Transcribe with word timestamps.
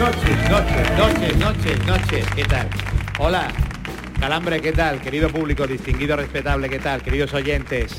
noches, 0.00 0.50
noches, 0.50 0.98
noches, 0.98 1.36
noches, 1.38 1.86
noches, 1.86 2.26
¿qué 2.34 2.42
tal? 2.44 2.66
Hola, 3.18 3.48
Calambre, 4.18 4.60
¿qué 4.60 4.72
tal? 4.72 5.00
Querido 5.00 5.28
público, 5.28 5.66
distinguido, 5.66 6.16
respetable, 6.16 6.68
¿qué 6.68 6.78
tal? 6.78 7.02
Queridos 7.02 7.32
oyentes, 7.34 7.96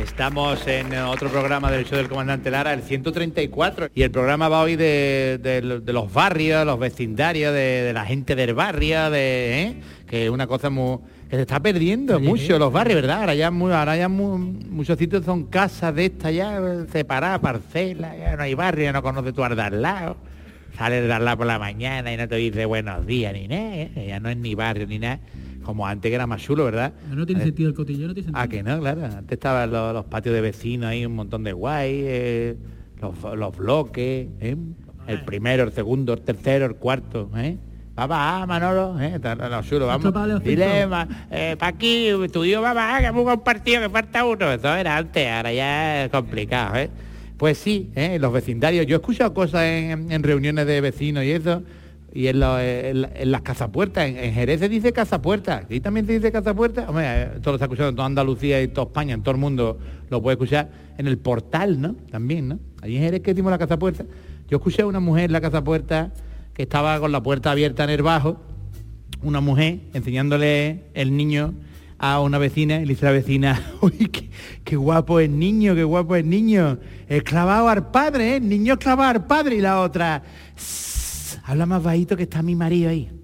estamos 0.00 0.66
en 0.66 0.94
otro 0.98 1.28
programa 1.28 1.70
del 1.70 1.84
show 1.84 1.98
del 1.98 2.08
comandante 2.08 2.50
Lara, 2.50 2.72
el 2.72 2.82
134, 2.82 3.88
y 3.94 4.02
el 4.02 4.10
programa 4.10 4.48
va 4.48 4.60
hoy 4.62 4.76
de, 4.76 5.38
de- 5.42 5.80
de 5.80 5.92
los 5.92 6.12
barrios, 6.12 6.64
los 6.64 6.78
vecindarios, 6.78 7.52
de, 7.52 7.82
de 7.82 7.92
la 7.92 8.04
gente 8.04 8.34
del 8.36 8.54
barrio, 8.54 9.10
de, 9.10 9.62
¿eh? 9.62 9.76
que 10.06 10.24
es 10.26 10.30
una 10.30 10.46
cosa 10.46 10.70
muy... 10.70 10.98
que 11.28 11.36
se 11.36 11.42
está 11.42 11.60
perdiendo 11.60 12.20
mucho 12.20 12.58
los 12.58 12.72
barrios, 12.72 12.96
¿verdad? 13.00 13.20
Ahora 13.20 13.34
ya, 13.34 13.50
muy- 13.50 13.72
ahora 13.72 13.96
ya 13.96 14.08
mu- 14.08 14.38
muchos 14.38 14.96
sitios 14.98 15.24
son 15.24 15.44
casas 15.46 15.94
de 15.94 16.06
estas 16.06 16.32
ya 16.32 16.60
separadas, 16.92 17.40
parcelas, 17.40 18.16
ya 18.16 18.36
no 18.36 18.42
hay 18.44 18.54
barrio, 18.54 18.84
ya 18.84 18.92
no 18.92 19.02
conoces 19.02 19.34
tu 19.34 19.42
al 19.42 19.82
lado. 19.82 20.16
Sales 20.78 21.02
de 21.02 21.08
lado 21.08 21.36
por 21.38 21.46
la 21.46 21.58
mañana 21.58 22.12
y 22.12 22.16
no 22.16 22.28
te 22.28 22.36
dice 22.36 22.64
buenos 22.64 23.04
días 23.04 23.32
ni 23.32 23.48
nada, 23.48 23.74
¿eh? 23.74 24.06
ya 24.08 24.20
no 24.20 24.28
es 24.28 24.36
ni 24.36 24.54
barrio 24.54 24.86
ni 24.86 24.98
nada, 25.00 25.18
como 25.64 25.86
antes 25.86 26.08
que 26.08 26.14
era 26.14 26.26
más 26.28 26.40
chulo, 26.40 26.64
¿verdad? 26.66 26.92
No 27.10 27.26
tiene 27.26 27.42
Eh, 27.42 27.46
sentido 27.46 27.68
el 27.68 27.74
cotillo, 27.74 28.06
no 28.06 28.14
tiene 28.14 28.26
sentido. 28.26 28.40
Ah, 28.40 28.46
que 28.48 28.62
no, 28.62 28.78
claro. 28.78 29.04
Antes 29.04 29.32
estaban 29.32 29.70
los, 29.72 29.92
los 29.92 30.04
patios 30.04 30.34
de 30.36 30.40
vecinos 30.40 30.86
ahí, 30.88 31.04
un 31.04 31.16
montón 31.16 31.42
de 31.42 31.52
guay, 31.52 31.90
eh, 32.04 32.56
los, 33.02 33.14
los 33.36 33.56
bloques, 33.56 34.28
¿eh? 34.40 34.56
el 35.08 35.24
primero, 35.24 35.64
el 35.64 35.72
segundo, 35.72 36.12
el 36.12 36.20
tercero, 36.20 36.66
el 36.66 36.76
cuarto, 36.76 37.28
¿eh? 37.36 37.56
Papá, 37.96 38.44
Manolo, 38.46 39.00
¿eh? 39.00 39.18
Chulos, 39.20 39.48
Nuestro 39.58 39.86
vamos. 39.86 40.12
Paleocito. 40.12 40.48
Dile, 40.48 40.86
ma, 40.86 41.08
eh, 41.32 41.56
pa' 41.58 41.66
aquí, 41.66 42.10
tu 42.32 42.44
papá, 42.62 42.98
que 43.00 43.06
hemos 43.06 43.26
un 43.34 43.40
partido, 43.42 43.80
que 43.82 43.88
falta 43.90 44.24
uno. 44.24 44.52
Eso 44.52 44.72
era 44.76 44.96
antes, 44.98 45.28
ahora 45.28 45.52
ya 45.52 46.04
es 46.04 46.10
complicado, 46.10 46.76
¿eh? 46.76 46.88
Pues 47.38 47.56
sí, 47.56 47.90
¿eh? 47.94 48.18
los 48.20 48.32
vecindarios. 48.32 48.84
Yo 48.86 48.96
he 48.96 48.98
escuchado 48.98 49.32
cosas 49.32 49.62
en, 49.62 50.10
en 50.10 50.22
reuniones 50.24 50.66
de 50.66 50.80
vecinos 50.80 51.22
y 51.22 51.30
eso, 51.30 51.62
y 52.12 52.26
en, 52.26 52.42
en 52.42 53.08
en 53.14 53.30
las 53.30 53.42
cazapuertas, 53.42 54.08
en, 54.08 54.18
en 54.18 54.34
Jerez 54.34 54.58
se 54.58 54.68
dice 54.68 54.92
cazapuertas, 54.92 55.64
y 55.70 55.78
también 55.78 56.04
se 56.04 56.14
dice 56.14 56.32
cazapuertas. 56.32 56.88
Hombre, 56.88 57.04
eh, 57.06 57.28
esto 57.36 57.52
lo 57.52 57.58
se 57.58 57.64
ha 57.64 57.66
escuchado 57.66 57.90
en 57.90 57.94
toda 57.94 58.06
Andalucía 58.06 58.60
y 58.60 58.68
toda 58.68 58.88
España, 58.88 59.14
en 59.14 59.22
todo 59.22 59.36
el 59.36 59.40
mundo 59.40 59.78
lo 60.10 60.20
puede 60.20 60.34
escuchar. 60.34 60.68
En 60.98 61.06
el 61.06 61.16
portal, 61.16 61.80
¿no? 61.80 61.94
También, 62.10 62.48
¿no? 62.48 62.58
Allí 62.82 62.96
en 62.96 63.02
Jerez 63.04 63.20
que 63.20 63.32
decimos 63.32 63.52
la 63.52 63.58
cazapuerta. 63.58 64.04
Yo 64.48 64.56
escuché 64.56 64.82
a 64.82 64.86
una 64.86 64.98
mujer 64.98 65.26
en 65.26 65.32
la 65.32 65.40
cazapuerta 65.40 66.12
que 66.54 66.62
estaba 66.62 66.98
con 66.98 67.12
la 67.12 67.22
puerta 67.22 67.52
abierta 67.52 67.84
en 67.84 67.90
el 67.90 68.02
bajo, 68.02 68.40
una 69.22 69.40
mujer 69.40 69.78
enseñándole 69.94 70.86
el 70.94 71.16
niño 71.16 71.54
a 71.98 72.20
una 72.20 72.38
vecina 72.38 72.76
y 72.76 72.86
le 72.86 72.94
dice 72.94 73.06
a 73.06 73.10
la 73.10 73.16
vecina, 73.16 73.60
uy, 73.80 74.08
qué, 74.12 74.30
qué 74.64 74.76
guapo 74.76 75.18
es 75.20 75.28
niño, 75.28 75.74
qué 75.74 75.82
guapo 75.84 76.14
es 76.16 76.24
niño, 76.24 76.78
es 77.08 77.22
clavado 77.24 77.68
al 77.68 77.90
padre, 77.90 78.36
¿eh? 78.36 78.40
niño 78.40 78.74
es 78.74 78.78
clavado 78.78 79.10
al 79.10 79.26
padre 79.26 79.56
y 79.56 79.60
la 79.60 79.80
otra, 79.80 80.22
"Sss, 80.56 81.40
habla 81.44 81.66
más 81.66 81.82
bajito 81.82 82.16
que 82.16 82.22
está 82.24 82.42
mi 82.42 82.54
marido 82.54 82.90
ahí. 82.90 83.10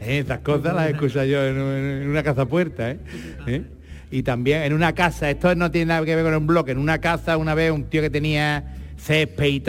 Esas 0.00 0.38
cosas 0.40 0.74
las 0.74 0.90
escucho 0.90 1.22
yo 1.24 1.44
en, 1.44 1.58
un- 1.60 2.02
en 2.02 2.08
una 2.08 2.22
casa 2.22 2.46
puerta, 2.46 2.92
¿eh? 2.92 2.98
¿Eh? 3.46 3.62
Y 4.10 4.22
también 4.22 4.62
en 4.62 4.72
una 4.72 4.94
casa, 4.94 5.28
esto 5.28 5.54
no 5.54 5.70
tiene 5.70 5.86
nada 5.86 6.04
que 6.04 6.14
ver 6.16 6.24
con 6.24 6.34
un 6.34 6.46
bloque, 6.46 6.72
en 6.72 6.78
una 6.78 6.98
casa 6.98 7.36
una 7.36 7.54
vez 7.54 7.70
un 7.72 7.84
tío 7.84 8.00
que 8.00 8.08
tenía 8.08 8.74
césped 8.96 9.46
y 9.46 9.62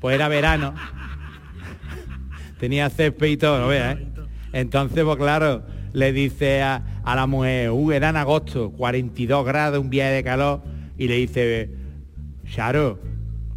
pues 0.00 0.14
era 0.14 0.28
verano, 0.28 0.74
tenía 2.64 2.88
césped 2.88 3.26
y 3.26 3.36
todo, 3.36 3.60
no 3.60 3.72
¿eh? 3.74 3.98
Entonces, 4.54 5.04
pues 5.04 5.18
claro, 5.18 5.64
le 5.92 6.14
dice 6.14 6.62
a, 6.62 6.82
la 7.04 7.26
mujer, 7.26 7.70
uh, 7.70 7.92
era 7.92 8.08
en 8.08 8.16
agosto, 8.16 8.70
42 8.70 9.44
grados, 9.44 9.78
un 9.78 9.90
viaje 9.90 10.12
de 10.12 10.24
calor, 10.24 10.62
y 10.96 11.08
le 11.08 11.16
dice, 11.16 11.68
Charo, 12.48 12.98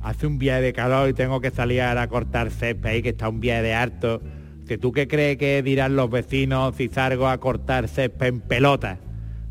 hace 0.03 0.27
un 0.27 0.37
viaje 0.37 0.61
de 0.61 0.73
calor 0.73 1.07
y 1.07 1.13
tengo 1.13 1.39
que 1.39 1.51
salir 1.51 1.83
a 1.83 2.05
cortar 2.09 2.51
césped 2.51 2.89
ahí, 2.89 3.01
que 3.01 3.09
está 3.09 3.29
un 3.29 3.39
viaje 3.39 3.61
de 3.61 3.75
harto. 3.75 4.21
Que 4.67 4.77
tú 4.77 4.91
qué 4.91 5.07
crees 5.07 5.37
que 5.37 5.63
dirán 5.63 5.95
los 5.95 6.09
vecinos 6.09 6.75
si 6.75 6.89
salgo 6.89 7.29
a 7.29 7.37
cortar 7.37 7.87
césped 7.87 8.27
en 8.27 8.41
pelota? 8.41 8.97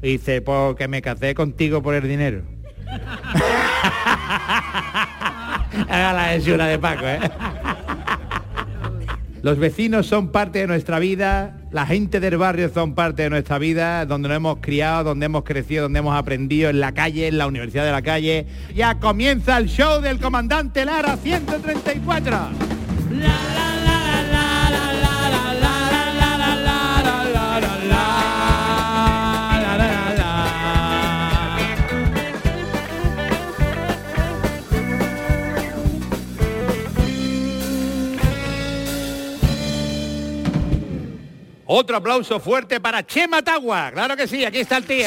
Y 0.03 0.19
dice, 0.19 0.43
porque 0.43 0.87
me 0.87 1.01
casé 1.01 1.35
contigo 1.35 1.83
por 1.83 1.95
el 1.95 2.07
dinero. 2.07 2.43
Haga 5.89 6.13
la 6.13 6.35
hechura 6.35 6.67
de 6.67 6.79
Paco, 6.79 7.07
¿eh? 7.07 7.21
Los 9.43 9.59
vecinos 9.59 10.07
son 10.07 10.33
parte 10.33 10.61
de 10.61 10.67
nuestra 10.67 10.99
vida, 10.99 11.57
la 11.71 11.87
gente 11.87 12.21
del 12.21 12.37
barrio 12.37 12.71
son 12.73 12.95
parte 12.95 13.23
de 13.23 13.31
nuestra 13.31 13.59
vida, 13.59 14.07
donde 14.07 14.29
nos 14.29 14.37
hemos 14.37 14.59
criado, 14.61 15.05
donde 15.05 15.27
hemos 15.27 15.45
crecido, 15.45 15.85
donde 15.85 15.99
hemos 15.99 16.17
aprendido, 16.17 16.71
en 16.71 16.81
la 16.81 16.93
calle, 16.93 17.29
en 17.29 17.39
la 17.39 17.47
universidad 17.47 17.85
de 17.85 17.93
la 17.93 18.03
calle. 18.03 18.47
Ya 18.75 18.99
comienza 18.99 19.59
el 19.59 19.69
show 19.69 20.01
del 20.01 20.19
comandante 20.19 20.85
Lara 20.85 21.17
134. 21.17 22.37
Otro 41.67 41.97
aplauso 41.97 42.39
fuerte 42.39 42.81
para 42.81 43.05
Chema 43.05 43.43
Tagua. 43.43 43.91
Claro 43.93 44.17
que 44.17 44.27
sí, 44.29 44.45
aquí 44.45 44.59
está 44.59 44.77
el 44.79 44.85
tío. 44.85 45.07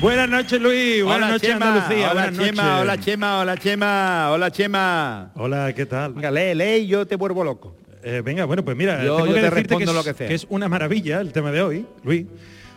Buenas 0.00 0.28
noches, 0.28 0.60
Luis. 0.60 1.02
Buenas 1.02 1.18
Hola, 1.22 1.28
noches, 1.32 1.50
Chema. 1.50 1.66
Andalucía. 1.68 2.10
Hola, 2.12 2.22
Buenas 2.30 2.46
Chema. 2.46 2.62
noches. 2.62 2.80
Hola, 2.82 2.98
Chema. 3.00 3.40
Hola, 3.40 3.56
Chema. 3.58 4.30
Hola, 4.30 4.50
Chema. 4.50 5.30
Hola, 5.34 5.72
¿qué 5.74 5.86
tal? 5.86 6.12
Venga, 6.14 6.30
lee, 6.30 6.54
lee 6.54 6.76
y 6.84 6.86
yo 6.86 7.06
te 7.06 7.16
vuelvo 7.16 7.44
loco. 7.44 7.76
Eh, 8.02 8.22
venga, 8.24 8.44
bueno, 8.44 8.64
pues 8.64 8.76
mira, 8.76 9.02
Yo- 9.04 9.16
tengo 9.16 9.26
yo 9.26 9.34
que 9.34 9.40
te 9.40 9.50
decirte 9.50 9.76
que 9.78 9.84
es, 9.84 9.92
lo 9.92 10.04
que 10.04 10.14
sea. 10.14 10.28
que 10.28 10.34
es 10.34 10.46
una 10.48 10.68
maravilla 10.68 11.20
el 11.20 11.32
tema 11.32 11.50
de 11.50 11.60
hoy, 11.62 11.86
Luis, 12.04 12.24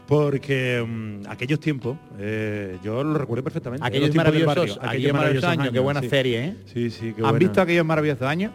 porque 0.08 0.84
mm, 0.86 1.30
aquellos 1.30 1.60
tiempos, 1.60 1.98
eh, 2.18 2.78
yo 2.84 3.04
lo 3.04 3.14
recuerdo 3.18 3.44
perfectamente. 3.44 3.86
Aquellos 3.86 4.16
maravillosos, 4.16 4.56
barrio, 4.56 4.80
aquellos 4.82 5.14
maravillosos 5.14 5.50
años, 5.50 5.70
qué 5.72 5.80
buena 5.80 6.02
sí. 6.02 6.10
serie, 6.10 6.46
¿eh? 6.46 6.56
Sí, 6.74 6.90
sí, 6.90 7.00
qué 7.16 7.22
¿Han 7.22 7.30
buena. 7.30 7.38
visto 7.38 7.62
aquellos 7.62 7.86
maravillosos 7.86 8.24
años? 8.28 8.52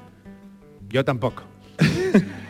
Yo 0.89 1.05
tampoco. 1.05 1.45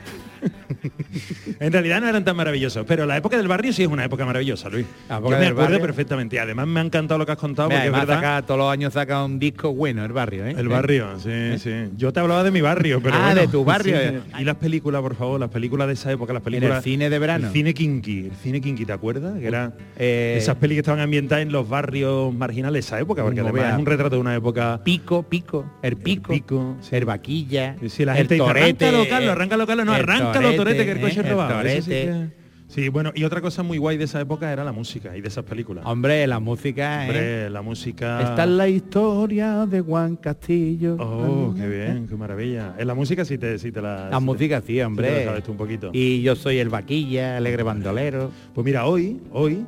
En 1.61 1.73
realidad 1.73 2.01
no 2.01 2.09
eran 2.09 2.25
tan 2.25 2.37
maravillosos, 2.37 2.85
pero 2.87 3.07
la 3.07 3.17
época 3.17 3.37
del 3.37 3.49
barrio 3.49 3.73
sí 3.73 3.83
es 3.83 3.89
una 3.89 4.05
época 4.05 4.25
maravillosa, 4.27 4.69
Luis. 4.69 4.87
Yo 5.09 5.21
me 5.21 5.37
acuerdo 5.47 5.55
barrio. 5.57 5.81
perfectamente. 5.81 6.39
Además 6.41 6.67
me 6.67 6.81
ha 6.81 6.83
encantado 6.83 7.19
lo 7.19 7.27
que 7.27 7.33
has 7.33 7.39
contado, 7.39 7.69
Mira, 7.69 7.83
porque 7.85 7.97
es 8.01 8.07
verdad. 8.07 8.15
saca- 8.23 8.43
todos 8.47 8.59
los 8.59 8.73
años 8.73 8.93
saca 8.93 9.25
un 9.25 9.39
disco 9.39 9.73
bueno 9.75 10.05
el 10.05 10.13
barrio, 10.13 10.47
¿eh? 10.47 10.55
El 10.57 10.69
barrio, 10.69 11.19
sí, 11.19 11.59
sí. 11.59 11.71
Yo 11.97 12.13
te 12.13 12.21
hablaba 12.21 12.43
de 12.45 12.51
mi 12.51 12.61
barrio, 12.61 13.01
pero 13.03 13.17
Ah, 13.17 13.27
bueno, 13.27 13.41
de 13.43 13.49
tu 13.49 13.65
barrio. 13.65 13.97
sí. 13.99 14.41
Y 14.41 14.45
las 14.45 14.57
películas, 14.57 15.03
por 15.03 15.15
favor, 15.17 15.41
las 15.41 15.51
películas 15.51 15.87
de 15.87 15.95
esa 15.95 16.11
época, 16.13 16.33
las 16.33 16.43
películas. 16.43 16.79
el 16.79 16.83
cine 16.85 17.11
de 17.11 17.19
verano. 17.19 17.47
El 17.47 17.53
cine 17.53 17.75
kinky, 17.75 18.27
el 18.27 18.37
cine 18.43 18.61
kinky, 18.61 18.85
¿te 18.85 18.93
acuerdas? 18.93 19.39
Que 19.39 19.47
eran 19.47 19.75
Eh, 19.99 20.37
esas 20.39 20.57
pelis 20.57 20.77
que 20.77 20.81
estaban 20.81 21.01
ambientadas 21.01 21.43
en 21.43 21.53
los 21.53 21.69
barrios 21.69 22.33
marginales 22.35 22.75
de 22.75 22.81
esa 22.81 23.01
época, 23.01 23.23
porque 23.23 23.41
además 23.41 23.55
vea. 23.63 23.71
es 23.73 23.79
un 23.79 23.87
retrato 23.87 24.17
de 24.17 24.21
una 24.21 24.35
época. 24.35 24.81
Pico, 24.85 25.23
pico, 25.23 25.65
el 25.83 25.97
pico, 25.97 26.33
el, 26.33 26.41
pico, 26.41 26.77
sí. 26.81 26.99
vaquilla, 27.05 27.77
Sí, 27.89 28.05
la 28.05 28.13
el 28.13 28.19
gente 28.19 28.35
dice, 28.35 28.47
torete, 28.47 28.85
arráncalo, 28.87 29.09
Carlos, 29.09 29.31
arráncalo, 29.33 29.67
Carlos, 29.67 29.87
no, 29.87 29.95
el 29.95 30.03
arráncalo, 30.03 30.55
torete, 30.55 30.74
que 30.85 30.93
el 30.93 31.01
coche 31.01 31.21
¿eh? 31.21 31.23
es 31.25 31.31
robado. 31.31 31.61
El 31.61 31.67
Eso 31.67 31.83
sí 31.83 31.91
torete. 31.91 32.07
que- 32.39 32.45
Sí, 32.67 32.89
bueno, 32.89 33.13
y 33.15 33.23
otra 33.25 33.41
cosa 33.43 33.63
muy 33.63 33.77
guay 33.79 33.99
de 33.99 34.05
esa 34.05 34.21
época 34.21 34.51
era 34.51 34.65
la 34.65 34.73
música 34.73 35.17
y 35.17 35.21
de 35.21 35.29
esas 35.29 35.45
películas. 35.45 35.85
Hombre, 35.87 36.27
la 36.27 36.41
música, 36.41 37.05
¿eh? 37.05 37.09
Hombre, 37.09 37.51
la 37.51 37.63
música. 37.63 38.23
Esta 38.23 38.45
es 38.45 38.51
la 38.51 38.67
historia 38.67 39.67
de 39.67 39.81
Juan 39.83 40.17
Castillo. 40.17 40.97
Oh, 40.99 41.55
qué 41.55 41.69
bien, 41.69 42.09
qué 42.09 42.17
maravilla. 42.17 42.75
En 42.79 42.87
la 42.89 42.95
música 42.95 43.25
sí 43.25 43.37
te, 43.39 43.59
sí 43.59 43.71
te 43.71 43.81
la. 43.83 44.09
La 44.11 44.19
te- 44.19 44.25
música 44.25 44.61
sí, 44.61 44.67
sí 44.69 44.73
te 44.75 44.81
la 44.81 44.87
hombre. 44.89 45.25
sabes 45.25 45.45
tú 45.45 45.53
un 45.53 45.59
poquito. 45.59 45.91
Y 45.93 46.23
yo 46.23 46.35
soy 46.35 46.59
el 46.59 46.71
vaquilla, 46.71 47.37
alegre 47.37 47.63
bandolero. 47.63 48.33
Pues 48.55 48.65
mira, 48.65 48.87
hoy, 48.87 49.21
hoy, 49.31 49.65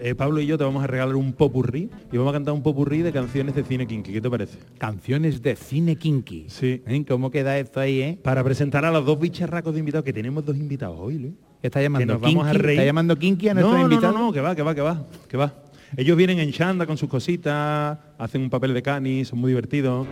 eh, 0.00 0.14
Pablo 0.14 0.40
y 0.40 0.46
yo 0.46 0.58
te 0.58 0.64
vamos 0.64 0.82
a 0.82 0.86
regalar 0.86 1.16
un 1.16 1.32
popurrí 1.32 1.90
y 2.12 2.16
vamos 2.16 2.30
a 2.30 2.34
cantar 2.34 2.54
un 2.54 2.62
popurrí 2.62 3.02
de 3.02 3.12
canciones 3.12 3.54
de 3.54 3.64
cine 3.64 3.86
kinky. 3.86 4.12
¿Qué 4.12 4.20
te 4.20 4.30
parece? 4.30 4.58
Canciones 4.78 5.42
de 5.42 5.56
cine 5.56 5.96
kinky. 5.96 6.46
Sí. 6.48 6.82
¿Eh? 6.86 7.04
¿Cómo 7.06 7.30
queda 7.30 7.58
esto 7.58 7.80
ahí, 7.80 8.00
eh? 8.00 8.18
Para 8.22 8.42
presentar 8.44 8.84
a 8.84 8.90
los 8.90 9.04
dos 9.04 9.18
bicharracos 9.18 9.72
de 9.74 9.80
invitados, 9.80 10.04
que 10.04 10.12
tenemos 10.12 10.44
dos 10.44 10.56
invitados 10.56 10.96
hoy, 11.00 11.18
Luis. 11.18 11.34
Está 11.62 11.80
que 11.80 11.84
llamando 11.84 12.12
nos 12.12 12.22
vamos 12.22 12.46
a 12.46 12.50
Kinky, 12.50 12.62
reír. 12.62 12.78
está 12.78 12.86
llamando 12.86 13.18
Kinky 13.18 13.48
a 13.48 13.54
nuestro 13.54 13.72
no, 13.72 13.78
no, 13.78 13.84
invitado. 13.90 14.12
No, 14.12 14.26
no, 14.26 14.32
que 14.32 14.40
va, 14.40 14.54
que 14.54 14.62
va, 14.62 14.74
que 14.74 14.80
va, 14.80 15.06
que 15.28 15.36
va. 15.36 15.52
Ellos 15.96 16.16
vienen 16.16 16.38
en 16.38 16.52
chanda 16.52 16.86
con 16.86 16.98
sus 16.98 17.08
cositas, 17.08 17.98
hacen 18.18 18.42
un 18.42 18.50
papel 18.50 18.74
de 18.74 18.82
cani, 18.82 19.24
son 19.24 19.38
muy 19.38 19.50
divertidos. 19.50 20.06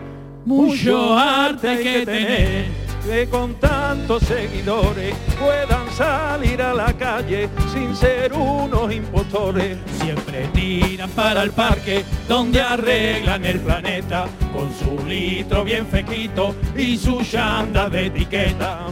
Mucho 0.45 1.13
arte 1.17 1.67
hay 1.67 1.83
que 1.83 2.05
tener. 2.05 2.65
que 3.05 3.27
con 3.29 3.55
tantos 3.55 4.23
seguidores 4.23 5.13
puedan 5.39 5.89
salir 5.91 6.61
a 6.61 6.73
la 6.73 6.93
calle 6.93 7.49
sin 7.73 7.95
ser 7.95 8.33
unos 8.33 8.91
impostores. 8.93 9.77
Siempre 10.01 10.47
tiran 10.53 11.09
para 11.11 11.43
el 11.43 11.51
parque 11.51 12.03
donde 12.27 12.61
arreglan 12.61 13.45
el 13.45 13.59
planeta 13.59 14.27
con 14.53 14.73
su 14.73 15.05
litro 15.05 15.63
bien 15.63 15.85
fequito 15.85 16.55
y 16.77 16.97
su 16.97 17.21
chanda 17.23 17.89
de 17.89 18.07
etiqueta. 18.07 18.87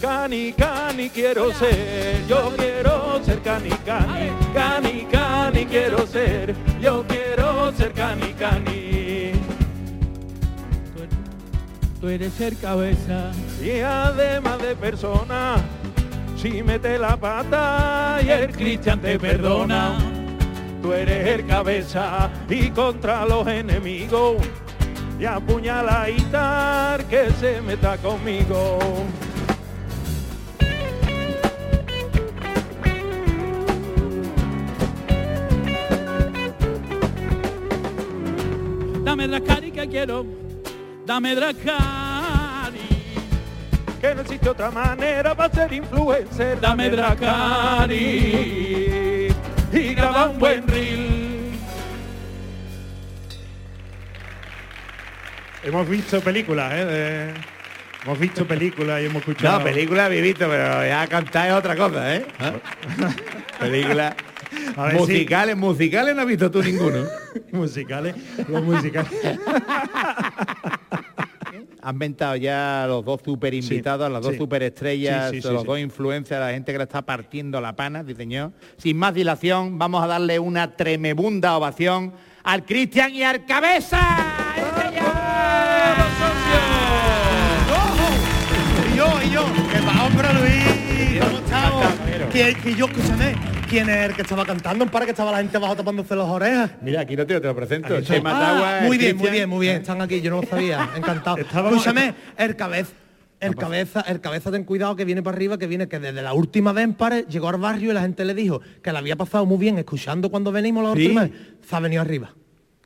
Cani, 0.00 0.54
cani 0.54 1.10
quiero 1.10 1.52
ser, 1.52 2.26
yo 2.26 2.54
quiero 2.56 3.22
ser 3.22 3.40
cani, 3.40 3.68
cani, 3.84 4.30
cani, 4.54 5.06
cani 5.10 5.19
quiero 5.66 6.06
ser, 6.06 6.54
yo 6.80 7.04
quiero 7.06 7.72
ser 7.72 7.92
cani, 7.92 8.32
cani. 8.34 9.32
Tú 12.00 12.08
eres 12.08 12.40
el 12.40 12.56
cabeza. 12.56 13.30
Y 13.62 13.80
además 13.80 14.58
de 14.62 14.74
persona, 14.74 15.56
si 16.36 16.62
mete 16.62 16.98
la 16.98 17.16
pata 17.16 18.20
y 18.24 18.30
el 18.30 18.50
Cristian 18.52 19.00
te 19.00 19.18
perdona, 19.18 19.98
tú 20.80 20.94
eres 20.94 21.26
el 21.26 21.46
cabeza 21.46 22.30
y 22.48 22.70
contra 22.70 23.26
los 23.26 23.46
enemigos, 23.46 24.36
y 25.18 25.26
apuñaladita 25.26 26.96
el 26.98 27.04
que 27.04 27.30
se 27.38 27.60
meta 27.60 27.98
conmigo. 27.98 28.78
Dame 39.10 39.26
Dracari 39.26 39.72
que 39.72 39.88
quiero. 39.88 40.24
Dame 41.04 41.34
Dracari. 41.34 42.78
que 44.00 44.14
no 44.14 44.20
existe 44.20 44.48
otra 44.48 44.70
manera 44.70 45.34
para 45.34 45.52
ser 45.52 45.72
influencer. 45.72 46.60
Dame 46.60 46.88
Dracari. 46.90 47.96
y 49.72 49.94
graba 49.94 50.26
un 50.26 50.38
buen 50.38 50.64
reel. 50.68 51.50
Hemos 55.64 55.88
visto 55.88 56.20
películas, 56.20 56.72
¿eh? 56.72 56.84
de- 56.84 57.34
Hemos 58.04 58.16
visto 58.18 58.46
películas 58.46 59.02
y 59.02 59.06
hemos 59.06 59.16
escuchado... 59.22 59.58
No, 59.58 59.64
película 59.64 60.06
he 60.08 60.20
visto, 60.22 60.48
pero 60.48 60.86
ya 60.86 61.04
cantar 61.08 61.48
es 61.48 61.54
otra 61.54 61.74
cosa, 61.74 62.14
¿eh? 62.14 62.24
película. 63.58 64.14
A 64.76 64.84
ver, 64.84 64.92
sí. 64.92 64.98
musicales, 64.98 65.56
musicales 65.56 66.14
no 66.14 66.22
has 66.22 66.26
visto 66.28 66.50
tú 66.50 66.62
ninguno. 66.62 67.04
musicales, 67.52 68.14
los 68.48 68.62
musicales. 68.62 69.10
Han 71.82 71.98
ventado 71.98 72.36
ya 72.36 72.84
los 72.86 73.02
dos 73.04 73.22
super 73.24 73.54
invitados, 73.54 74.06
Sí, 74.08 74.12
las 74.12 74.22
dos 74.22 74.32
sí. 74.32 74.38
superestrellas, 74.38 75.30
Sí, 75.30 75.36
sí, 75.36 75.42
sí, 75.42 75.48
los 75.52 75.62
sí. 75.62 75.66
dos 75.66 75.78
influencers, 75.78 76.38
la 76.40 76.50
gente 76.50 76.72
que 76.72 76.78
le 76.78 76.84
está 76.84 77.00
partiendo 77.00 77.58
la 77.58 77.74
pana, 77.74 78.02
dice 78.04 78.18
señor. 78.18 78.52
Sin 78.76 78.98
más 78.98 79.14
dilación, 79.14 79.78
vamos 79.78 80.04
a 80.04 80.06
darle 80.06 80.38
una 80.38 80.76
tremebunda 80.76 81.56
ovación 81.56 82.12
al 82.44 82.66
Cristian 82.66 83.14
y 83.14 83.22
al 83.22 83.46
Cabeza. 83.46 83.98
Y 88.92 88.96
yo, 88.96 89.06
y 89.24 89.30
yo, 89.30 89.44
que 89.72 89.80
va, 89.80 90.04
hombre 90.04 90.28
Luis, 90.34 91.22
¿cómo 91.24 91.38
estamos? 91.38 91.86
Que, 92.32 92.54
que 92.62 92.74
yo, 92.74 92.86
escúchame, 92.86 93.34
¿quién 93.70 93.88
es 93.88 94.10
el 94.10 94.14
que 94.14 94.22
estaba 94.22 94.44
cantando? 94.44 94.84
Para 94.86 95.04
que 95.06 95.12
estaba 95.12 95.30
la 95.30 95.38
gente 95.38 95.56
abajo 95.56 95.76
tapándose 95.76 96.14
las 96.16 96.26
orejas. 96.26 96.72
Mira, 96.82 97.00
aquí 97.02 97.16
no 97.16 97.24
te, 97.26 97.40
te 97.40 97.46
lo 97.46 97.54
presento. 97.54 97.94
Aquí 97.96 98.04
Chema 98.06 98.30
Ah, 98.36 98.40
Tagua, 98.52 98.80
muy 98.88 98.98
bien, 98.98 99.10
Cristian. 99.12 99.18
muy 99.18 99.30
bien, 99.30 99.48
muy 99.48 99.60
bien. 99.66 99.76
Están 99.80 100.02
aquí, 100.02 100.20
yo 100.20 100.30
no 100.30 100.42
lo 100.42 100.46
sabía. 100.48 100.90
Encantado. 100.96 101.36
Estábamos- 101.38 101.72
Escúchame, 101.78 102.14
el 102.36 102.56
cabeza. 102.56 102.92
El 103.38 103.54
cabeza, 103.56 104.02
el 104.02 104.20
cabeza 104.20 104.50
ten 104.50 104.64
cuidado 104.64 104.94
que 104.96 105.06
viene 105.06 105.22
para 105.22 105.34
arriba, 105.34 105.56
que 105.56 105.66
viene 105.66 105.88
que 105.88 105.98
desde 105.98 106.20
la 106.20 106.34
última 106.34 106.72
vez 106.74 106.84
en 106.84 106.92
Pares 106.92 107.26
llegó 107.28 107.48
al 107.48 107.56
barrio 107.56 107.90
y 107.90 107.94
la 107.94 108.02
gente 108.02 108.22
le 108.26 108.34
dijo 108.34 108.60
que 108.82 108.92
le 108.92 108.98
había 108.98 109.16
pasado 109.16 109.46
muy 109.46 109.56
bien 109.56 109.78
escuchando 109.78 110.30
cuando 110.30 110.52
venimos 110.52 110.84
la 110.84 110.92
Sí. 110.94 111.04
última 111.06 111.22
vez. 111.22 111.32
Se 111.66 111.74
ha 111.74 111.80
venido 111.80 112.02
arriba. 112.02 112.34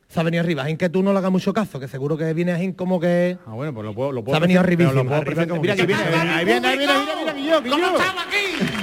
Se 0.07 0.17
ha 0.21 0.23
venido 0.23 0.41
arriba. 0.41 0.69
En 0.69 0.77
que 0.77 0.87
tú 0.87 1.03
no 1.03 1.11
le 1.11 1.17
hagas 1.19 1.29
mucho 1.31 1.51
caso, 1.51 1.77
que 1.77 1.89
seguro 1.89 2.15
que 2.15 2.33
viene 2.33 2.53
así 2.53 2.71
como 2.71 3.01
que. 3.01 3.37
Ah, 3.45 3.51
bueno, 3.51 3.73
pues 3.73 3.85
lo 3.85 3.93
puedo, 3.93 4.13
lo 4.13 4.21
Se 4.21 4.25
puedo 4.25 4.37
ha 4.37 4.39
venido 4.39 4.61
lo 4.61 4.65
Arriba 4.65 5.45
Mira 5.61 5.75
que 5.75 5.85
viene, 5.85 6.03
se 6.03 6.09
viene, 6.09 6.29
ahí 6.31 6.45
viene, 6.45 6.67
ahí 6.69 6.77
viene, 6.77 6.93
mira, 6.93 7.05
mira, 7.05 7.33
mira, 7.33 7.33
que 7.33 7.43
yo, 7.43 7.61
que 7.63 7.69
yo. 7.69 8.74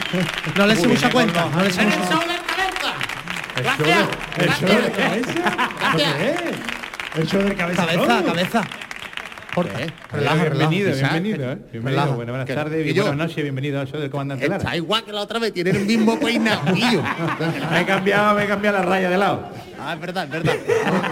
No 0.56 0.67
le 0.67 0.75
eche 0.75 0.88
mucha 0.88 1.11
cuenta. 1.11 1.47
No 1.49 1.62
le 1.62 1.69
eche 1.69 1.82
mucha 1.85 2.20
Gracias. 3.55 4.09
¿El 4.38 4.49
show 4.50 4.69
de 4.82 4.91
cabeza? 4.93 5.69
¿Lo 5.93 5.99
que 5.99 6.31
es? 6.31 7.17
¿El 7.17 7.26
show 7.26 7.43
de 7.43 7.55
cabeza? 7.55 7.87
Cabeza, 7.87 8.25
cabeza. 8.25 8.62
Relaja, 10.12 10.44
bienvenido, 10.44 10.91
relaja. 10.91 11.12
bienvenido, 11.12 11.53
¿eh? 11.53 11.59
Bienvenido, 11.70 12.03
Relaja. 12.03 12.14
buenas, 12.14 12.47
tardes, 12.47 12.94
buenas 12.94 13.17
noches, 13.17 13.37
bienvenido 13.37 13.81
al 13.81 13.87
show 13.87 14.00
del 14.00 14.11
comandante 14.11 14.49
Lara. 14.49 14.62
Está 14.62 14.76
igual 14.76 15.05
que 15.05 15.12
la 15.12 15.20
otra 15.20 15.38
vez, 15.38 15.53
tiene 15.53 15.70
el 15.70 15.85
mismo 15.85 16.19
peinado. 16.19 16.73
tío. 16.73 17.03
Me 17.70 17.81
he 17.82 17.85
cambiado, 17.85 18.35
me 18.35 18.44
he 18.44 18.47
cambiado 18.47 18.79
la 18.79 18.85
raya 18.85 19.11
de 19.11 19.19
lado. 19.19 19.50
Ah, 19.84 19.94
es 19.94 20.00
verdad, 20.00 20.25
es 20.25 20.31
verdad. 20.31 20.55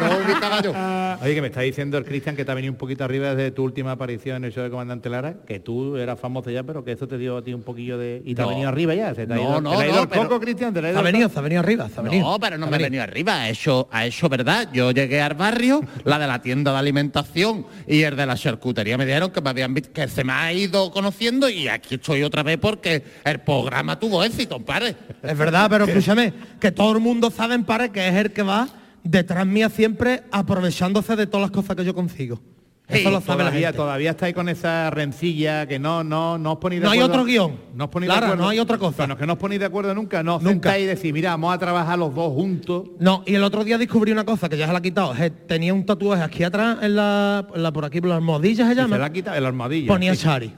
No, 0.00 0.62
no. 0.72 1.18
Oye, 1.22 1.34
que 1.34 1.40
me 1.42 1.48
está 1.48 1.60
diciendo 1.60 1.98
el 1.98 2.04
Cristian 2.04 2.36
que 2.36 2.44
te 2.44 2.50
ha 2.52 2.54
venido 2.54 2.72
un 2.72 2.78
poquito 2.78 3.04
arriba 3.04 3.34
desde 3.34 3.50
tu 3.50 3.62
última 3.64 3.92
aparición 3.92 4.36
en 4.36 4.44
el 4.44 4.52
show 4.52 4.62
del 4.62 4.70
comandante 4.70 5.08
Lara, 5.10 5.34
que 5.46 5.60
tú 5.60 5.96
eras 5.96 6.18
famoso 6.18 6.50
ya, 6.50 6.62
pero 6.62 6.84
que 6.84 6.92
eso 6.92 7.06
te 7.08 7.18
dio 7.18 7.36
a 7.36 7.42
ti 7.42 7.52
un 7.52 7.62
poquillo 7.62 7.98
de... 7.98 8.22
Y 8.24 8.34
te 8.34 8.42
ha 8.42 8.44
No. 8.44 8.50
venido 8.50 8.68
arriba 8.68 8.94
ya, 8.94 9.14
se 9.14 9.26
te 9.26 9.32
ha 9.32 9.36
No, 9.36 9.42
ido, 9.42 9.60
no, 9.60 9.70
te 9.72 9.76
le 9.78 9.82
ha 9.82 9.86
ido 9.86 9.96
no, 9.96 10.02
el 10.02 10.08
pero- 10.08 10.22
coco, 10.24 10.40
Cristian, 10.40 10.72
te 10.72 10.78
ha 10.80 10.82
ido 10.90 10.96
ha 10.98 11.00
el 11.00 11.04
venido, 11.04 11.28
se 11.28 11.38
ha 11.38 11.42
venido 11.42 11.60
arriba, 11.60 11.88
ha 11.94 12.00
venido. 12.02 12.22
No, 12.30 12.38
pero 12.40 12.58
no 12.58 12.66
Se 12.66 12.70
me 12.70 12.76
ha 12.76 12.80
venido 12.80 13.02
arriba, 13.02 13.34
ha 13.42 13.48
hecho, 13.50 13.88
ha 13.92 14.06
hecho 14.06 14.28
verdad. 14.28 14.68
Yo 14.72 14.90
llegué 14.92 15.20
al 15.20 15.34
barrio, 15.34 15.80
la 16.04 16.18
de 16.18 16.26
la 16.26 16.40
tienda 16.40 16.72
de 16.72 16.78
alimentación 16.78 17.66
y 17.86 18.02
el 18.02 18.16
de 18.16 18.26
la 18.26 18.36
charcutería 18.36 18.96
me 18.96 19.06
dijeron 19.06 19.30
que 19.30 19.40
me 19.40 19.50
habían 19.50 19.74
visto, 19.74 19.92
que 19.92 20.08
se 20.08 20.24
me 20.24 20.32
ha 20.32 20.52
ido 20.52 20.90
conociendo 20.90 21.48
y 21.48 21.68
aquí 21.68 21.96
estoy 21.96 22.22
otra 22.22 22.42
vez 22.42 22.58
porque 22.58 23.02
el 23.24 23.40
programa 23.40 23.98
tuvo 23.98 24.22
éxito, 24.24 24.56
compadre. 24.56 24.94
Es 25.22 25.36
verdad, 25.36 25.68
pero 25.70 25.84
escúchame, 25.84 26.32
que 26.60 26.72
todo 26.72 26.92
el 26.92 27.00
mundo 27.00 27.30
sabe 27.30 27.50
Pares 27.60 27.90
que 27.90 28.08
es 28.08 28.14
el 28.14 28.32
que 28.32 28.42
va 28.42 28.59
detrás 29.04 29.46
mía 29.46 29.68
siempre 29.68 30.22
aprovechándose 30.30 31.16
de 31.16 31.26
todas 31.26 31.42
las 31.42 31.50
cosas 31.50 31.76
que 31.76 31.84
yo 31.84 31.94
consigo. 31.94 32.40
Eso 32.88 33.08
Sí, 33.08 33.14
lo 33.14 33.20
sabe 33.20 33.44
la 33.44 33.50
Todavía, 33.50 33.68
gente. 33.68 33.76
todavía 33.76 34.10
estáis 34.10 34.34
con 34.34 34.48
esa 34.48 34.90
rencilla 34.90 35.64
que 35.68 35.78
no, 35.78 36.02
no, 36.02 36.36
no 36.38 36.54
os 36.54 36.58
ponéis 36.58 36.80
de 36.80 36.86
No 36.86 36.90
hay 36.90 36.98
acuerdo. 36.98 37.14
otro 37.14 37.24
guion. 37.24 37.56
No 37.76 37.84
os 37.84 37.90
ponéis 37.90 38.08
de 38.08 38.14
Lara, 38.16 38.26
acuerdo. 38.26 38.42
no 38.42 38.48
hay 38.48 38.58
otra 38.58 38.78
cosa. 38.78 38.96
Bueno, 38.96 39.16
que 39.16 39.26
no 39.28 39.34
os 39.34 39.38
ponéis 39.38 39.60
de 39.60 39.66
acuerdo 39.66 39.94
nunca, 39.94 40.24
no 40.24 40.40
Nunca. 40.40 40.76
y 40.76 40.86
decir, 40.86 41.14
mira, 41.14 41.30
vamos 41.30 41.54
a 41.54 41.58
trabajar 41.58 41.96
los 42.00 42.12
dos 42.12 42.32
juntos. 42.32 42.88
No, 42.98 43.22
y 43.28 43.36
el 43.36 43.44
otro 43.44 43.62
día 43.62 43.78
descubrí 43.78 44.10
una 44.10 44.24
cosa 44.24 44.48
que 44.48 44.56
ya 44.58 44.66
se 44.66 44.72
la 44.72 44.80
ha 44.80 44.82
quitado. 44.82 45.14
Tenía 45.46 45.72
un 45.72 45.86
tatuaje 45.86 46.24
aquí 46.24 46.42
atrás, 46.42 46.78
en 46.82 46.96
la, 46.96 47.46
en 47.54 47.62
la- 47.62 47.72
por 47.72 47.84
aquí, 47.84 48.00
por 48.00 48.08
las 48.10 48.16
almohadillas 48.16 48.66
se 48.66 48.72
Y 48.72 48.74
se 48.74 48.82
llama. 48.82 48.98
la 48.98 49.06
ha 49.06 49.12
quitado 49.12 49.36
el 49.36 49.46
armadillo. 49.46 49.86
Ponía 49.86 50.12
Sí. 50.16 50.22
Chari. 50.24 50.52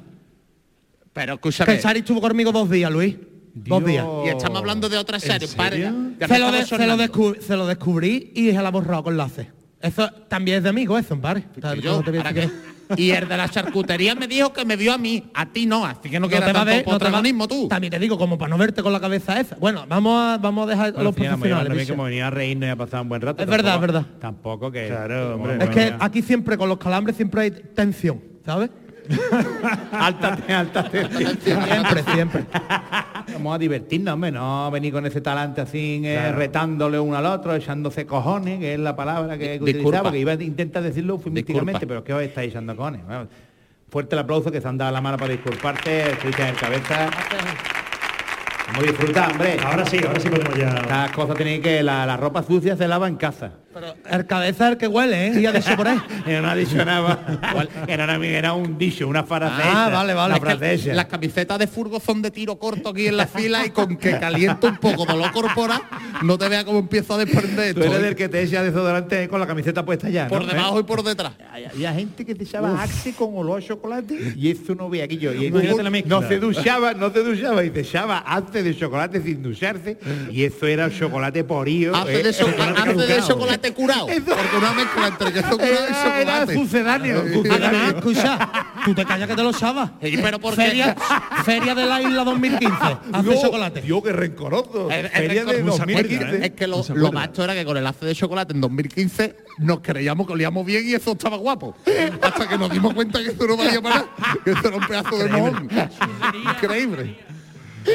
Pero 1.12 1.38
Que 1.38 1.48
escúchame, 1.50 1.78
Chari 1.80 1.98
estuvo 1.98 2.22
conmigo 2.22 2.50
dos 2.50 2.70
días, 2.70 2.90
Luis. 2.90 3.14
Dos 3.54 3.84
Dios. 3.84 3.90
días. 3.90 4.06
y 4.26 4.28
estamos 4.36 4.58
hablando 4.58 4.88
de 4.88 4.96
otra 4.98 5.20
serie, 5.20 5.46
Se 5.46 5.56
lo, 5.56 5.70
de- 5.70 6.18
se, 6.18 6.38
lo 6.38 6.64
sonando. 6.64 6.96
descu- 7.04 7.38
se 7.40 7.56
lo 7.56 7.66
descubrí 7.66 8.32
y 8.34 8.50
se 8.50 8.62
la 8.62 8.70
borrado 8.70 9.04
con. 9.04 9.18
Eso 9.80 10.08
también 10.28 10.58
es 10.58 10.62
de 10.62 10.68
amigo, 10.68 10.96
eso, 10.96 11.18
padre. 11.20 11.44
Y 11.76 11.80
yo, 11.80 12.02
¿para 12.02 12.32
qué? 12.32 12.48
Y 12.96 13.10
el 13.10 13.26
de 13.26 13.36
la 13.36 13.48
charcutería 13.48 14.14
me 14.14 14.28
dijo 14.28 14.52
que 14.52 14.64
me 14.64 14.76
vio 14.76 14.92
a 14.92 14.98
mí, 14.98 15.24
a 15.34 15.46
ti 15.46 15.64
no, 15.66 15.84
así 15.86 16.08
que 16.10 16.20
no, 16.20 16.26
No 16.26 16.28
quieras 16.28 16.46
te 16.48 16.52
va 16.52 16.60
a 16.60 16.64
ver, 16.64 16.74
tanto 16.76 16.90
no 16.92 16.98
te 16.98 17.04
va- 17.04 17.10
protagonismo 17.10 17.48
tú. 17.48 17.66
También 17.68 17.90
te 17.90 17.98
digo, 17.98 18.18
como 18.18 18.36
para 18.38 18.50
no 18.50 18.58
verte 18.58 18.82
con 18.82 18.92
la 18.92 19.00
cabeza 19.00 19.40
esa. 19.40 19.56
Bueno, 19.56 19.84
vamos 19.88 20.20
a, 20.20 20.38
vamos 20.38 20.66
a 20.66 20.70
dejar 20.70 20.92
Bueno, 20.92 21.04
los 21.10 21.16
llaman 21.16 21.30
profesionales. 21.40 21.68
también 21.68 21.90
hemos 21.92 22.06
venido 22.06 22.26
a 22.26 22.30
reírnos 22.30 22.66
y 22.66 22.70
a 22.70 22.76
pasar 22.76 23.00
un 23.02 23.08
buen 23.08 23.22
rato. 23.22 23.42
Es 23.42 23.48
verdad, 23.48 23.72
Tampoco- 23.72 23.84
es 23.86 23.92
verdad. 24.04 24.18
Tampoco 24.20 24.70
que... 24.72 24.86
Claro, 24.88 25.34
hombre. 25.36 25.58
Es 25.64 25.70
que 25.70 25.94
aquí 25.98 26.22
siempre 26.22 26.56
con 26.58 26.68
los 26.68 26.78
calambres 26.78 27.16
siempre 27.16 27.40
hay 27.42 27.50
tensión, 27.50 28.20
¿sabes? 28.44 28.70
alta 29.92 30.36
tensión. 30.88 31.38
Siempre, 31.40 32.02
siempre. 32.14 32.44
Vamos 33.32 33.54
a 33.54 33.58
divertirnos, 33.58 34.14
hombre, 34.14 34.32
no 34.32 34.70
venir 34.70 34.92
con 34.92 35.04
ese 35.06 35.20
talante 35.20 35.60
así, 35.60 36.00
eh, 36.04 36.14
Claro. 36.20 36.38
retándole 36.38 36.98
uno 37.00 37.16
al 37.16 37.26
otro, 37.26 37.54
echándose 37.54 38.06
cojones, 38.06 38.58
que 38.60 38.74
es 38.74 38.80
la 38.80 38.94
palabra 38.96 39.36
que, 39.38 39.44
que 39.44 39.50
Disculpa. 39.52 39.78
utilizaba, 39.78 40.02
porque 40.04 40.18
iba 40.18 40.32
a 40.32 40.42
intentar 40.42 40.82
decirlo 40.82 41.14
eufemísticamente, 41.14 41.86
pero 41.86 42.04
¿qué 42.04 42.12
os 42.12 42.22
estáis 42.22 42.50
echando 42.50 42.76
cojones? 42.76 43.04
Bueno, 43.04 43.26
fuerte 43.90 44.14
el 44.14 44.20
aplauso 44.20 44.50
que 44.50 44.60
se 44.60 44.68
han 44.68 44.78
dado 44.78 44.92
la 44.92 45.00
mano 45.00 45.16
para 45.16 45.32
disculparte, 45.32 46.04
Cristian 46.20 46.48
en 46.48 46.54
cabeza. 46.54 47.10
Vamos 48.68 48.84
a 48.84 48.86
disfrutar, 48.86 49.32
hombre. 49.32 49.56
Ahora 49.64 49.84
sí, 49.84 49.98
ahora 50.06 50.20
sí 50.20 50.28
podemos 50.30 50.54
ya... 50.56 50.68
Estas 50.68 51.10
cosas 51.12 51.36
tienen 51.36 51.60
que, 51.60 51.82
la, 51.82 52.06
la 52.06 52.16
ropa 52.16 52.42
sucia 52.42 52.76
se 52.76 52.88
lava 52.88 53.06
en 53.08 53.16
casa. 53.16 53.52
Pero 53.72 53.94
el 54.10 54.26
cabeza 54.26 54.66
es 54.66 54.72
el 54.72 54.78
que 54.78 54.86
huele, 54.86 55.28
¿eh? 55.28 55.40
Y 55.40 55.46
ha 55.46 55.52
dicho 55.52 55.74
por 55.76 55.88
ahí. 55.88 55.98
Era 56.26 56.42
no 56.42 56.50
ha 56.50 56.54
dicho 56.54 56.84
nada. 56.84 57.40
Era, 57.88 58.04
una- 58.04 58.26
era 58.26 58.52
un 58.52 58.76
dicho, 58.78 59.08
una 59.08 59.24
frase. 59.24 59.62
Ah, 59.64 59.88
vale, 59.92 60.14
vale. 60.14 60.38
Una 60.40 60.52
Es 60.52 60.82
que. 60.82 60.94
Las 60.94 61.06
camisetas 61.06 61.58
de 61.58 61.66
furgo 61.66 61.98
son 62.00 62.20
de 62.22 62.30
tiro 62.30 62.56
corto 62.58 62.90
aquí 62.90 63.06
en 63.06 63.16
la 63.16 63.26
fila 63.26 63.64
y 63.66 63.70
con 63.70 63.96
que 63.96 64.18
calienta 64.18 64.66
un 64.68 64.76
poco 64.76 65.04
dolor 65.06 65.32
corporal, 65.32 65.80
no 66.22 66.36
te 66.38 66.48
veas 66.48 66.64
cómo 66.64 66.78
empiezo 66.80 67.14
a 67.14 67.18
desprender 67.18 67.74
Tú 67.74 67.80
eres 67.82 67.94
¿eh? 67.94 68.02
del 68.02 68.16
que 68.16 68.28
te 68.28 68.42
echa 68.42 68.62
desodorante 68.62 69.28
con 69.28 69.40
la 69.40 69.46
camiseta 69.46 69.84
puesta 69.84 70.08
ya. 70.08 70.28
Por 70.28 70.42
¿no? 70.42 70.48
debajo 70.52 70.78
¿Eh? 70.78 70.80
y 70.80 70.84
por 70.84 71.02
detrás. 71.02 71.32
Había 71.72 71.92
gente 71.94 72.24
que 72.24 72.34
te 72.34 72.44
echaba 72.44 72.82
axe 72.82 73.14
con 73.14 73.36
olor 73.36 73.62
a 73.62 73.66
chocolate 73.66 74.34
y 74.36 74.50
eso 74.50 74.74
no 74.74 74.88
veía 74.90 75.04
aquí 75.04 75.18
yo. 75.18 75.32
Y 75.32 75.46
Imagínate 75.46 75.82
la 75.82 75.90
mezcla. 75.90 76.20
no 76.20 76.28
se 76.28 76.38
duchaba, 76.38 76.94
no 76.94 77.10
se 77.12 77.20
duchaba 77.22 77.64
y 77.64 77.70
se 77.70 77.80
echaba 77.80 78.18
ace 78.18 78.62
de 78.62 78.76
chocolate 78.76 79.22
sin 79.22 79.42
ducharse 79.42 79.98
y 80.30 80.44
eso 80.44 80.66
era 80.66 80.90
chocolate 80.90 81.44
porío. 81.44 81.94
Hace 81.94 82.20
¿eh? 82.20 82.22
de, 82.22 82.32
cho- 82.32 82.46
Chocolate 83.26 83.61
de. 83.61 83.61
Chocolate 83.70 83.72
curado. 83.74 84.06
Porque 84.06 84.56
una 84.56 84.72
mezcla 84.72 85.06
entre 85.08 85.32
queso 85.32 85.50
curado 85.58 85.86
y 85.88 85.92
chocolate. 85.92 86.54
sucedáneo. 86.54 87.22
Además, 87.50 87.94
escucha, 87.96 88.50
tú 88.84 88.94
te 88.94 89.04
callas 89.04 89.28
que 89.28 89.34
te 89.36 89.42
lo 89.42 89.52
sabes. 89.52 89.90
Pero 90.00 90.38
¿por? 90.40 90.54
Feria, 90.54 90.94
Feria 91.44 91.74
de 91.74 91.86
la 91.86 92.02
Isla 92.02 92.24
2015. 92.24 92.76
Hace 93.12 93.40
chocolate. 93.40 93.82
Dios, 93.82 94.02
qué 94.02 94.12
rencoroso. 94.12 94.90
Es- 94.90 95.04
es 95.06 95.12
Feria 95.12 95.44
de 95.44 95.62
rencor- 95.62 95.64
no 95.64 95.72
se 95.72 95.82
acuerda, 95.82 96.02
2015. 96.02 96.44
Es 96.46 96.50
que 96.52 96.66
lo, 96.66 96.84
lo 96.94 97.12
macho 97.12 97.44
era 97.44 97.54
que 97.54 97.64
con 97.64 97.76
el 97.76 97.86
hace 97.86 98.06
de 98.06 98.14
chocolate 98.14 98.52
en 98.54 98.60
2015 98.60 99.36
nos 99.58 99.80
creíamos 99.80 100.26
que 100.26 100.32
olíamos 100.32 100.64
bien 100.66 100.86
y 100.88 100.94
eso 100.94 101.12
estaba 101.12 101.36
guapo. 101.36 101.74
Hasta 102.20 102.48
que 102.48 102.58
nos 102.58 102.70
dimos 102.70 102.94
cuenta 102.94 103.18
que 103.22 103.30
eso 103.30 103.46
no 103.46 103.56
valía 103.56 103.80
para 103.82 103.94
nada, 103.96 104.08
que 104.44 104.50
eso 104.52 104.68
era 104.68 104.76
un 104.76 104.86
pedazo 104.86 105.16
de 105.18 105.28
mojón. 105.28 105.68
Increíble. 106.54 107.16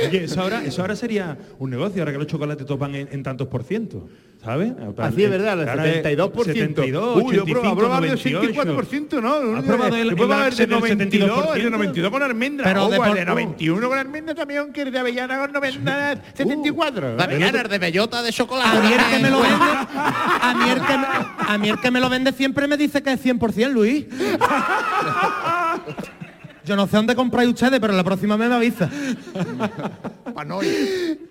Oye, 0.08 0.26
eso 0.26 0.42
ahora, 0.42 0.62
eso 0.66 0.82
ahora 0.82 0.96
sería 0.98 1.38
un 1.60 1.70
negocio, 1.70 2.02
ahora 2.02 2.12
que 2.12 2.18
los 2.18 2.28
chocolates 2.28 2.66
topan 2.66 2.94
en, 2.96 3.08
en 3.12 3.24
tantos 3.24 3.48
por 3.48 3.64
ciento, 3.64 4.10
¿sabes? 4.44 4.72
Así 4.98 5.24
es 5.24 5.30
verdad, 5.30 5.62
el 5.62 5.68
Ahora 5.70 5.88
es 5.88 6.04
72%. 6.06 6.44
72, 6.46 7.24
Uy, 7.24 7.36
yo 7.36 7.44
85, 7.44 7.76
probado 7.76 8.04
el 8.06 8.10
98. 8.12 8.64
84%, 8.64 9.22
¿no? 9.22 9.58
¿Has 9.58 9.64
probado 9.66 9.96
el- 9.96 10.02
el 10.10 10.16
de 10.16 10.16
del 10.16 10.70
92, 10.70 10.90
72%? 10.90 11.56
el 11.56 11.64
de 11.64 11.70
92 11.70 12.12
con 12.12 12.24
almendra. 12.24 12.64
Pero 12.66 12.90
de 12.90 12.98
el 12.98 13.14
de 13.16 13.26
91 13.26 13.90
con 13.90 13.98
almendra 14.00 14.36
también, 14.36 14.72
que 14.72 14.82
el 14.84 14.92
de 14.92 15.00
avellana 15.00 15.40
con 15.40 15.52
90, 15.52 16.14
Uh. 16.16 16.38
74. 16.38 17.16
La 17.18 17.24
avellana 17.26 17.62
es 17.62 17.70
de 17.70 17.78
bellota 17.80 18.22
de 18.22 18.32
chocolate. 18.32 18.78
A 18.78 18.82
mí 18.82 18.94
el 18.94 19.06
que 19.16 19.20
me 19.24 19.30
lo 19.32 19.40
vende, 19.42 19.66
a 20.42 20.56
mí 20.58 20.70
el 20.70 20.82
que 20.82 20.98
me, 20.98 21.06
a 21.54 21.58
mí 21.58 21.70
el 21.70 21.80
que 21.80 21.92
me 21.92 22.00
lo 22.00 22.10
vende 22.10 22.32
siempre 22.32 22.68
me 22.68 22.78
dice 22.78 23.02
que 23.04 23.14
es 23.14 23.26
100%, 23.26 23.70
Luis. 23.72 24.06
Yo 26.66 26.76
no 26.76 26.86
sé 26.86 26.98
dónde 26.98 27.16
compráis 27.16 27.50
ustedes, 27.50 27.80
pero 27.80 27.94
la 27.94 28.04
próxima 28.04 28.36
vez 28.36 28.50
me 28.50 28.56
avisa. 28.56 28.90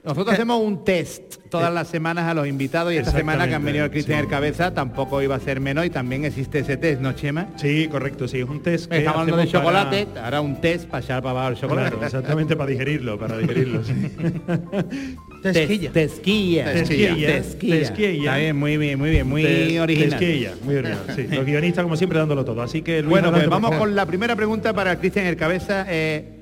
Nosotros 0.05 0.29
hacemos 0.33 0.61
un 0.63 0.83
test 0.83 1.37
todas 1.51 1.73
las 1.73 1.89
semanas 1.89 2.25
a 2.25 2.35
los 2.35 2.47
invitados 2.47 2.93
y 2.93 2.97
esta 2.97 3.11
semana 3.11 3.49
que 3.49 3.55
han 3.55 3.65
venido 3.65 3.85
el 3.85 3.91
Cristian 3.91 4.19
sí. 4.19 4.25
el 4.25 4.31
Cabeza 4.31 4.75
tampoco 4.75 5.23
iba 5.23 5.35
a 5.35 5.41
ser 5.41 5.61
menos 5.61 5.85
y 5.87 5.91
también 5.91 6.25
existe 6.25 6.61
ese 6.61 6.77
test, 6.77 7.01
¿no, 7.01 7.13
Chema? 7.13 7.49
Sí, 7.57 7.89
correcto, 7.91 8.29
sí, 8.29 8.41
es 8.41 8.49
un 8.49 8.63
test 8.63 8.91
que 8.91 8.99
Estamos 8.99 9.21
hablando 9.21 9.37
de 9.37 9.43
hacemos 9.49 9.65
para- 9.67 9.85
chocolate, 9.91 10.21
ahora 10.21 10.41
un 10.41 10.61
test 10.61 10.89
para 10.89 11.05
echar 11.05 11.23
para 11.23 11.31
abajo 11.33 11.49
el 11.51 11.57
chocolate. 11.57 11.91
Claro, 11.91 12.07
exactamente 12.07 12.57
para 12.57 12.71
digerirlo, 12.71 13.19
para 13.19 13.39
digerirlo. 13.39 13.83
sí. 13.85 13.93
Tesquilla. 15.43 15.93
Tesquilla. 15.93 16.73
Tesquilla. 16.73 17.27
Tesquilla. 17.27 17.79
Tesquilla. 17.79 18.19
Está 18.31 18.37
bien, 18.39 18.57
muy 18.57 18.77
bien, 18.77 18.99
muy 18.99 19.11
bien, 19.11 19.29
muy 19.29 19.79
original. 19.79 20.19
Tesquilla, 20.19 20.53
muy 20.65 20.75
original. 20.77 20.99
Sí, 21.15 21.27
los 21.31 21.45
guionistas 21.45 21.83
como 21.85 21.97
siempre 21.97 22.19
dándolo 22.19 22.45
todo. 22.45 22.63
Así 22.63 22.83
que 22.83 23.01
Luis, 23.03 23.11
Bueno, 23.11 23.29
pues 23.31 23.43
adelante, 23.43 23.63
vamos 23.63 23.79
con 23.79 23.95
la 23.95 24.07
primera 24.07 24.35
pregunta 24.35 24.73
para 24.73 24.99
Cristian 24.99 25.27
el 25.27 25.37
Cabeza. 25.37 25.87
Eh, 25.89 26.36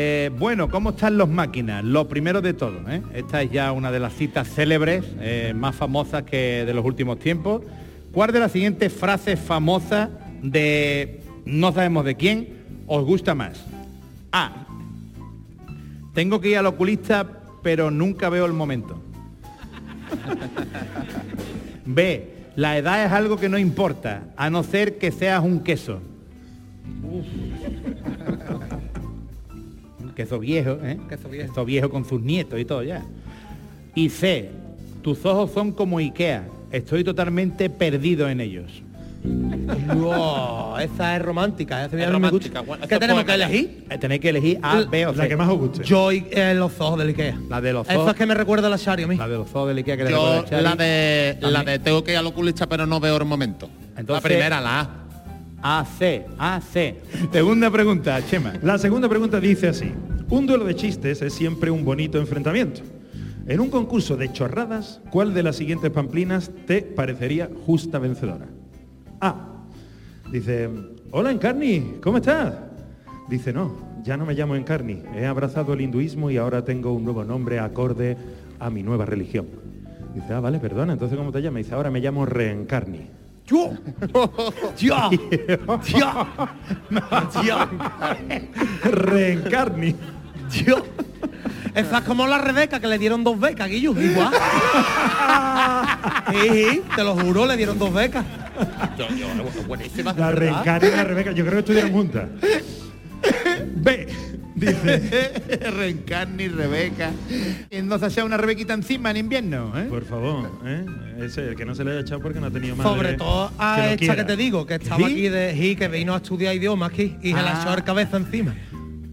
eh, 0.00 0.30
bueno, 0.38 0.68
¿cómo 0.68 0.90
están 0.90 1.18
los 1.18 1.28
máquinas? 1.28 1.82
Lo 1.82 2.06
primero 2.06 2.40
de 2.40 2.54
todo, 2.54 2.88
¿eh? 2.88 3.02
esta 3.14 3.42
es 3.42 3.50
ya 3.50 3.72
una 3.72 3.90
de 3.90 3.98
las 3.98 4.14
citas 4.14 4.48
célebres, 4.48 5.04
eh, 5.18 5.52
más 5.56 5.74
famosas 5.74 6.22
que 6.22 6.64
de 6.64 6.72
los 6.72 6.84
últimos 6.84 7.18
tiempos. 7.18 7.62
¿Cuál 8.12 8.30
de 8.30 8.38
las 8.38 8.52
siguientes 8.52 8.92
frases 8.92 9.40
famosas 9.40 10.10
de 10.40 11.20
no 11.44 11.72
sabemos 11.72 12.04
de 12.04 12.14
quién 12.14 12.48
os 12.86 13.04
gusta 13.04 13.34
más? 13.34 13.60
A. 14.30 14.68
Tengo 16.14 16.40
que 16.40 16.50
ir 16.50 16.58
al 16.58 16.66
oculista, 16.66 17.26
pero 17.64 17.90
nunca 17.90 18.28
veo 18.28 18.46
el 18.46 18.52
momento. 18.52 19.02
B. 21.86 22.34
La 22.54 22.78
edad 22.78 23.04
es 23.04 23.10
algo 23.10 23.36
que 23.36 23.48
no 23.48 23.58
importa, 23.58 24.28
a 24.36 24.48
no 24.48 24.62
ser 24.62 24.96
que 24.98 25.10
seas 25.10 25.42
un 25.42 25.58
queso. 25.64 26.00
Queso 30.18 30.40
viejo, 30.40 30.78
¿eh? 30.82 30.98
Queso 31.08 31.28
viejo. 31.28 31.48
Queso 31.48 31.64
viejo 31.64 31.90
con 31.90 32.04
sus 32.04 32.20
nietos 32.20 32.58
y 32.58 32.64
todo 32.64 32.82
ya. 32.82 33.04
Y 33.94 34.08
C. 34.08 34.50
Tus 35.00 35.24
ojos 35.24 35.52
son 35.52 35.70
como 35.70 35.98
Ikea. 35.98 36.48
Estoy 36.72 37.04
totalmente 37.04 37.70
perdido 37.70 38.28
en 38.28 38.40
ellos. 38.40 38.82
Wow, 39.94 40.78
esa 40.78 41.16
es 41.16 41.22
romántica. 41.22 41.84
esa 41.84 41.94
a 41.94 41.96
mí 41.98 42.02
Es 42.02 42.10
romántica, 42.10 42.60
bueno, 42.62 42.86
¿Qué 42.88 42.98
tenemos 42.98 43.24
que 43.24 43.32
elegir? 43.34 43.84
Eh, 43.88 43.98
Tenéis 43.98 44.20
que 44.20 44.28
elegir 44.30 44.58
A, 44.60 44.80
B 44.90 45.06
o 45.06 45.12
C. 45.12 45.18
La 45.18 45.28
que 45.28 45.36
más 45.36 45.48
os 45.48 45.58
guste. 45.58 45.84
Yo 45.84 46.10
y 46.10 46.26
eh, 46.32 46.52
los 46.54 46.80
ojos 46.80 46.98
del 46.98 47.08
Ikea. 47.08 47.38
La 47.48 47.60
de 47.60 47.72
los 47.72 47.88
Eso 47.88 48.00
ojos. 48.00 48.10
es 48.12 48.18
que 48.18 48.26
me 48.26 48.34
recuerda 48.34 48.66
a 48.66 48.70
la 48.70 48.76
Shari 48.76 49.04
a 49.04 49.06
mí. 49.06 49.16
La 49.16 49.28
de 49.28 49.36
los 49.36 49.48
ojos 49.54 49.68
del 49.68 49.78
Ikea 49.78 49.96
que 49.96 50.04
le 50.04 50.10
recuerda 50.10 50.58
a 50.58 50.62
la 50.62 50.74
de 50.74 51.36
la 51.40 51.62
de 51.62 51.78
tengo 51.78 52.02
que 52.02 52.10
ir 52.12 52.16
al 52.18 52.26
oculista 52.26 52.66
pero 52.66 52.86
no 52.86 52.98
veo 52.98 53.16
el 53.16 53.24
momento. 53.24 53.68
Entonces- 53.96 54.22
la 54.24 54.28
primera, 54.28 54.60
la 54.60 54.80
A. 54.80 54.90
A, 55.62 55.84
C, 55.84 56.24
A, 56.38 56.60
C. 56.60 56.96
Segunda 57.32 57.70
pregunta, 57.70 58.24
Chema. 58.24 58.54
La 58.62 58.78
segunda 58.78 59.08
pregunta 59.08 59.40
dice 59.40 59.68
así. 59.68 59.92
Un 60.30 60.46
duelo 60.46 60.64
de 60.64 60.76
chistes 60.76 61.22
es 61.22 61.32
siempre 61.32 61.70
un 61.70 61.84
bonito 61.84 62.18
enfrentamiento. 62.18 62.82
En 63.46 63.60
un 63.60 63.70
concurso 63.70 64.16
de 64.16 64.30
chorradas, 64.30 65.00
¿cuál 65.10 65.32
de 65.32 65.42
las 65.42 65.56
siguientes 65.56 65.90
pamplinas 65.90 66.50
te 66.66 66.82
parecería 66.82 67.48
justa 67.66 67.98
vencedora? 67.98 68.46
A. 69.20 69.64
Dice, 70.30 70.68
hola 71.10 71.30
Encarni, 71.30 71.94
¿cómo 72.02 72.18
estás? 72.18 72.54
Dice, 73.28 73.52
no, 73.52 73.74
ya 74.04 74.16
no 74.16 74.26
me 74.26 74.34
llamo 74.34 74.54
Encarni. 74.54 75.02
He 75.16 75.24
abrazado 75.24 75.72
el 75.72 75.80
hinduismo 75.80 76.30
y 76.30 76.36
ahora 76.36 76.64
tengo 76.64 76.92
un 76.92 77.04
nuevo 77.04 77.24
nombre 77.24 77.58
acorde 77.58 78.16
a 78.60 78.70
mi 78.70 78.82
nueva 78.82 79.06
religión. 79.06 79.46
Dice, 80.14 80.34
ah, 80.34 80.40
vale, 80.40 80.58
perdona, 80.60 80.92
entonces 80.92 81.16
¿cómo 81.16 81.32
te 81.32 81.40
llamas? 81.40 81.64
Dice, 81.64 81.74
ahora 81.74 81.90
me 81.90 82.00
llamo 82.00 82.26
Reencarni. 82.26 83.08
Yo. 83.48 83.72
Yo. 84.76 85.10
Yo. 85.86 86.28
Yo. 87.42 87.68
Reencarni. 88.84 89.96
Yo. 90.50 90.84
Esa 91.74 91.98
es 91.98 92.04
como 92.04 92.26
la 92.26 92.38
Rebeca, 92.38 92.80
que 92.80 92.86
le 92.86 92.98
dieron 92.98 93.24
dos 93.24 93.38
becas, 93.38 93.68
Guillo. 93.68 93.92
Igual. 93.98 94.32
Sí, 96.30 96.48
sí, 96.50 96.82
te 96.94 97.04
lo 97.04 97.16
juro, 97.16 97.46
le 97.46 97.56
dieron 97.56 97.78
dos 97.78 97.92
becas. 97.92 98.24
Yo, 98.98 99.08
yo, 99.14 99.28
buenísima. 99.66 100.12
La 100.12 100.30
Reencarni 100.30 100.88
y 100.88 100.90
la 100.90 101.04
Rebeca, 101.04 101.32
yo 101.32 101.44
creo 101.44 101.54
que 101.54 101.60
estuvieron 101.60 101.92
juntas. 101.92 102.24
B. 103.76 104.08
Dice, 104.54 105.32
Reencarni, 105.76 106.48
Rebeca. 106.48 107.10
Y 107.70 107.80
no 107.82 107.96
se 107.98 108.22
una 108.24 108.36
Rebequita 108.36 108.74
encima 108.74 109.10
en 109.12 109.18
invierno, 109.18 109.72
¿eh? 109.78 109.84
por 109.84 110.04
favor, 110.04 110.50
¿eh? 110.64 110.84
Ese, 111.20 111.50
el 111.50 111.56
que 111.56 111.64
no 111.64 111.76
se 111.76 111.84
le 111.84 111.92
haya 111.92 112.00
echado 112.00 112.20
porque 112.20 112.40
no 112.40 112.46
ha 112.46 112.50
tenido 112.50 112.74
madre. 112.74 112.90
Sobre 112.90 113.12
todo 113.14 113.52
a 113.56 113.76
que 113.76 113.84
esta 113.90 113.96
quiera. 113.98 114.16
que 114.16 114.24
te 114.24 114.36
digo, 114.36 114.66
que 114.66 114.74
estaba 114.74 114.96
¿Sí? 114.96 115.04
aquí 115.04 115.28
de 115.28 115.54
sí, 115.56 115.76
que 115.76 115.86
vino 115.88 116.12
a 116.14 116.16
estudiar 116.16 116.54
idiomas 116.56 116.90
aquí 116.92 117.16
y 117.22 117.28
se 117.32 117.36
la 117.40 117.56
Ah. 117.56 117.62
echó 117.62 117.74
el 117.74 117.84
cabeza 117.84 118.16
encima. 118.16 118.54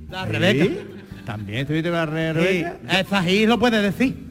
La 0.09 0.25
¿Sí? 0.25 0.31
Rebeca. 0.31 0.65
¿También 1.25 1.59
estuviste 1.59 1.89
con 1.89 1.97
la 1.99 2.05
Re- 2.07 2.33
Sí, 2.33 2.39
Rebeca? 2.63 2.99
esa 2.99 3.23
sí 3.23 3.45
lo 3.45 3.59
puede 3.59 3.81
decir. 3.83 4.25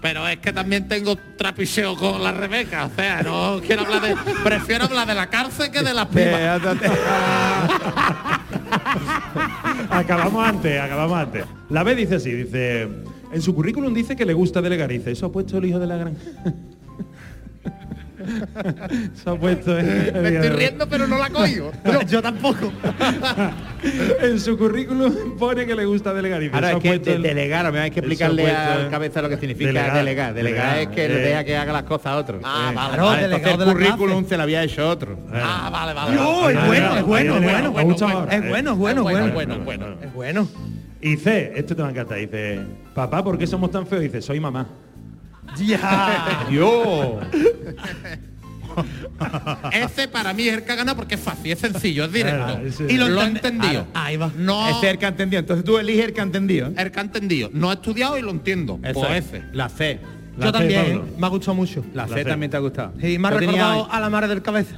Pero 0.00 0.28
es 0.28 0.36
que 0.36 0.52
también 0.52 0.86
tengo 0.86 1.16
trapicheo 1.36 1.96
con 1.96 2.22
la 2.22 2.30
Rebeca. 2.30 2.84
O 2.84 2.90
sea, 2.94 3.22
no 3.22 3.60
quiero 3.66 3.82
hablar 3.82 4.02
de. 4.02 4.14
Prefiero 4.44 4.84
hablar 4.84 5.08
de 5.08 5.14
la 5.14 5.28
cárcel 5.28 5.70
que 5.72 5.82
de 5.82 5.92
las 5.94 6.06
pipas. 6.06 6.60
Acabamos 9.90 10.46
antes, 10.46 10.80
acabamos 10.80 11.18
antes. 11.18 11.44
La 11.70 11.82
B 11.82 11.94
dice 11.94 12.16
así, 12.16 12.32
dice, 12.32 12.88
en 13.32 13.42
su 13.42 13.54
currículum 13.54 13.92
dice 13.94 14.16
que 14.16 14.24
le 14.24 14.34
gusta 14.34 14.62
delegar. 14.62 14.90
Dice, 14.90 15.10
eso 15.10 15.26
ha 15.26 15.32
puesto 15.32 15.58
el 15.58 15.66
hijo 15.66 15.78
de 15.78 15.86
la 15.86 15.96
gran. 15.96 16.16
Eso 19.14 19.30
ha 19.32 19.38
puesto 19.38 19.72
Me 19.74 20.28
estoy 20.28 20.48
riendo, 20.50 20.88
pero 20.88 21.06
no 21.06 21.18
la 21.18 21.30
cojo. 21.30 21.72
Yo, 22.08 22.22
tampoco. 22.22 22.72
En 24.22 24.40
su 24.40 24.56
currículum 24.56 25.36
pone 25.38 25.66
que 25.66 25.74
le 25.74 25.84
gusta 25.84 26.14
delegar. 26.14 26.40
Dice, 26.40 26.54
Ahora 26.54 26.72
es 26.72 26.78
que 26.78 26.98
de- 26.98 27.12
el- 27.16 27.22
delegar, 27.22 27.70
me 27.70 27.80
hay 27.80 27.90
que 27.90 28.00
explicarle 28.00 28.50
al 28.50 28.82
el- 28.86 28.88
cabeza 28.90 29.20
lo 29.20 29.28
que 29.28 29.36
significa 29.36 29.66
Delegar, 29.68 29.94
delegar. 29.94 30.34
Delegar, 30.34 30.78
es 30.78 30.88
que 30.88 31.06
le 31.08 31.16
eh. 31.22 31.28
deja 31.28 31.44
que 31.44 31.56
haga 31.56 31.72
las 31.74 31.82
cosas 31.82 32.06
a 32.06 32.16
otro. 32.16 32.40
Ah, 32.42 32.70
Eh, 32.70 32.74
vale, 32.74 32.88
Claro, 32.94 33.04
vale, 33.04 33.24
entonces 33.24 33.44
de 33.44 33.50
el 33.52 33.58
la 33.58 33.72
currículum 33.74 34.26
se 34.26 34.36
le 34.38 34.42
había 34.42 34.62
hecho 34.62 34.88
otro. 34.88 35.18
Ah, 35.32 35.68
vale, 35.70 35.92
vale. 35.92 36.16
No, 36.16 36.40
vale. 36.42 36.58
es 36.58 36.66
bueno, 36.66 36.96
es 36.96 37.04
bueno, 37.04 37.36
es 37.36 37.40
bueno, 37.42 37.66
Es 37.66 37.72
bueno, 37.74 37.74
es 37.74 38.48
bueno, 38.48 38.70
es 38.72 38.78
bueno, 38.78 39.02
bueno. 39.02 39.32
bueno, 39.34 39.58
bueno. 39.64 39.86
Es 40.02 40.14
bueno. 40.14 40.48
Y 41.02 41.16
C, 41.18 41.52
esto 41.54 41.76
te 41.76 41.82
va 41.82 41.88
a 41.88 41.90
encantar. 41.90 42.16
Dice, 42.18 42.60
papá, 42.94 43.22
¿por 43.22 43.36
qué 43.36 43.46
somos 43.46 43.70
tan 43.70 43.86
feos? 43.86 44.00
Dice, 44.02 44.22
soy 44.22 44.40
mamá. 44.40 44.66
Ya. 45.64 46.46
Dios. 46.50 47.24
Ese 49.72 50.08
para 50.08 50.32
mí 50.32 50.48
es 50.48 50.54
el 50.54 50.64
que 50.64 50.72
ha 50.72 50.74
ganado 50.74 50.96
porque 50.96 51.14
es 51.14 51.20
fácil, 51.20 51.52
es 51.52 51.58
sencillo, 51.60 52.04
es 52.06 52.12
directo. 52.12 52.44
Ah, 52.44 52.60
ese- 52.64 52.92
Y 52.92 52.96
lo 52.96 53.08
lo 53.08 53.22
he 53.22 53.26
entendido. 53.26 53.86
Ah, 53.94 54.06
ahí 54.06 54.16
va. 54.16 54.32
No, 54.36 54.68
Ese 54.68 54.86
es 54.86 54.92
el 54.94 54.98
que 54.98 55.06
ha 55.06 55.10
entendido. 55.10 55.38
Entonces 55.40 55.64
tú 55.64 55.78
eliges 55.78 56.06
el 56.06 56.12
que 56.12 56.20
ha 56.20 56.24
entendido. 56.24 56.72
el 56.76 56.90
que 56.90 56.98
ha 56.98 57.02
entendido. 57.02 57.50
No 57.52 57.70
he 57.70 57.74
estudiado 57.74 58.18
y 58.18 58.22
lo 58.22 58.30
entiendo. 58.30 58.80
Eso 58.82 58.94
Pues 59.00 59.10
es. 59.12 59.26
ese. 59.26 59.42
La 59.52 59.68
C. 59.68 60.00
Yo 60.36 60.46
C, 60.46 60.52
también, 60.52 60.84
Pablo. 60.98 61.04
¿eh? 61.06 61.14
me 61.18 61.26
ha 61.26 61.30
gustado 61.30 61.54
mucho. 61.54 61.84
La 61.94 62.02
La 62.06 62.08
C 62.16 62.24
C. 62.24 62.28
también 62.30 62.50
te 62.50 62.56
ha 62.56 62.60
gustado. 62.60 62.92
Sí, 63.00 63.16
me 63.18 63.28
ha 63.28 63.30
Yo 63.30 63.38
tenía- 63.38 63.52
recordado 63.52 63.92
a 63.92 64.00
la 64.00 64.10
madre 64.10 64.28
del 64.28 64.42
cabeza. 64.42 64.74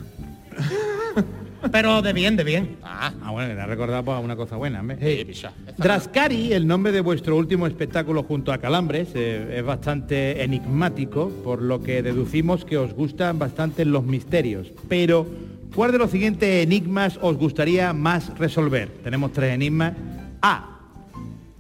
Pero 1.71 2.03
de 2.03 2.13
bien, 2.13 2.37
de 2.37 2.45
bien. 2.45 2.77
Ah, 2.83 3.13
bueno, 3.31 3.49
que 3.49 3.55
te 3.55 3.61
ha 3.61 3.67
recordado 3.67 4.05
pues, 4.05 4.23
una 4.23 4.37
cosa 4.37 4.57
buena. 4.57 4.83
Picha. 4.83 5.53
Drascari, 5.77 6.53
el 6.53 6.67
nombre 6.67 6.93
de 6.93 7.01
vuestro 7.01 7.37
último 7.37 7.67
espectáculo 7.67 8.23
junto 8.23 8.53
a 8.53 8.59
Calambres, 8.59 9.09
eh, 9.15 9.59
es 9.59 9.65
bastante 9.65 10.43
enigmático, 10.43 11.31
por 11.45 11.63
lo 11.63 11.83
que 11.83 12.03
deducimos 12.03 12.65
que 12.65 12.79
os 12.79 12.93
gustan 12.93 13.39
bastante 13.39 13.85
los 13.85 14.05
misterios. 14.05 14.73
Pero, 14.89 15.27
¿cuál 15.75 15.93
de 15.93 15.99
los 15.99 16.11
siguientes 16.11 16.65
enigmas 16.65 17.19
os 17.21 17.37
gustaría 17.37 17.93
más 17.93 18.37
resolver? 18.39 18.89
Tenemos 19.03 19.33
tres 19.33 19.55
enigmas. 19.55 19.95
A. 20.43 20.73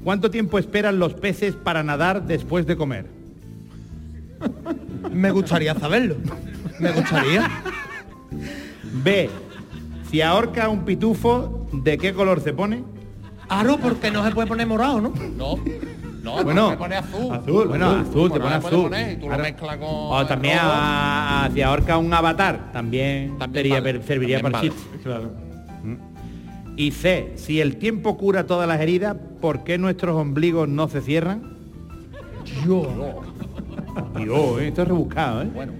¿Cuánto 0.04 0.30
tiempo 0.30 0.58
esperan 0.58 0.98
los 0.98 1.14
peces 1.14 1.54
para 1.54 1.82
nadar 1.82 2.26
después 2.26 2.66
de 2.66 2.76
comer? 2.76 3.06
Me 5.10 5.30
gustaría 5.30 5.74
saberlo. 5.74 6.16
Me 6.78 6.92
gustaría. 6.92 7.50
B. 9.02 9.30
Si 10.10 10.22
ahorca 10.22 10.68
un 10.68 10.84
pitufo, 10.84 11.66
¿de 11.72 11.98
qué 11.98 12.12
color 12.14 12.40
se 12.40 12.52
pone? 12.52 12.84
Aro, 13.48 13.76
porque 13.78 14.10
no 14.10 14.24
se 14.24 14.32
puede 14.32 14.46
poner 14.48 14.66
morado, 14.66 15.00
¿no? 15.00 15.12
No, 15.36 15.56
no, 16.22 16.42
Bueno. 16.44 16.70
te 16.70 16.76
pone 16.76 16.96
azul. 16.96 17.32
Azul. 17.34 17.68
Bueno, 17.68 17.90
azul, 17.90 18.32
te 18.32 18.40
pone 18.40 18.54
azul. 18.54 18.82
poner 18.84 19.12
y 19.12 19.16
tú 19.20 19.28
lo 19.28 19.38
mezclas 19.38 19.76
con 19.76 19.88
O 19.88 20.26
también 20.26 20.58
a, 20.60 21.44
a- 21.44 21.50
si 21.50 21.62
ahorca 21.62 21.96
un 21.98 22.12
avatar, 22.12 22.72
también, 22.72 23.38
También 23.38 23.64
sería- 23.64 23.80
vale, 23.80 24.02
serviría 24.02 24.40
también 24.40 24.52
para 24.52 24.58
vale. 24.68 24.70
chiste. 24.70 24.98
Claro. 25.02 25.30
Y 26.78 26.90
C, 26.90 27.32
si 27.36 27.60
el 27.60 27.76
tiempo 27.76 28.18
cura 28.18 28.44
todas 28.46 28.68
las 28.68 28.80
heridas, 28.80 29.16
¿por 29.40 29.64
qué 29.64 29.78
nuestros 29.78 30.14
ombligos 30.16 30.68
no 30.68 30.88
se 30.88 31.00
cierran? 31.00 31.56
Yo. 32.66 33.22
Dios, 34.16 34.60
eh, 34.60 34.68
esto 34.68 34.82
es 34.82 34.88
rebuscado, 34.88 35.42
¿eh? 35.42 35.48
Bueno, 35.54 35.72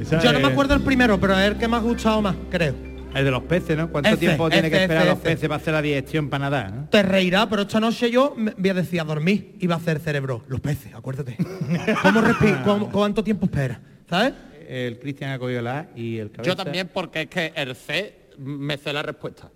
Esa 0.00 0.20
Yo 0.20 0.32
no 0.32 0.40
me 0.40 0.46
acuerdo 0.46 0.72
el 0.74 0.80
primero, 0.80 1.18
pero 1.20 1.38
es 1.38 1.50
el 1.50 1.58
que 1.58 1.68
me 1.68 1.76
ha 1.76 1.80
gustado 1.80 2.22
más, 2.22 2.34
creo. 2.50 2.74
El 3.14 3.24
de 3.24 3.30
los 3.30 3.42
peces, 3.42 3.76
¿no? 3.76 3.90
¿Cuánto 3.90 4.10
F, 4.10 4.18
tiempo 4.18 4.48
tiene 4.48 4.70
que 4.70 4.82
esperar 4.82 5.06
los 5.06 5.18
peces 5.18 5.48
para 5.48 5.56
hacer 5.56 5.74
la 5.74 5.82
digestión 5.82 6.28
para 6.28 6.44
nadar? 6.50 6.72
¿no? 6.72 6.88
Te 6.88 7.02
reirá, 7.02 7.48
pero 7.48 7.62
esta 7.62 7.80
noche 7.80 8.10
yo 8.10 8.34
me 8.36 8.52
voy 8.56 8.70
a 8.70 8.74
decir 8.74 9.00
a 9.00 9.04
dormir 9.04 9.56
y 9.58 9.66
va 9.66 9.74
a 9.74 9.78
hacer 9.78 9.98
cerebro. 9.98 10.44
Los 10.48 10.60
peces, 10.60 10.94
acuérdate. 10.94 11.36
¿Cómo 12.64 12.90
¿Cuánto 12.90 13.24
tiempo 13.24 13.46
espera? 13.46 13.80
¿Sabes? 14.08 14.34
El 14.68 14.98
Cristian 15.00 15.32
ha 15.32 15.38
cogido 15.38 15.62
la 15.62 15.80
A 15.80 15.86
y 15.96 16.18
el 16.18 16.30
cabeza. 16.30 16.50
yo 16.50 16.56
también 16.56 16.88
porque 16.92 17.22
es 17.22 17.28
que 17.28 17.52
el 17.56 17.74
C 17.74 18.16
me 18.38 18.76
sé 18.76 18.92
la 18.92 19.02
respuesta. 19.02 19.50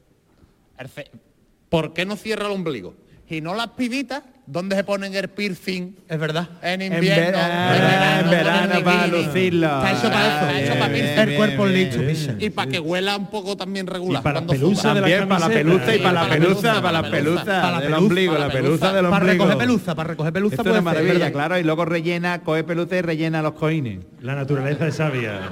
El 0.76 0.88
C. 0.88 1.10
¿Por 1.68 1.92
qué 1.92 2.04
no 2.04 2.16
cierra 2.16 2.46
el 2.46 2.52
ombligo? 2.52 2.94
Y 3.28 3.40
no 3.40 3.54
las 3.54 3.68
pibitas, 3.68 4.22
¿dónde 4.46 4.76
se 4.76 4.84
ponen 4.84 5.14
el 5.14 5.28
piercing? 5.28 5.96
Es 6.08 6.18
verdad. 6.20 6.46
En 6.62 6.82
En 6.82 6.92
invierno. 6.94 7.38
verano, 7.38 8.20
en 8.24 8.30
verano 8.30 8.68
con 8.68 8.76
el 8.76 8.84
para 8.84 9.06
lucirlo. 9.06 9.66
Está 9.66 9.92
hecho 9.92 10.02
para 10.10 10.26
eso. 10.26 10.46
Está 10.46 10.60
hecho 10.60 10.72
para 10.78 10.92
Bien, 10.92 11.04
piercing. 11.06 11.28
el 11.30 11.36
cuerpo 11.36 11.66
listo. 11.66 12.00
Y 12.38 12.50
para 12.50 12.70
que 12.70 12.78
huela 12.80 13.16
un 13.16 13.30
poco 13.30 13.56
también 13.56 13.86
regular. 13.86 14.20
Y 14.20 14.22
para 14.22 14.34
cuando 14.40 14.52
pelusa 14.52 14.88
de 14.94 15.00
la 15.00 15.06
También 15.06 15.28
para 15.28 15.40
la 15.40 15.54
pelusa 15.54 15.94
y 15.94 15.98
para 15.98 16.12
la 16.12 16.20
para 16.20 16.34
la 16.34 16.38
pelusa, 16.38 16.62
para 16.62 16.82
la 16.82 16.82
para 16.82 16.92
la 17.02 17.10
pelusa. 17.10 17.44
Para 17.44 17.70
la 17.72 17.80
del 17.80 17.94
ombligo, 17.94 18.32
para 18.34 18.40
la 18.40 18.46
la 18.48 18.52
pelusa 18.60 18.92
del 18.92 19.04
Para 19.06 19.16
ombligo. 19.16 19.32
recoger 19.44 19.58
pelusa, 19.58 19.94
para 19.94 20.08
recoger 20.10 20.32
pelusa 20.32 20.62
puede 20.62 20.80
maravilla, 20.82 21.12
¿verdad? 21.14 21.32
claro, 21.32 21.58
y 21.58 21.62
luego 21.64 21.84
rellena, 21.86 22.42
coge 22.42 22.62
pelusa 22.64 22.96
y 22.96 23.00
rellena 23.02 23.40
los 23.42 23.54
coines. 23.54 24.00
La 24.20 24.34
naturaleza 24.34 24.86
es 24.86 24.94
sabia. 24.96 25.40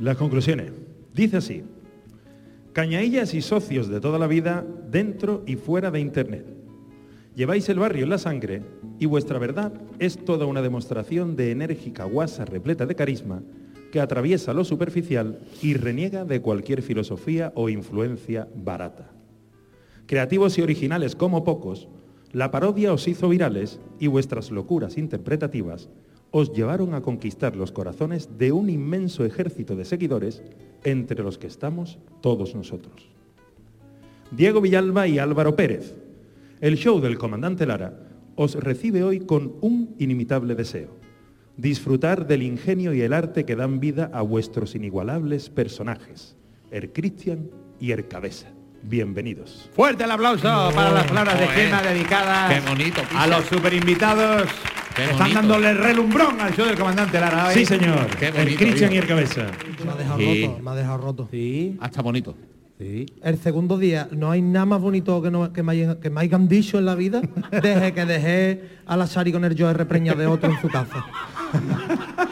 Las 0.00 0.16
conclusiones. 0.16 0.72
Dice 1.12 1.36
así. 1.38 1.62
Cañaillas 2.74 3.34
y 3.34 3.40
socios 3.40 3.88
de 3.88 4.00
toda 4.00 4.18
la 4.18 4.26
vida 4.26 4.66
dentro 4.90 5.44
y 5.46 5.54
fuera 5.54 5.92
de 5.92 6.00
Internet. 6.00 6.44
Lleváis 7.36 7.68
el 7.68 7.78
barrio 7.78 8.02
en 8.02 8.10
la 8.10 8.18
sangre 8.18 8.64
y 8.98 9.06
vuestra 9.06 9.38
verdad 9.38 9.72
es 10.00 10.16
toda 10.24 10.46
una 10.46 10.60
demostración 10.60 11.36
de 11.36 11.52
enérgica 11.52 12.02
guasa 12.02 12.44
repleta 12.44 12.84
de 12.84 12.96
carisma 12.96 13.42
que 13.92 14.00
atraviesa 14.00 14.52
lo 14.52 14.64
superficial 14.64 15.38
y 15.62 15.74
reniega 15.74 16.24
de 16.24 16.40
cualquier 16.42 16.82
filosofía 16.82 17.52
o 17.54 17.68
influencia 17.68 18.48
barata. 18.56 19.08
Creativos 20.06 20.58
y 20.58 20.62
originales 20.62 21.14
como 21.14 21.44
pocos, 21.44 21.86
la 22.32 22.50
parodia 22.50 22.92
os 22.92 23.06
hizo 23.06 23.28
virales 23.28 23.78
y 24.00 24.08
vuestras 24.08 24.50
locuras 24.50 24.98
interpretativas 24.98 25.90
os 26.36 26.52
llevaron 26.52 26.94
a 26.94 27.00
conquistar 27.00 27.54
los 27.54 27.70
corazones 27.70 28.38
de 28.38 28.50
un 28.50 28.68
inmenso 28.68 29.24
ejército 29.24 29.76
de 29.76 29.84
seguidores 29.84 30.42
entre 30.82 31.22
los 31.22 31.38
que 31.38 31.46
estamos 31.46 32.00
todos 32.20 32.56
nosotros. 32.56 33.08
Diego 34.32 34.60
Villalba 34.60 35.06
y 35.06 35.20
Álvaro 35.20 35.54
Pérez, 35.54 35.94
el 36.60 36.76
show 36.76 37.00
del 37.00 37.18
comandante 37.18 37.66
Lara 37.66 38.00
os 38.34 38.56
recibe 38.56 39.04
hoy 39.04 39.20
con 39.20 39.54
un 39.60 39.94
inimitable 40.00 40.56
deseo. 40.56 40.98
Disfrutar 41.56 42.26
del 42.26 42.42
ingenio 42.42 42.92
y 42.92 43.02
el 43.02 43.12
arte 43.12 43.44
que 43.44 43.54
dan 43.54 43.78
vida 43.78 44.10
a 44.12 44.22
vuestros 44.22 44.74
inigualables 44.74 45.50
personajes, 45.50 46.36
el 46.72 46.92
Cristian 46.92 47.48
y 47.78 47.92
el 47.92 48.08
Cabeza. 48.08 48.48
Bienvenidos. 48.82 49.70
Fuerte 49.72 50.02
el 50.02 50.10
aplauso 50.10 50.72
para 50.74 50.90
las 50.90 51.06
palabras 51.06 51.38
de. 51.38 51.46
Gema 51.46 51.80
dedicadas 51.80 52.52
Qué 52.52 52.68
bonito, 52.68 53.02
Picha. 53.02 53.22
a 53.22 53.26
los 53.28 53.44
super 53.44 53.72
invitados. 53.72 54.48
Qué 54.94 55.04
Están 55.04 55.18
bonito. 55.18 55.34
dándole 55.40 55.74
relumbrón 55.74 56.40
al 56.40 56.54
show 56.54 56.66
del 56.66 56.78
comandante 56.78 57.18
Lara. 57.18 57.46
hoy. 57.48 57.54
Sí, 57.54 57.66
señor. 57.66 58.06
Qué 58.18 58.28
el 58.28 58.56
Cristian 58.56 58.92
y 58.92 58.96
el 58.98 59.06
Cabeza. 59.06 59.46
Me 59.84 59.90
ha 59.90 59.94
dejado 59.96 60.18
Sí. 60.18 60.46
roto, 60.46 60.62
me 60.62 60.70
ha 60.70 60.74
dejado 60.74 60.98
roto. 60.98 61.28
Sí, 61.32 61.76
Hasta 61.80 62.00
bonito. 62.02 62.36
sí. 62.78 63.06
El 63.22 63.38
segundo 63.38 63.76
día, 63.76 64.08
no 64.12 64.30
hay 64.30 64.40
nada 64.40 64.66
más 64.66 64.80
bonito 64.80 65.20
que, 65.20 65.30
no- 65.32 65.52
que, 65.52 65.62
me, 65.64 65.72
hayan, 65.72 65.96
que 65.96 66.10
me 66.10 66.20
hayan 66.20 66.46
dicho 66.46 66.78
en 66.78 66.84
la 66.84 66.94
vida 66.94 67.22
desde 67.50 67.92
que 67.92 68.04
dejé 68.04 68.62
a 68.86 68.96
la 68.96 69.06
Sari 69.08 69.32
con 69.32 69.44
el 69.44 69.60
Joe 69.60 69.72
repreña 69.74 70.14
de 70.14 70.26
otro 70.26 70.50
en 70.52 70.60
su 70.60 70.68
casa. 70.68 71.04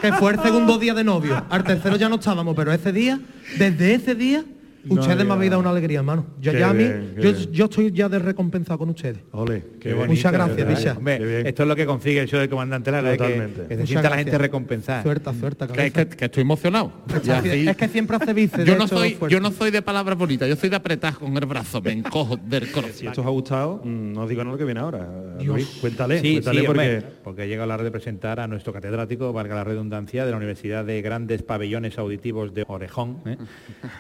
que 0.01 0.13
fue 0.13 0.33
el 0.33 0.41
segundo 0.41 0.79
día 0.79 0.95
de 0.95 1.03
novio. 1.05 1.45
Al 1.51 1.65
tercero 1.65 1.97
ya 1.97 2.09
no 2.09 2.17
estábamos, 2.17 2.55
pero 2.55 2.73
ese 2.73 2.93
día, 2.93 3.19
desde 3.59 3.95
ese 3.95 4.15
día, 4.15 4.45
No 4.85 5.01
ustedes 5.01 5.25
me 5.25 5.33
habéis 5.33 5.51
dado 5.51 5.61
una 5.61 5.71
alegría, 5.71 5.99
hermano. 6.01 6.27
Yo 6.41 6.53
ya 6.53 6.71
a 6.71 6.73
mí, 6.75 6.85
bien, 6.85 7.15
qué 7.21 7.35
yo, 7.53 7.65
estoy 7.67 7.93
ya 7.93 8.09
de 8.09 8.19
recompensado 8.19 8.79
con 8.79 8.89
ustedes. 8.91 9.19
Ole, 9.31 9.61
qué 9.81 9.91
Qué 9.91 9.95
bonito, 9.95 10.13
Muchas 10.15 10.33
gracias, 10.33 10.67
bien. 10.99 11.47
esto 11.47 11.63
es 11.63 11.69
lo 11.69 11.77
que 11.77 11.87
consigue 11.87 12.21
el 12.21 12.29
show 12.29 12.41
del 12.41 12.49
comandante 12.49 12.91
Lara, 12.91 13.11
¿eh? 13.11 13.17
que, 13.17 13.19
Totalmente. 13.25 13.67
que 13.69 13.77
se 13.77 13.87
sienta 13.87 14.11
la 14.11 14.17
gente 14.17 14.39
recompensada. 14.39 15.03
Suelta, 15.03 15.33
suelta, 15.35 15.67
Que, 15.69 15.91
que- 15.93 16.09
que 16.09 16.25
estoy 16.25 16.41
emocionado. 16.43 16.93
Así- 17.15 17.69
Es 17.69 17.77
que 17.77 17.89
siempre 17.89 18.17
hace 18.17 18.33
bices. 18.33 18.65
yo 18.65 18.77
no 18.77 18.89
soy 18.89 19.15
fuerte. 19.15 19.33
yo 19.35 19.41
no 19.41 19.51
soy 19.53 19.71
de 19.71 19.83
palabras 19.83 20.19
bonitas, 20.19 20.49
yo 20.49 20.57
soy 20.57 20.69
de 20.71 20.77
apretar 20.77 21.15
con 21.15 21.37
el 21.37 21.47
brazo, 21.47 21.81
me 21.81 21.93
encojo 21.93 22.37
del 22.37 22.67
Si 22.67 22.73
corazón. 22.73 23.07
esto 23.09 23.21
os 23.21 23.27
ha 23.27 23.31
gustado, 23.31 23.81
mm, 23.85 24.13
no 24.13 24.23
os 24.23 24.29
digo 24.29 24.43
nada 24.43 24.53
lo 24.53 24.59
que 24.59 24.65
viene 24.65 24.81
ahora. 24.81 25.09
Luis, 25.45 25.79
cuéntale, 25.81 26.21
Sí, 26.21 26.33
cuéntale 26.33 26.61
sí, 26.61 26.67
porque... 26.67 26.81
hombre, 26.97 27.03
porque 27.23 27.47
llega 27.49 27.67
la 27.67 27.75
hora 27.75 27.85
de 27.85 27.91
presentar 27.91 28.41
a 28.41 28.49
nuestro 28.49 28.73
catedrático, 28.73 29.33
valga 29.33 29.55
la 29.55 29.65
redundancia, 29.65 30.25
de 30.25 30.31
la 30.33 30.37
Universidad 30.37 30.85
de 30.85 31.01
Grandes 31.03 31.43
Pabellones 31.43 31.99
Auditivos 31.99 32.53
de 32.55 32.65
Orejón, 32.67 33.19
¿eh? 33.27 33.37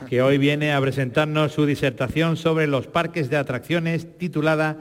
que 0.08 0.22
hoy 0.22 0.38
viene 0.38 0.71
a 0.72 0.80
presentarnos 0.80 1.52
su 1.52 1.66
disertación 1.66 2.36
sobre 2.36 2.66
los 2.66 2.86
parques 2.86 3.30
de 3.30 3.36
atracciones 3.36 4.18
titulada 4.18 4.78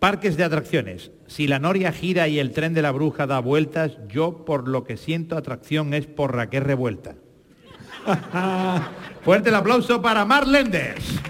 Parques 0.00 0.38
de 0.38 0.44
atracciones. 0.44 1.10
Si 1.26 1.46
la 1.46 1.58
noria 1.58 1.92
gira 1.92 2.26
y 2.26 2.38
el 2.38 2.52
tren 2.52 2.72
de 2.72 2.80
la 2.80 2.90
bruja 2.90 3.26
da 3.26 3.38
vueltas, 3.38 3.98
yo 4.08 4.46
por 4.46 4.66
lo 4.66 4.82
que 4.82 4.96
siento 4.96 5.36
atracción 5.36 5.92
es 5.92 6.06
por 6.06 6.34
Raquel 6.34 6.64
revuelta. 6.64 7.16
Fuerte 9.22 9.50
el 9.50 9.54
aplauso 9.54 10.00
para 10.00 10.24
Mar 10.24 10.46
Lenders. 10.48 11.20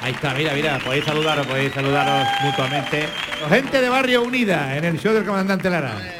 Ahí 0.00 0.12
está, 0.12 0.32
mira, 0.34 0.54
mira, 0.54 0.78
podéis 0.78 1.04
saludaros, 1.04 1.46
podéis 1.48 1.72
saludaros 1.72 2.28
mutuamente. 2.44 3.06
Gente 3.48 3.80
de 3.80 3.88
Barrio 3.88 4.22
Unida 4.22 4.76
en 4.76 4.84
el 4.84 5.00
show 5.00 5.12
del 5.12 5.24
comandante 5.24 5.68
Lara. 5.68 6.17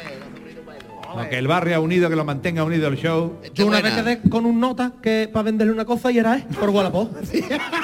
No, 1.23 1.29
que 1.29 1.37
el 1.37 1.47
barrio 1.47 1.75
ha 1.75 1.79
unido, 1.79 2.09
que 2.09 2.15
lo 2.15 2.23
mantenga 2.25 2.63
unido 2.63 2.87
el 2.87 2.97
show. 2.97 3.39
Yo 3.53 3.67
una 3.67 3.81
vez 3.81 3.93
quedé 3.93 4.21
con 4.29 4.45
un 4.45 4.59
nota 4.59 4.93
que 5.01 5.29
para 5.31 5.43
venderle 5.43 5.73
una 5.73 5.85
cosa 5.85 6.11
y 6.11 6.17
era 6.17 6.35
él, 6.35 6.43
por 6.59 6.69
Wallapop. 6.69 7.11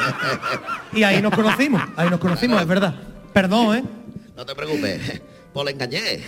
y 0.94 1.04
ahí 1.04 1.22
nos 1.22 1.34
conocimos, 1.34 1.82
ahí 1.96 2.10
nos 2.10 2.20
conocimos, 2.20 2.62
es 2.62 2.68
verdad. 2.68 2.96
Perdón, 3.34 3.76
¿eh? 3.76 3.84
No 4.36 4.46
te 4.46 4.56
preocupes, 4.56 5.22
pues 5.54 5.66
le 5.66 5.72
engañé. 5.72 6.00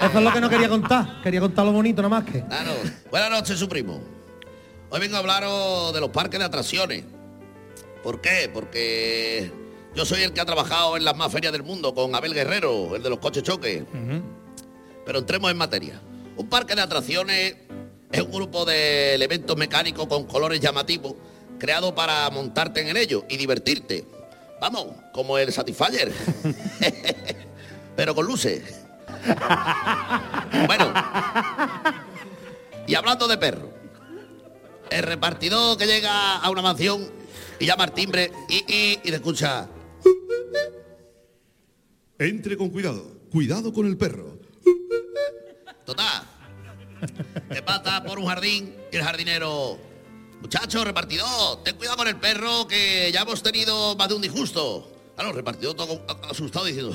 Eso 0.00 0.18
es 0.18 0.22
lo 0.22 0.32
que 0.32 0.40
no 0.40 0.48
quería 0.48 0.68
contar. 0.68 1.20
Quería 1.22 1.40
contar 1.40 1.64
lo 1.64 1.72
bonito 1.72 2.02
nada 2.02 2.20
más 2.20 2.24
que. 2.30 2.44
Claro. 2.44 2.72
Buenas 3.10 3.30
noches, 3.30 3.58
su 3.58 3.68
primo. 3.68 4.00
Hoy 4.90 5.00
vengo 5.00 5.16
a 5.16 5.20
hablaros 5.20 5.94
de 5.94 6.00
los 6.00 6.10
parques 6.10 6.38
de 6.38 6.46
atracciones. 6.46 7.04
¿Por 8.02 8.20
qué? 8.20 8.50
Porque 8.52 9.52
yo 9.94 10.04
soy 10.04 10.22
el 10.22 10.32
que 10.32 10.40
ha 10.40 10.44
trabajado 10.46 10.96
en 10.96 11.04
las 11.04 11.16
más 11.16 11.30
ferias 11.32 11.52
del 11.52 11.62
mundo 11.62 11.94
con 11.94 12.14
Abel 12.14 12.34
Guerrero, 12.34 12.96
el 12.96 13.02
de 13.02 13.10
los 13.10 13.18
coches 13.18 13.42
choques. 13.42 13.84
Pero 15.10 15.18
entremos 15.18 15.50
en 15.50 15.56
materia. 15.56 16.00
Un 16.36 16.48
parque 16.48 16.76
de 16.76 16.82
atracciones 16.82 17.56
es 18.12 18.22
un 18.22 18.30
grupo 18.30 18.64
de 18.64 19.16
elementos 19.16 19.56
mecánicos 19.56 20.06
con 20.06 20.24
colores 20.24 20.60
llamativos 20.60 21.14
creado 21.58 21.92
para 21.96 22.30
montarte 22.30 22.88
en 22.88 22.96
ellos 22.96 23.24
y 23.28 23.36
divertirte. 23.36 24.04
Vamos, 24.60 24.86
como 25.12 25.36
el 25.36 25.52
Satisfyer. 25.52 26.12
Pero 27.96 28.14
con 28.14 28.24
luces. 28.24 28.62
Bueno. 30.68 30.94
Y 32.86 32.94
hablando 32.94 33.26
de 33.26 33.36
perro. 33.36 33.68
El 34.90 35.02
repartidor 35.02 35.76
que 35.76 35.86
llega 35.86 36.36
a 36.36 36.48
una 36.50 36.62
mansión 36.62 37.10
y 37.58 37.66
llama 37.66 37.82
al 37.82 37.92
timbre 37.94 38.30
y, 38.48 38.58
y, 38.58 38.92
y 39.02 39.10
te 39.10 39.16
escucha. 39.16 39.68
Entre 42.16 42.56
con 42.56 42.68
cuidado. 42.68 43.18
Cuidado 43.32 43.72
con 43.72 43.86
el 43.86 43.96
perro. 43.96 44.39
Total. 45.90 46.22
Pasa 47.66 48.04
por 48.04 48.20
un 48.20 48.26
jardín 48.26 48.76
y 48.92 48.96
el 48.96 49.02
jardinero. 49.02 49.76
Muchacho, 50.40 50.84
repartidor, 50.84 51.64
ten 51.64 51.76
cuidado 51.76 51.96
con 51.96 52.06
el 52.06 52.14
perro 52.14 52.68
que 52.68 53.10
ya 53.12 53.22
hemos 53.22 53.42
tenido 53.42 53.96
más 53.96 54.08
de 54.08 54.14
un 54.14 54.22
disgusto. 54.22 54.88
Claro, 55.16 55.30
el 55.30 55.36
repartidor 55.36 55.74
todo 55.74 56.06
asustado 56.30 56.66
diciendo, 56.66 56.94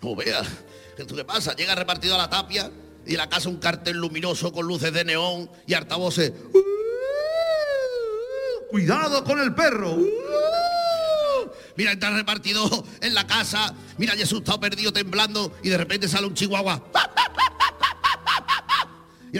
no 0.00 0.14
veas, 0.14 0.46
¿qué 0.96 1.04
tú 1.04 1.16
qué 1.16 1.24
pasa? 1.24 1.56
Llega 1.56 1.72
el 1.72 1.78
repartidor 1.78 2.20
a 2.20 2.22
la 2.22 2.30
tapia 2.30 2.70
y 3.04 3.16
la 3.16 3.28
casa 3.28 3.48
un 3.48 3.56
cartel 3.56 3.96
luminoso 3.96 4.52
con 4.52 4.64
luces 4.64 4.92
de 4.92 5.04
neón 5.04 5.50
y 5.66 5.74
altavoces. 5.74 6.32
¡Cuidado 8.70 9.24
con 9.24 9.40
el 9.40 9.56
perro! 9.56 9.98
Mira, 11.76 11.90
entra 11.90 12.10
el 12.10 12.14
repartidor 12.14 12.84
en 13.00 13.12
la 13.12 13.26
casa, 13.26 13.74
mira, 13.98 14.14
y 14.14 14.22
asustado, 14.22 14.60
perdido, 14.60 14.92
temblando, 14.92 15.52
y 15.64 15.68
de 15.68 15.78
repente 15.78 16.06
sale 16.06 16.28
un 16.28 16.34
chihuahua. 16.34 16.84
Y, 16.94 17.55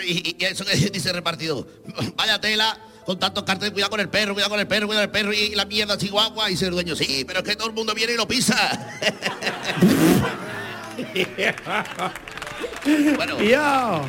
y- 0.04 0.36
y 0.38 0.44
eso 0.44 0.64
que 0.64 0.74
dice 0.76 1.08
el 1.10 1.14
repartidor, 1.16 1.66
vaya 2.16 2.40
tela, 2.40 2.78
con 3.04 3.18
tantos 3.18 3.44
carteles, 3.44 3.72
cuidado 3.72 3.90
con 3.90 4.00
el 4.00 4.08
perro, 4.08 4.32
cuidado 4.34 4.50
con 4.50 4.58
el 4.60 4.66
perro, 4.66 4.86
cuidado 4.88 5.08
con 5.08 5.16
el 5.20 5.22
perro, 5.22 5.32
y, 5.32 5.54
la 5.54 5.64
mierda 5.64 5.96
chihuahua, 5.96 6.48
y 6.48 6.52
dice 6.54 6.66
el 6.66 6.72
dueño, 6.72 6.96
sí, 6.96 7.24
pero 7.26 7.38
es 7.40 7.44
que 7.44 7.54
todo 7.56 7.68
el 7.68 7.74
mundo 7.74 7.94
viene 7.94 8.14
y 8.14 8.16
lo 8.16 8.26
pisa. 8.26 8.56
bueno, 13.16 13.36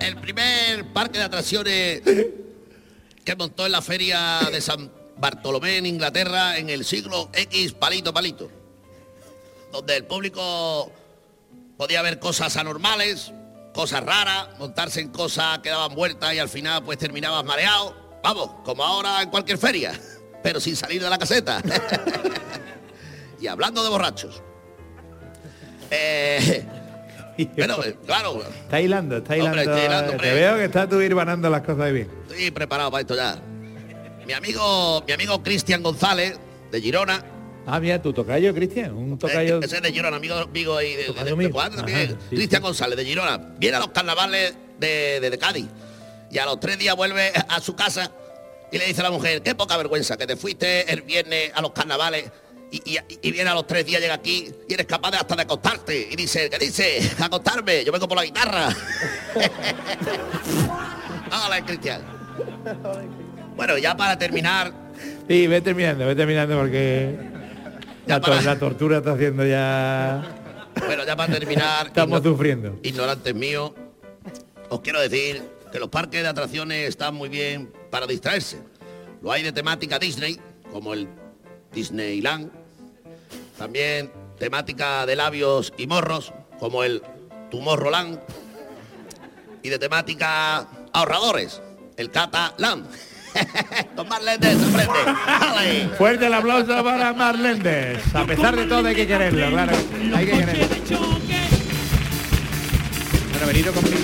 el 0.00 0.16
primer 0.16 0.86
parque 0.92 1.18
de 1.18 1.24
atracciones 1.24 2.02
que 3.24 3.36
montó 3.36 3.66
en 3.66 3.72
la 3.72 3.82
feria 3.82 4.40
de 4.50 4.60
San 4.60 4.90
Bartolomé 5.16 5.78
en 5.78 5.86
Inglaterra 5.86 6.58
en 6.58 6.70
el 6.70 6.84
siglo 6.84 7.30
X 7.32 7.72
palito 7.72 8.12
palito, 8.14 8.48
donde 9.72 9.96
el 9.96 10.04
público 10.04 10.92
podía 11.78 12.02
ver 12.02 12.18
cosas 12.18 12.56
anormales, 12.58 13.32
cosas 13.72 14.02
raras, 14.02 14.48
montarse 14.58 15.00
en 15.00 15.08
cosas 15.08 15.60
que 15.60 15.70
daban 15.70 15.94
vueltas 15.94 16.34
y 16.34 16.38
al 16.38 16.48
final 16.48 16.82
pues 16.82 16.98
terminabas 16.98 17.44
mareado, 17.44 17.96
vamos, 18.22 18.50
como 18.64 18.84
ahora 18.84 19.22
en 19.22 19.30
cualquier 19.30 19.56
feria, 19.56 19.98
pero 20.42 20.60
sin 20.60 20.76
salir 20.76 21.02
de 21.02 21.08
la 21.08 21.16
caseta. 21.16 21.62
y 23.40 23.46
hablando 23.46 23.82
de 23.82 23.88
borrachos. 23.88 24.42
Eh, 25.90 26.66
eh, 27.38 27.48
claro, 28.04 28.42
Está 28.42 28.80
hilando, 28.80 29.18
está 29.18 29.34
Hombre, 29.36 29.62
hilando. 29.62 30.16
Te 30.16 30.34
veo 30.34 30.56
que 30.56 30.64
estás 30.64 30.88
tú 30.88 31.00
irvanando 31.00 31.48
las 31.48 31.62
cosas 31.62 31.92
bien. 31.92 32.10
Estoy 32.28 32.50
preparado 32.50 32.90
para 32.90 33.00
esto 33.02 33.14
ya. 33.14 33.40
Mi 34.26 34.32
amigo, 34.32 35.02
mi 35.06 35.12
amigo 35.12 35.42
Cristian 35.42 35.82
González, 35.82 36.38
de 36.72 36.80
Girona. 36.80 37.37
Ah, 37.70 37.80
mira, 37.80 38.00
tu 38.00 38.14
tocayo, 38.14 38.54
Cristian. 38.54 38.96
Un 38.96 39.18
tocayo. 39.18 39.56
eh, 39.60 39.64
ese 39.64 39.76
es 39.76 39.82
de 39.82 39.92
Girona, 39.92 40.16
amigo, 40.16 40.34
amigo 40.36 40.76
ahí 40.78 40.92
de, 40.92 40.96
de, 41.02 41.06
Tocayo 41.08 41.26
de 41.26 41.36
mío. 41.36 41.50
Juan 41.52 41.76
también. 41.76 42.16
Sí, 42.30 42.36
Cristian 42.36 42.62
sí. 42.62 42.66
González, 42.66 42.96
de 42.96 43.04
Girona. 43.04 43.36
Viene 43.58 43.76
a 43.76 43.80
los 43.80 43.88
carnavales 43.90 44.54
de, 44.78 45.38
Cádiz. 45.38 45.66
Y 46.30 46.38
a 46.38 46.46
los 46.46 46.58
tres 46.60 46.78
días 46.78 46.96
vuelve 46.96 47.30
a 47.48 47.60
su 47.60 47.74
casa 47.76 48.10
y 48.72 48.78
le 48.78 48.86
dice 48.86 49.00
a 49.00 49.04
la 49.04 49.10
mujer, 49.10 49.42
qué 49.42 49.54
poca 49.54 49.76
vergüenza, 49.76 50.16
que 50.16 50.26
te 50.26 50.36
fuiste 50.36 50.90
el 50.92 51.02
viernes 51.02 51.50
a 51.54 51.60
los 51.60 51.72
carnavales 51.72 52.30
y, 52.70 52.76
y- 52.94 52.98
y 53.22 53.32
viene 53.32 53.50
a 53.50 53.54
los 53.54 53.66
tres 53.66 53.84
días, 53.86 54.00
llega 54.00 54.14
aquí 54.14 54.50
y 54.68 54.74
eres 54.74 54.86
capaz 54.86 55.10
de 55.10 55.16
hasta 55.18 55.36
de 55.36 55.42
acostarte. 55.42 56.08
Y 56.10 56.16
dice, 56.16 56.48
¿qué 56.48 56.58
dice? 56.58 57.00
Acostarme, 57.20 57.84
yo 57.84 57.92
vengo 57.92 58.08
por 58.08 58.16
la 58.16 58.24
guitarra. 58.24 58.68
Hola, 61.46 61.64
Cristian. 61.66 62.00
Bueno, 63.56 63.76
ya 63.78 63.96
para 63.96 64.18
terminar, 64.18 64.72
Sí, 65.28 65.46
ve 65.46 65.60
terminando, 65.60 66.06
ve 66.06 66.16
terminando 66.16 66.58
porque 66.58 67.14
la, 68.08 68.20
tor- 68.20 68.30
para- 68.30 68.42
la 68.42 68.58
tortura 68.58 68.98
está 68.98 69.12
haciendo 69.12 69.44
ya. 69.44 70.22
bueno, 70.86 71.04
ya 71.04 71.16
para 71.16 71.32
terminar, 71.38 71.86
Estamos 71.88 72.20
igno- 72.20 72.30
sufriendo. 72.32 72.78
ignorantes 72.82 73.34
míos, 73.34 73.72
os 74.68 74.80
quiero 74.80 75.00
decir 75.00 75.42
que 75.72 75.78
los 75.78 75.88
parques 75.88 76.22
de 76.22 76.28
atracciones 76.28 76.88
están 76.88 77.14
muy 77.14 77.28
bien 77.28 77.70
para 77.90 78.06
distraerse. 78.06 78.58
Lo 79.22 79.32
hay 79.32 79.42
de 79.42 79.52
temática 79.52 79.98
Disney, 79.98 80.38
como 80.72 80.94
el 80.94 81.08
Disneyland. 81.72 82.50
También 83.58 84.10
temática 84.38 85.04
de 85.06 85.16
labios 85.16 85.72
y 85.76 85.86
morros, 85.86 86.32
como 86.60 86.84
el 86.84 87.02
Tumorroland. 87.50 88.20
Y 89.62 89.68
de 89.70 89.78
temática 89.78 90.66
ahorradores, 90.92 91.60
el 91.96 92.10
Cataland. 92.10 92.86
Con 93.96 94.12
aprende. 94.12 94.56
¡Ale! 95.26 95.88
Fuerte 95.96 96.26
el 96.26 96.34
aplauso 96.34 96.82
para 96.84 97.12
Marlendes. 97.12 98.14
A 98.14 98.24
pesar 98.24 98.56
de 98.56 98.66
todo 98.66 98.86
hay 98.88 98.94
que 98.94 99.06
quererlo, 99.06 99.50
claro. 99.50 99.76
Hay 100.14 100.26
que 100.26 100.32
quererlo. 100.32 100.66
Bueno, 103.30 103.46
venido 103.46 103.72
conmigo. 103.72 103.96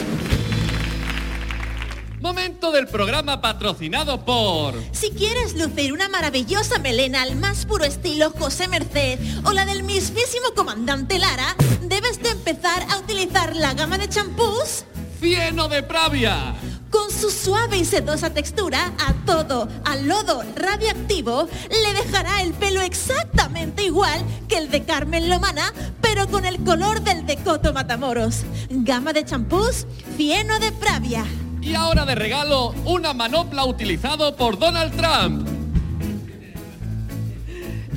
Momento 2.20 2.72
del 2.72 2.86
programa 2.86 3.42
patrocinado 3.42 4.24
por... 4.24 4.74
Si 4.92 5.10
quieres 5.10 5.54
lucir 5.54 5.92
una 5.92 6.08
maravillosa 6.08 6.78
melena 6.78 7.20
al 7.20 7.36
más 7.36 7.66
puro 7.66 7.84
estilo 7.84 8.30
José 8.30 8.66
Merced 8.66 9.18
o 9.44 9.52
la 9.52 9.66
del 9.66 9.82
mismísimo 9.82 10.54
comandante 10.56 11.18
Lara, 11.18 11.54
debes 11.82 12.22
de 12.22 12.30
empezar 12.30 12.86
a 12.90 12.96
utilizar 12.96 13.54
la 13.54 13.74
gama 13.74 13.98
de 13.98 14.08
champús 14.08 14.86
Fieno 15.20 15.68
de 15.68 15.82
Pravia. 15.82 16.54
Con 16.94 17.10
su 17.10 17.28
suave 17.28 17.78
y 17.78 17.84
sedosa 17.84 18.30
textura 18.30 18.92
a 19.04 19.14
todo, 19.26 19.66
al 19.84 20.06
lodo 20.06 20.44
radioactivo, 20.54 21.48
le 21.68 21.92
dejará 21.92 22.40
el 22.40 22.52
pelo 22.52 22.82
exactamente 22.82 23.82
igual 23.82 24.22
que 24.48 24.58
el 24.58 24.70
de 24.70 24.84
Carmen 24.84 25.28
Lomana, 25.28 25.72
pero 26.00 26.28
con 26.28 26.44
el 26.44 26.62
color 26.62 27.00
del 27.00 27.26
de 27.26 27.36
Coto 27.38 27.72
Matamoros. 27.72 28.44
Gama 28.70 29.12
de 29.12 29.24
champús, 29.24 29.88
Fieno 30.16 30.60
de 30.60 30.70
Pravia. 30.70 31.26
Y 31.60 31.74
ahora 31.74 32.04
de 32.04 32.14
regalo, 32.14 32.72
una 32.84 33.12
manopla 33.12 33.64
utilizado 33.64 34.36
por 34.36 34.56
Donald 34.56 34.96
Trump. 34.96 35.53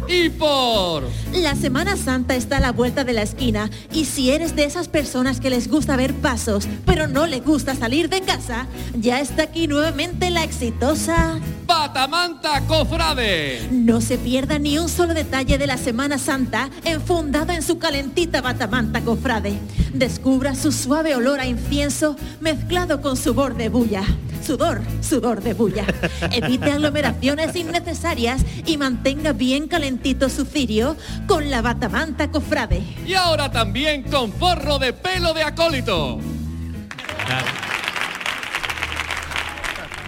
Y 0.08 0.30
por... 0.30 1.04
La 1.34 1.56
Semana 1.56 1.98
Santa 1.98 2.36
está 2.36 2.58
a 2.58 2.60
la 2.62 2.72
vuelta 2.72 3.04
de 3.04 3.13
la 3.13 3.24
esquina 3.24 3.70
y 3.93 4.06
si 4.06 4.32
eres 4.32 4.56
de 4.56 4.63
esas 4.63 4.88
personas 4.88 5.41
que 5.41 5.50
les 5.50 5.70
gusta 5.70 5.98
ver 5.98 6.13
pasos, 6.13 6.67
pero 6.86 7.08
no 7.08 7.28
les 7.28 7.43
gusta 7.43 7.76
salir 7.76 8.10
de 8.10 8.22
casa, 8.22 8.67
ya 8.98 9.20
está 9.20 9.43
aquí 9.43 9.67
nuevamente 9.67 10.30
la 10.30 10.43
exitosa... 10.43 11.39
Batamanta 11.67 12.62
Cofrade. 12.65 13.67
No 13.72 14.00
se 14.00 14.17
pierda 14.17 14.58
ni 14.58 14.78
un 14.80 14.88
solo 14.88 15.13
detalle 15.13 15.58
de 15.58 15.67
la 15.67 15.78
Semana 15.78 16.17
Santa 16.17 16.70
enfundado 16.86 17.52
en 17.52 17.62
su 17.62 17.78
calentita 17.78 18.41
batamanta 18.41 19.02
cofrade. 19.02 19.60
Descubra 19.93 20.56
su 20.56 20.72
suave 20.72 21.15
olor 21.15 21.41
a 21.41 21.46
incienso 21.46 22.15
mezclado 22.39 23.02
con 23.02 23.17
sudor 23.17 23.58
de 23.58 23.67
bulla. 23.67 24.04
Sudor, 24.46 24.80
sudor 25.02 25.43
de 25.43 25.54
bulla. 25.54 25.86
Evite 26.32 26.72
aglomeraciones 26.72 27.54
innecesarias 27.54 28.46
y 28.65 28.78
mantenga 28.78 29.34
bien 29.34 29.67
calentito 29.67 29.97
su 30.30 30.46
cirio 30.46 30.96
con 31.28 31.50
la 31.50 31.62
batamanta 31.62 32.30
cofrade. 32.32 32.82
Y 33.06 33.14
ahora 33.14 33.52
también 33.52 34.04
con 34.04 34.32
forro 34.32 34.80
de 34.80 34.94
pelo 34.94 35.34
de 35.34 35.44
acólito. 35.44 36.20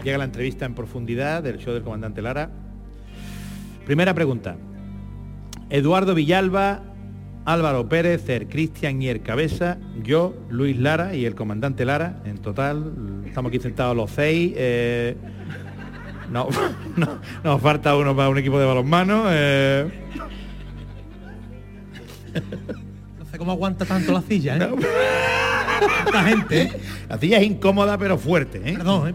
Llega 0.03 0.17
la 0.17 0.23
entrevista 0.23 0.65
en 0.65 0.75
profundidad 0.75 1.43
del 1.43 1.57
show 1.57 1.73
del 1.73 1.83
comandante 1.83 2.21
Lara. 2.21 2.49
Primera 3.85 4.13
pregunta. 4.13 4.55
Eduardo 5.69 6.15
Villalba, 6.15 6.81
Álvaro 7.45 7.89
Pérez, 7.89 8.29
el 8.29 8.47
Cristian 8.47 9.01
y 9.01 9.09
el 9.09 9.21
Cabeza, 9.21 9.77
yo, 10.03 10.35
Luis 10.49 10.77
Lara 10.77 11.15
y 11.15 11.25
el 11.25 11.35
comandante 11.35 11.83
Lara. 11.83 12.21
En 12.25 12.37
total, 12.37 13.23
estamos 13.25 13.49
aquí 13.49 13.59
sentados 13.59 13.95
los 13.95 14.11
seis. 14.11 14.53
eh, 14.55 15.17
no, 16.31 16.47
no, 16.95 17.07
nos 17.43 17.61
falta 17.61 17.95
uno 17.95 18.15
para 18.15 18.29
un 18.29 18.37
equipo 18.37 18.59
de 18.59 18.65
balonmano. 18.65 19.23
eh, 19.27 19.89
No 23.19 23.25
sé 23.25 23.37
cómo 23.37 23.51
aguanta 23.51 23.85
tanto 23.85 24.11
la 24.13 24.21
silla, 24.21 24.57
¿eh? 24.57 24.69
Esta 26.05 26.23
gente, 26.23 26.61
¿eh? 26.63 26.71
La 27.07 27.17
silla 27.17 27.37
es 27.39 27.43
incómoda 27.47 27.97
pero 27.97 28.17
fuerte. 28.17 28.61
¿eh? 28.63 28.73
Perdón, 28.77 29.09
¿eh? 29.09 29.13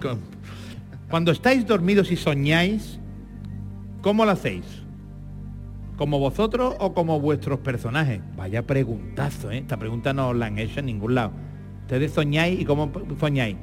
Cuando 1.10 1.30
estáis 1.32 1.66
dormidos 1.66 2.10
y 2.10 2.16
soñáis, 2.16 2.98
¿cómo 4.02 4.24
lo 4.24 4.32
hacéis? 4.32 4.64
¿Como 5.96 6.18
vosotros 6.18 6.74
o 6.80 6.92
como 6.92 7.20
vuestros 7.20 7.60
personajes? 7.60 8.20
Vaya 8.36 8.62
preguntazo, 8.66 9.50
¿eh? 9.50 9.58
Esta 9.58 9.76
pregunta 9.76 10.12
no 10.12 10.34
la 10.34 10.46
han 10.46 10.58
hecho 10.58 10.80
en 10.80 10.86
ningún 10.86 11.14
lado. 11.14 11.32
¿Ustedes 11.82 12.12
soñáis 12.12 12.60
y 12.60 12.64
cómo 12.64 12.90
soñáis? 13.20 13.56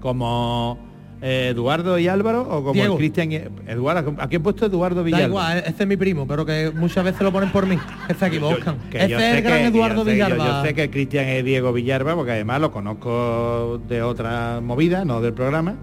¿Como 0.00 0.78
eh, 1.20 1.48
Eduardo 1.52 1.98
y 1.98 2.06
Álvaro 2.08 2.42
o 2.42 2.60
como 2.62 2.72
Diego. 2.74 2.94
el 2.94 2.98
Cristian 2.98 3.32
y... 3.32 3.36
Eduardo, 3.66 4.14
¿a 4.18 4.28
quién 4.28 4.40
he 4.40 4.44
puesto 4.44 4.66
Eduardo 4.66 5.02
Villalba? 5.02 5.22
Da 5.22 5.28
igual, 5.28 5.58
este 5.66 5.82
es 5.82 5.88
mi 5.88 5.96
primo, 5.96 6.26
pero 6.26 6.44
que 6.46 6.70
muchas 6.74 7.04
veces 7.04 7.20
lo 7.22 7.32
ponen 7.32 7.50
por 7.50 7.66
mí. 7.66 7.76
Que 8.06 8.14
se 8.14 8.26
equivocan. 8.26 8.78
Que 8.90 8.98
Este 8.98 9.08
yo 9.10 9.18
es 9.18 9.24
sé 9.24 9.36
el 9.38 9.42
gran 9.42 9.58
que- 9.58 9.66
Eduardo 9.66 9.96
yo 9.96 10.04
sé- 10.10 10.16
yo- 10.18 10.24
Villalba. 10.26 10.46
Yo, 10.46 10.62
sé 10.68 10.74
que 10.74 10.90
Cristian 10.90 11.24
es 11.26 11.44
Diego 11.44 11.72
Villalba 11.72 12.14
porque 12.14 12.32
además 12.32 12.60
lo 12.60 12.70
conozco 12.72 13.80
de 13.88 14.02
otra 14.02 14.60
movida, 14.62 15.04
no 15.04 15.20
del 15.20 15.32
programa. 15.34 15.74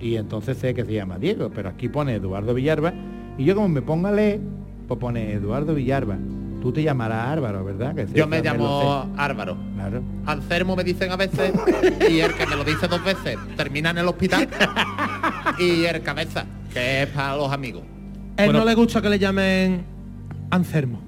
Y 0.00 0.16
entonces 0.16 0.56
sé 0.58 0.74
que 0.74 0.84
se 0.84 0.92
llama 0.94 1.18
Diego, 1.18 1.50
pero 1.54 1.68
aquí 1.68 1.88
pone 1.88 2.14
Eduardo 2.14 2.54
Villalba. 2.54 2.92
Y 3.38 3.44
yo 3.44 3.54
como 3.54 3.68
me 3.68 3.82
pongo 3.82 4.08
a 4.08 4.12
leer, 4.12 4.40
pues 4.88 4.98
pone 4.98 5.32
Eduardo 5.32 5.74
Villarba. 5.74 6.18
Tú 6.62 6.72
te 6.72 6.82
llamarás 6.82 7.26
Álvaro, 7.28 7.64
¿verdad? 7.64 7.92
Que 7.94 8.06
Yo 8.14 8.26
me 8.28 8.40
llamo. 8.40 9.12
Álvaro. 9.16 9.56
Claro. 9.74 10.00
Anselmo 10.26 10.76
me 10.76 10.84
dicen 10.84 11.10
a 11.10 11.16
veces 11.16 11.52
y 12.08 12.20
el 12.20 12.32
que 12.34 12.46
me 12.46 12.54
lo 12.54 12.62
dice 12.64 12.86
dos 12.86 13.02
veces 13.04 13.36
termina 13.56 13.90
en 13.90 13.98
el 13.98 14.06
hospital 14.06 14.48
y 15.58 15.84
el 15.84 16.02
cabeza, 16.02 16.46
que 16.72 17.02
es 17.02 17.08
para 17.08 17.36
los 17.36 17.50
amigos. 17.52 17.82
Él 18.36 18.46
Bueno. 18.46 18.60
no 18.60 18.64
le 18.64 18.74
gusta 18.74 19.02
que 19.02 19.08
le 19.10 19.18
llamen 19.18 19.84
Anselmo. 20.50 21.00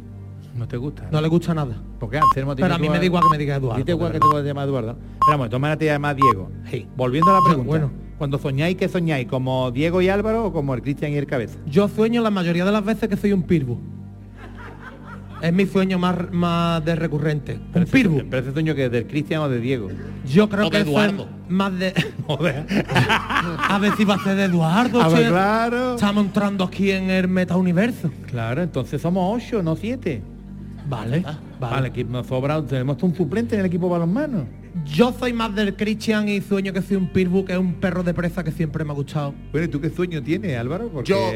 No 0.56 0.66
te 0.68 0.76
gusta. 0.76 1.08
No 1.10 1.20
le 1.20 1.28
gusta 1.28 1.54
nada. 1.54 1.76
Porque 2.00 2.18
Anselmo 2.18 2.54
tiene 2.54 2.66
Pero 2.66 2.74
a 2.74 2.78
mí 2.78 2.88
me 2.88 2.98
da 2.98 3.04
igual 3.04 3.22
que 3.22 3.28
me 3.30 3.38
diga 3.38 3.56
Eduardo. 3.56 3.80
¿Y 3.80 3.84
te 3.84 3.92
igual 3.92 4.12
que 4.12 4.18
te 4.20 4.26
puedes 4.26 4.46
llamar 4.46 4.66
Eduardo? 4.68 4.96
Pero 4.96 5.30
vamos, 5.30 5.46
de 5.46 5.48
todas 5.50 5.60
maneras 5.60 5.78
te 5.78 5.84
llamas 5.86 6.16
Diego. 6.16 6.50
Sí. 6.70 6.86
Volviendo 6.96 7.30
a 7.30 7.34
la 7.34 7.44
pregunta. 7.44 7.68
bueno. 7.68 7.90
Cuando 8.18 8.38
soñáis, 8.38 8.76
¿qué 8.76 8.88
soñáis? 8.88 9.26
¿Como 9.26 9.70
Diego 9.72 10.00
y 10.00 10.08
Álvaro 10.08 10.46
o 10.46 10.52
como 10.52 10.74
el 10.74 10.82
Cristian 10.82 11.12
y 11.12 11.16
el 11.16 11.26
Cabeza? 11.26 11.58
Yo 11.66 11.88
sueño 11.88 12.22
la 12.22 12.30
mayoría 12.30 12.64
de 12.64 12.70
las 12.72 12.84
veces 12.84 13.08
que 13.08 13.16
soy 13.16 13.32
un 13.32 13.42
pirbu. 13.42 13.78
Es 15.44 15.52
mi 15.52 15.66
sueño 15.66 15.98
más, 15.98 16.16
más 16.32 16.84
de 16.84 16.94
recurrente. 16.96 17.54
Un 17.54 17.60
Pero 17.72 17.84
ese-. 17.84 18.24
Pero 18.30 18.38
ese 18.42 18.52
sueño 18.52 18.74
que 18.74 18.86
es 18.86 18.90
del 18.90 19.06
Cristian 19.06 19.42
o 19.42 19.48
de 19.48 19.60
Diego. 19.60 19.88
Yo 20.26 20.48
creo 20.48 20.66
O 20.66 20.70
que 20.70 20.78
de 20.78 20.82
es 20.84 20.88
Eduardo. 20.88 21.28
más 21.48 21.78
de... 21.78 21.92
Joder. 22.26 22.64
A 23.68 23.78
ver 23.78 23.92
si 23.96 24.04
va 24.04 24.14
a 24.14 24.18
ser 24.24 24.36
de 24.36 24.44
Eduardo. 24.44 25.00
A 25.02 25.08
ver, 25.08 25.24
che. 25.24 25.28
claro. 25.28 25.94
Estamos 25.96 26.24
entrando 26.24 26.64
aquí 26.64 26.90
en 26.90 27.10
el 27.10 27.28
metauniverso. 27.28 28.10
Claro, 28.30 28.62
entonces 28.62 29.02
somos 29.02 29.42
ocho, 29.44 29.62
no 29.62 29.76
siete. 29.76 30.22
Vale, 30.88 31.20
Vale, 31.20 31.36
vale. 31.60 31.90
que 31.92 32.04
nos 32.04 32.26
sobra, 32.26 32.62
tenemos 32.64 33.02
un 33.02 33.14
suplente 33.14 33.54
en 33.54 33.60
el 33.60 33.66
equipo 33.66 33.88
balonmano. 33.88 34.46
Yo 34.82 35.14
soy 35.16 35.32
más 35.32 35.54
del 35.54 35.76
Christian 35.76 36.28
y 36.28 36.40
sueño 36.40 36.72
que 36.72 36.82
soy 36.82 36.96
un 36.96 37.08
pirbu, 37.08 37.44
que 37.44 37.52
es 37.52 37.58
un 37.58 37.74
perro 37.74 38.02
de 38.02 38.12
presa 38.12 38.42
que 38.42 38.50
siempre 38.50 38.84
me 38.84 38.90
ha 38.90 38.94
gustado. 38.94 39.32
Bueno, 39.52 39.66
¿y 39.66 39.70
tú 39.70 39.80
qué 39.80 39.88
sueño 39.88 40.20
tienes, 40.22 40.58
Álvaro? 40.58 40.88
Porque 40.88 41.10
Yo, 41.10 41.30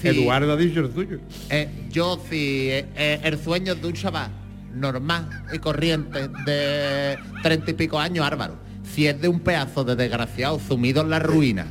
sí. 0.00 0.08
Eduardo 0.08 0.52
ha 0.52 0.56
dicho 0.56 0.80
el 0.80 0.94
suyo. 0.94 1.18
Eh, 1.50 1.68
yo 1.90 2.20
si 2.30 2.70
eh, 2.70 2.86
eh, 2.96 3.20
el 3.24 3.38
sueño 3.38 3.74
de 3.74 3.86
un 3.86 3.94
chaval 3.94 4.30
normal 4.72 5.28
y 5.52 5.58
corriente 5.58 6.28
de 6.46 7.18
treinta 7.42 7.70
y 7.70 7.74
pico 7.74 7.98
años, 7.98 8.24
Álvaro, 8.24 8.56
si 8.84 9.08
es 9.08 9.20
de 9.20 9.26
un 9.26 9.40
pedazo 9.40 9.82
de 9.82 9.96
desgraciado 9.96 10.60
sumido 10.60 11.02
en 11.02 11.10
la 11.10 11.18
ruina, 11.18 11.66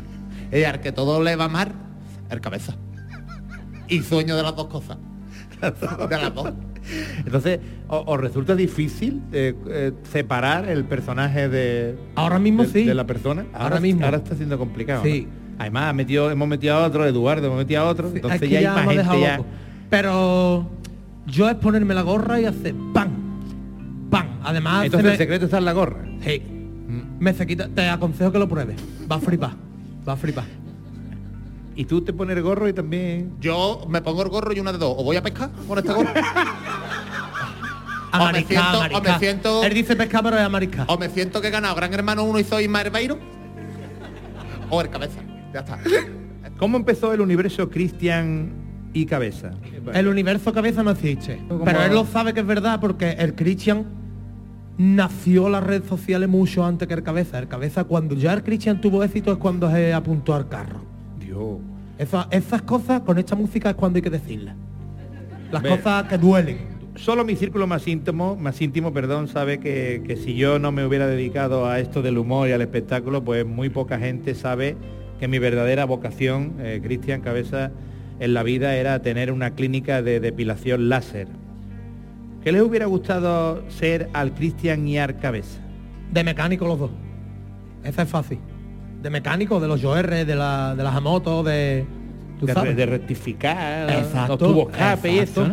y 0.52 0.64
al 0.64 0.82
que 0.82 0.92
todo 0.92 1.24
le 1.24 1.36
va 1.38 1.48
mal, 1.48 1.72
el 2.30 2.42
cabeza. 2.42 2.76
Y 3.88 4.02
sueño 4.02 4.36
de 4.36 4.44
las 4.44 4.56
dos 4.56 4.68
cosas. 4.68 4.98
De 5.62 6.18
las 6.18 6.36
dos. 6.36 6.54
Entonces, 7.26 7.60
¿o- 7.88 8.04
¿os 8.08 8.20
resulta 8.20 8.56
difícil 8.56 9.22
eh, 9.32 9.54
eh, 9.70 9.92
separar 10.12 10.68
el 10.70 10.86
personaje 10.86 11.50
de, 11.50 11.96
Ahora 12.16 12.40
mismo 12.40 12.64
de, 12.64 12.70
sí. 12.70 12.84
de 12.86 12.94
la 12.94 13.06
persona? 13.06 13.46
Ahora 13.54 13.80
mismo. 13.80 14.06
Ahora 14.06 14.18
está 14.18 14.36
siendo 14.36 14.58
complicado. 14.58 15.04
Sí. 15.04 15.28
¿no? 15.30 15.48
Además, 15.60 15.84
ha 15.90 15.94
metido, 15.94 16.30
hemos 16.30 16.48
metido 16.48 16.76
a 16.76 16.86
otro, 16.86 17.06
Eduardo, 17.06 17.48
hemos 17.48 17.58
metido 17.58 17.82
a 17.82 17.86
otro, 17.86 18.10
entonces 18.14 18.50
ya, 18.50 18.62
ya 18.62 18.76
hay 18.76 18.86
más 18.86 18.96
gente 19.08 19.22
ya. 19.22 19.42
Pero 19.90 20.68
yo 21.26 21.50
es 21.50 21.56
ponerme 21.56 21.94
la 21.96 22.04
gorra 22.04 22.40
y 22.40 22.46
hacer 22.46 22.76
¡pam! 22.94 23.10
¡pam! 24.12 24.28
Además, 24.44 24.86
Entonces 24.86 25.04
se 25.06 25.08
el 25.08 25.14
me- 25.14 25.18
secreto 25.18 25.46
está 25.46 25.58
en 25.58 25.66
la 25.66 25.74
gorra. 25.74 26.04
Sí. 26.24 26.42
Me 27.20 27.34
se 27.34 27.48
quita, 27.48 27.68
te 27.70 27.90
aconsejo 27.90 28.32
que 28.32 28.38
lo 28.40 28.48
pruebes. 28.48 28.76
Va 29.12 29.16
a 29.16 29.20
flipar. 29.20 29.52
Va 30.08 30.14
a 30.14 30.16
flipar. 30.16 30.46
Y 31.76 31.86
tú 31.86 32.02
te 32.02 32.14
pones 32.14 32.36
el 32.38 32.44
gorro 32.44 32.68
y 32.68 32.74
también... 32.74 33.34
Yo 33.42 33.86
me 33.90 34.02
pongo 34.02 34.22
el 34.24 34.30
gorro 34.30 34.54
y 34.54 34.60
una 34.60 34.72
de 34.72 34.78
dos. 34.78 34.96
O 34.98 35.04
voy 35.04 35.16
a 35.16 35.22
pescar 35.24 35.50
con 35.68 35.78
este 35.80 35.92
gorro. 35.94 36.10
A 38.18 38.30
O 38.30 38.32
me 38.32 38.44
siento- 38.44 38.64
a 38.66 38.78
o 38.78 38.84
me 38.84 38.90
mariscar. 38.90 39.20
siento- 39.20 39.64
Él 39.64 39.74
dice 39.74 39.96
pescar, 39.96 40.24
pero 40.24 40.38
es 40.38 40.44
a 40.44 40.50
mariscar. 40.50 40.86
O 40.90 40.98
me 40.98 41.10
siento 41.10 41.42
que 41.42 41.48
he 41.48 41.52
ganado 41.52 41.76
Gran 41.76 41.94
Hermano 41.94 42.24
1 42.24 42.40
y 42.40 42.44
soy 42.44 42.68
Marbeiro. 42.68 43.18
O 44.70 44.82
el 44.82 44.90
cabeza. 44.90 45.20
Ya 45.54 45.62
está. 45.62 45.80
¿Cómo 46.58 46.78
empezó 46.78 47.14
el 47.14 47.22
universo 47.22 47.70
Cristian 47.70 48.52
y 48.94 49.06
Cabeza? 49.06 49.52
El 49.94 50.08
universo 50.08 50.52
cabeza 50.54 50.84
no 50.84 50.92
existe. 50.92 51.40
Como- 51.48 51.64
Pero 51.64 51.84
él 51.84 51.94
lo 51.94 52.06
sabe 52.06 52.34
que 52.34 52.40
es 52.42 52.46
verdad 52.46 52.80
porque 52.80 53.12
el 53.12 53.36
Christian 53.36 53.86
nació 54.78 55.50
las 55.50 55.64
redes 55.64 55.88
sociales 55.88 56.28
mucho 56.30 56.66
antes 56.66 56.88
que 56.88 56.94
el 56.94 57.04
cabeza. 57.04 57.40
El 57.40 57.48
cabeza, 57.48 57.84
cuando 57.86 58.16
ya 58.16 58.34
el 58.34 58.44
Christian 58.44 58.82
tuvo 58.82 59.04
éxito 59.04 59.32
es 59.32 59.38
cuando 59.38 59.72
se 59.72 59.94
apuntó 59.94 60.36
al 60.36 60.48
carro. 60.50 60.82
Dios. 61.20 61.60
Esa- 61.98 62.28
esas 62.32 62.62
cosas 62.64 63.02
con 63.02 63.18
esta 63.18 63.36
música 63.36 63.70
es 63.70 63.76
cuando 63.76 63.98
hay 63.98 64.02
que 64.04 64.10
decirlas. 64.10 64.56
Las 65.52 65.62
Ve. 65.64 65.70
cosas 65.70 66.04
que 66.06 66.18
duelen. 66.18 66.58
Solo 66.98 67.24
mi 67.24 67.36
círculo 67.36 67.68
más 67.68 67.88
íntimo, 67.88 68.36
más 68.36 68.60
íntimo, 68.62 68.92
perdón, 68.92 69.28
sabe 69.28 69.60
que, 69.60 70.02
que 70.06 70.16
si 70.18 70.36
yo 70.36 70.60
no 70.60 70.72
me 70.72 70.86
hubiera 70.86 71.08
dedicado 71.08 71.68
a 71.68 71.80
esto 71.80 72.02
del 72.02 72.18
humor 72.18 72.50
y 72.50 72.52
al 72.52 72.62
espectáculo, 72.62 73.24
pues 73.24 73.46
muy 73.46 73.70
poca 73.70 74.00
gente 74.00 74.34
sabe 74.36 74.76
que 75.20 75.28
mi 75.28 75.40
verdadera 75.40 75.86
vocación, 75.86 76.54
eh, 76.60 76.80
Cristian 76.84 77.22
Cabeza, 77.22 77.72
en 78.20 78.34
la 78.34 78.42
vida 78.44 78.76
era 78.76 79.00
tener 79.02 79.32
una 79.32 79.52
clínica 79.52 80.02
de 80.02 80.20
depilación 80.20 80.90
láser. 80.90 81.28
¿Qué 82.44 82.52
les 82.52 82.62
hubiera 82.62 82.88
gustado 82.88 83.64
ser 83.70 84.10
al 84.14 84.34
Cristian 84.34 84.88
y 84.88 84.98
al 84.98 85.18
Cabeza? 85.20 85.60
De 86.12 86.24
mecánico 86.24 86.66
los 86.68 86.80
dos. 86.80 86.92
Esa 87.84 88.02
es 88.04 88.10
fácil. 88.10 88.40
De 89.02 89.10
mecánico, 89.12 89.60
de 89.60 89.68
los 89.68 89.82
Joer, 89.84 90.26
de, 90.26 90.36
la, 90.36 90.74
de 90.76 90.84
las 90.84 91.02
motos, 91.02 91.46
de... 91.46 91.86
¿tú 92.40 92.48
De, 92.48 92.54
sabes? 92.54 92.72
re- 92.72 92.76
de 92.76 92.86
rectificar 92.88 93.90
Exacto. 93.92 94.30
los 94.30 94.40
tubos 94.40 94.72
escape 94.74 95.12
y 95.12 95.20
eso. 95.20 95.48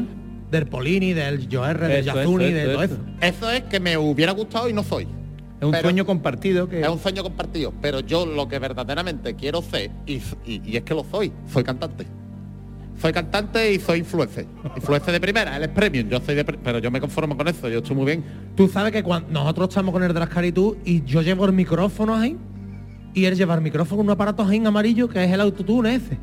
Del 0.51 0.67
Polini, 0.67 1.13
del 1.13 1.49
Joer, 1.51 1.79
del 1.81 2.05
Yazuni, 2.05 2.53
de 2.53 2.67
todo 2.67 2.83
eso. 2.83 2.97
eso. 3.21 3.51
Es 3.51 3.63
que 3.65 3.81
me 3.81 3.97
hubiera 3.97 4.33
gustado 4.33 4.69
y 4.69 4.73
no 4.73 4.83
soy. 4.83 5.05
Es 5.61 5.65
un 5.67 5.71
Pero- 5.73 5.83
sueño 5.83 6.05
compartido 6.07 6.69
que... 6.69 6.81
Es 6.81 6.89
un 6.89 6.99
sueño 6.99 7.23
compartido, 7.23 7.73
pero 7.81 8.01
yo 8.01 8.27
lo 8.27 8.47
que 8.49 8.59
verdaderamente 8.59 9.35
quiero 9.35 9.63
ser, 9.63 9.91
y, 10.07 10.15
y- 10.47 10.61
y 10.65 10.77
es 10.77 10.83
que 10.83 10.95
lo 10.95 11.05
soy, 11.11 11.33
soy 11.53 11.65
cantante. 11.65 12.07
Soy 13.01 13.13
cantante 13.13 13.73
y 13.73 13.81
soy 13.81 13.99
influencer. 14.01 14.47
Influencer 14.77 15.13
de 15.13 15.21
primera, 15.21 15.57
él 15.57 15.65
es 15.65 15.69
premium, 15.71 16.09
yo 16.09 16.21
soy 16.21 16.35
de 16.37 16.45
pero 16.45 16.79
yo 16.79 16.91
me 16.91 17.01
conformo 17.01 17.37
con 17.37 17.49
eso, 17.49 17.69
yo 17.69 17.79
estoy 17.79 17.97
muy 17.97 18.07
bien. 18.07 18.25
Tú 18.57 18.69
sabes 18.69 18.93
que 18.93 19.03
cuando 19.03 19.29
nosotros 19.33 19.69
estamos 19.71 19.93
con 19.93 20.03
el 20.05 20.13
Drascar 20.15 20.45
y 20.45 20.53
tú, 20.53 20.77
y 20.85 21.03
yo 21.05 21.23
llevo 21.23 21.45
el 21.47 21.53
micrófono 21.53 22.15
ahí, 22.15 22.37
y 23.13 23.25
él 23.25 23.35
lleva 23.37 23.55
el 23.55 23.61
micrófono 23.63 23.97
con 23.99 24.07
un 24.07 24.13
aparato 24.13 24.45
ahí 24.45 24.59
en 24.59 24.67
amarillo, 24.67 25.09
que 25.09 25.25
es 25.25 25.31
el 25.33 25.41
autotune 25.41 25.95
ese. 25.97 26.19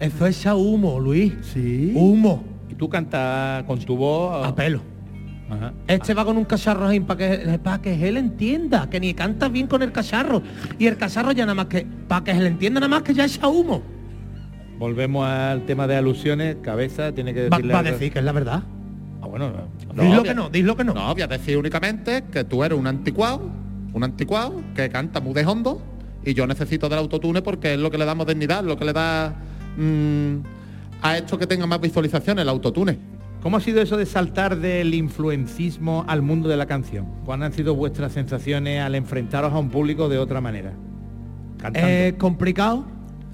Eso 0.00 0.26
es 0.26 0.42
ya 0.42 0.54
humo, 0.54 0.98
Luis. 0.98 1.32
Sí. 1.52 1.92
Humo. 1.94 2.44
Tú 2.82 2.88
cantas 2.88 3.62
con 3.62 3.78
tu 3.78 3.96
voz... 3.96 4.44
A 4.44 4.52
pelo. 4.56 4.80
Ajá. 5.48 5.72
Este 5.86 6.14
va 6.14 6.24
con 6.24 6.36
un 6.36 6.44
cacharro 6.44 6.88
ahí 6.88 6.98
para 6.98 7.16
que, 7.16 7.58
para 7.62 7.80
que 7.80 8.08
él 8.08 8.16
entienda, 8.16 8.90
que 8.90 8.98
ni 8.98 9.14
canta 9.14 9.46
bien 9.48 9.68
con 9.68 9.82
el 9.82 9.92
cacharro. 9.92 10.42
Y 10.80 10.88
el 10.88 10.96
cacharro 10.96 11.30
ya 11.30 11.44
nada 11.46 11.54
más 11.54 11.66
que, 11.66 11.86
para 12.08 12.24
que 12.24 12.32
él 12.32 12.44
entienda 12.44 12.80
nada 12.80 12.90
más 12.90 13.02
que 13.02 13.14
ya 13.14 13.24
echa 13.24 13.46
humo. 13.46 13.82
Volvemos 14.80 15.24
al 15.24 15.64
tema 15.64 15.86
de 15.86 15.94
alusiones. 15.94 16.56
Cabeza 16.60 17.12
tiene 17.12 17.32
que 17.32 17.42
Va, 17.48 17.50
decirle... 17.56 17.72
va 17.72 17.78
a 17.78 17.82
algo. 17.82 17.92
decir 17.92 18.12
que 18.12 18.18
es 18.18 18.24
la 18.24 18.32
verdad. 18.32 18.64
Ah, 19.20 19.26
bueno, 19.28 19.52
No, 19.94 20.02
obvia- 20.02 20.22
que 20.24 20.34
no, 20.34 20.50
dilo 20.50 20.74
que 20.76 20.82
no. 20.82 20.92
No, 20.92 21.12
voy 21.12 21.22
a 21.22 21.28
decir 21.28 21.56
únicamente 21.56 22.24
que 22.32 22.42
tú 22.42 22.64
eres 22.64 22.76
un 22.76 22.88
anticuado, 22.88 23.48
un 23.92 24.02
anticuado 24.02 24.60
que 24.74 24.88
canta 24.88 25.20
muy 25.20 25.34
de 25.34 25.46
hondo 25.46 25.80
y 26.24 26.34
yo 26.34 26.48
necesito 26.48 26.88
del 26.88 26.98
autotune 26.98 27.42
porque 27.42 27.74
es 27.74 27.78
lo 27.78 27.92
que 27.92 27.98
le 27.98 28.06
da 28.06 28.16
modernidad, 28.16 28.64
lo 28.64 28.76
que 28.76 28.86
le 28.86 28.92
da 28.92 29.36
mm, 29.76 30.36
a 31.02 31.18
esto 31.18 31.38
que 31.38 31.46
tenga 31.46 31.66
más 31.66 31.80
visualizaciones, 31.80 32.42
el 32.42 32.48
autotune. 32.48 32.98
¿Cómo 33.42 33.56
ha 33.56 33.60
sido 33.60 33.82
eso 33.82 33.96
de 33.96 34.06
saltar 34.06 34.58
del 34.58 34.94
influencismo 34.94 36.04
al 36.06 36.22
mundo 36.22 36.48
de 36.48 36.56
la 36.56 36.66
canción? 36.66 37.06
¿Cuáles 37.24 37.46
han 37.46 37.52
sido 37.52 37.74
vuestras 37.74 38.12
sensaciones 38.12 38.80
al 38.80 38.94
enfrentaros 38.94 39.52
a 39.52 39.58
un 39.58 39.68
público 39.68 40.08
de 40.08 40.18
otra 40.18 40.40
manera? 40.40 40.72
Cantando. 41.58 41.88
Es 41.88 42.12
complicado, 42.14 42.84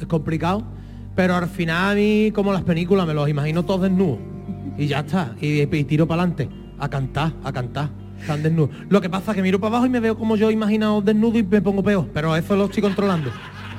es 0.01 0.07
complicado, 0.07 0.65
pero 1.15 1.35
al 1.35 1.47
final 1.47 1.93
a 1.93 1.95
mí, 1.95 2.33
como 2.35 2.55
las 2.55 2.63
películas, 2.63 3.07
me 3.07 3.13
los 3.13 3.29
imagino 3.29 3.67
todos 3.67 3.83
desnudos. 3.83 4.19
Y 4.79 4.87
ya 4.87 5.01
está, 5.01 5.35
y, 5.41 5.61
y 5.61 5.85
tiro 5.85 6.09
para 6.09 6.23
adelante, 6.23 6.49
a 6.79 6.89
cantar, 6.89 7.35
a 7.45 7.53
cantar, 7.53 7.91
están 8.19 8.43
desnudos. 8.43 8.71
Lo 8.89 9.03
que 9.03 9.11
pasa 9.11 9.33
es 9.33 9.37
que 9.37 9.43
miro 9.43 9.61
para 9.61 9.73
abajo 9.73 9.87
y 9.87 9.91
me 9.91 10.01
veo 10.01 10.17
como 10.17 10.37
yo 10.37 10.49
he 10.49 10.53
imaginado 10.55 11.03
desnudo 11.03 11.39
y 11.39 11.43
me 11.43 11.61
pongo 11.61 11.83
peor, 11.83 12.09
pero 12.15 12.35
eso 12.35 12.57
lo 12.57 12.65
estoy 12.65 12.83
controlando. 12.83 13.31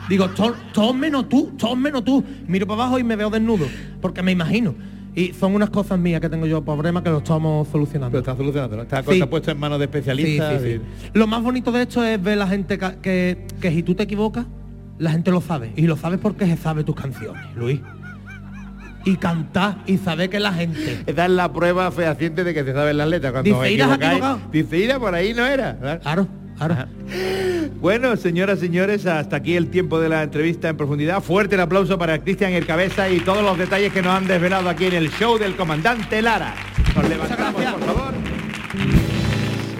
Digo, 0.09 0.27
"To- 0.29 0.55
todos 0.73 0.95
menos 0.95 1.29
tú, 1.29 1.51
todos 1.57 1.77
menos 1.77 2.03
tú. 2.03 2.23
Miro 2.47 2.65
para 2.67 2.81
abajo 2.81 2.99
y 2.99 3.03
me 3.03 3.15
veo 3.15 3.29
desnudo, 3.29 3.67
porque 4.01 4.21
me 4.23 4.31
imagino. 4.31 4.73
Y 5.15 5.33
son 5.33 5.53
unas 5.55 5.69
cosas 5.69 5.99
mías 5.99 6.19
que 6.21 6.29
tengo 6.29 6.45
yo, 6.45 6.63
problema 6.63 7.03
que 7.03 7.09
lo 7.09 7.17
estamos 7.19 7.67
solucionando. 7.67 8.11
Pero 8.11 8.19
está 8.19 8.35
solucionando, 8.35 8.81
Está, 8.81 9.03
Sí. 9.03 9.11
está 9.13 9.29
puesto 9.29 9.51
en 9.51 9.59
manos 9.59 9.79
de 9.79 9.85
especialistas. 9.85 10.61
Sí, 10.61 10.67
sí, 10.73 10.77
sí. 10.77 11.09
Lo 11.13 11.27
más 11.27 11.41
bonito 11.43 11.71
de 11.71 11.81
esto 11.83 12.03
es 12.03 12.21
ver 12.21 12.37
la 12.37 12.47
gente 12.47 12.77
que, 13.01 13.45
que 13.59 13.71
si 13.71 13.83
tú 13.83 13.95
te 13.95 14.03
equivocas, 14.03 14.45
la 14.97 15.11
gente 15.11 15.31
lo 15.31 15.41
sabe. 15.41 15.71
Y 15.75 15.83
lo 15.87 15.95
sabes 15.97 16.19
porque 16.21 16.45
se 16.45 16.57
sabe 16.57 16.83
tus 16.83 16.95
canciones, 16.95 17.43
Luis. 17.55 17.79
Y 19.05 19.15
cantar 19.15 19.77
y 19.87 19.97
saber 19.97 20.29
que 20.29 20.39
la 20.39 20.53
gente. 20.53 21.03
Esa 21.07 21.25
es 21.25 21.31
la 21.31 21.51
prueba 21.53 21.89
fehaciente 21.91 22.43
de 22.43 22.53
que 22.53 22.63
se 22.63 22.73
saben 22.73 22.97
las 22.97 23.07
letras. 23.07 23.31
Cuando 23.31 23.49
Dice, 23.49 23.59
os 23.59 23.69
"Ira, 23.71 23.85
has 23.85 23.91
equivocáis", 23.95 24.17
equivocado. 24.19 24.51
Dice, 24.51 24.77
ira, 24.77 24.99
por 24.99 25.15
ahí 25.15 25.33
no 25.33 25.45
era. 25.45 25.73
¿verdad? 25.73 26.01
Claro, 26.01 26.27
Bueno, 27.79 28.17
señoras, 28.17 28.59
señores, 28.59 29.05
hasta 29.05 29.37
aquí 29.37 29.55
el 29.55 29.69
tiempo 29.69 29.99
de 29.99 30.09
la 30.09 30.23
entrevista 30.23 30.67
en 30.67 30.75
profundidad. 30.75 31.21
Fuerte 31.21 31.55
el 31.55 31.61
aplauso 31.61 31.97
para 31.97 32.19
Cristian 32.19 32.51
El 32.51 32.65
Cabeza 32.65 33.09
y 33.09 33.21
todos 33.21 33.41
los 33.41 33.57
detalles 33.57 33.93
que 33.93 34.01
nos 34.01 34.13
han 34.13 34.27
desvelado 34.27 34.67
aquí 34.67 34.85
en 34.85 34.95
el 34.95 35.09
show 35.11 35.37
del 35.37 35.55
comandante 35.55 36.21
Lara. 36.21 36.55
Nos 36.95 37.07
levantamos, 37.07 37.63
por 37.63 37.85
favor. 37.85 38.13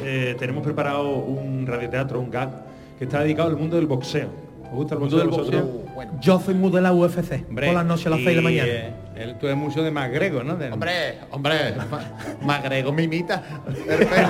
Eh, 0.03 0.35
tenemos 0.39 0.63
preparado 0.63 1.09
un 1.09 1.67
radioteatro, 1.67 2.19
un 2.19 2.31
gag, 2.31 2.49
que 2.97 3.03
está 3.03 3.21
dedicado 3.21 3.49
al 3.49 3.57
mundo 3.57 3.75
del 3.75 3.85
boxeo. 3.85 4.48
¿Os 4.71 4.75
gusta 4.75 4.93
el 4.95 4.99
mundo 5.01 5.17
boxeo? 5.17 5.17
del 5.17 5.27
a 5.27 5.37
vosotros? 5.61 5.63
boxeo. 5.95 6.19
Yo 6.21 6.39
soy 6.39 6.53
muy 6.53 6.71
de 6.71 6.81
la 6.81 6.93
UFC, 6.93 7.45
Hombre, 7.49 7.67
por 7.67 7.75
las 7.75 7.85
noches 7.85 8.07
a 8.07 8.09
las 8.11 8.19
6 8.19 8.29
de 8.29 8.35
la 8.35 8.41
mañana. 8.41 8.67
eh, 8.67 8.93
él- 9.15 9.35
tú 9.39 9.47
eres 9.47 9.57
mucho 9.57 9.83
de 9.83 9.91
más 9.91 10.09
griego, 10.11 10.43
¿no? 10.43 10.55
De- 10.55 10.71
Hombre, 10.71 11.17
hombre, 11.31 11.53
ma- 11.91 12.01
Magrego 12.45 12.91
me 12.93 13.03
imita. 13.03 13.43
El 13.67 14.05
perro. 14.07 14.29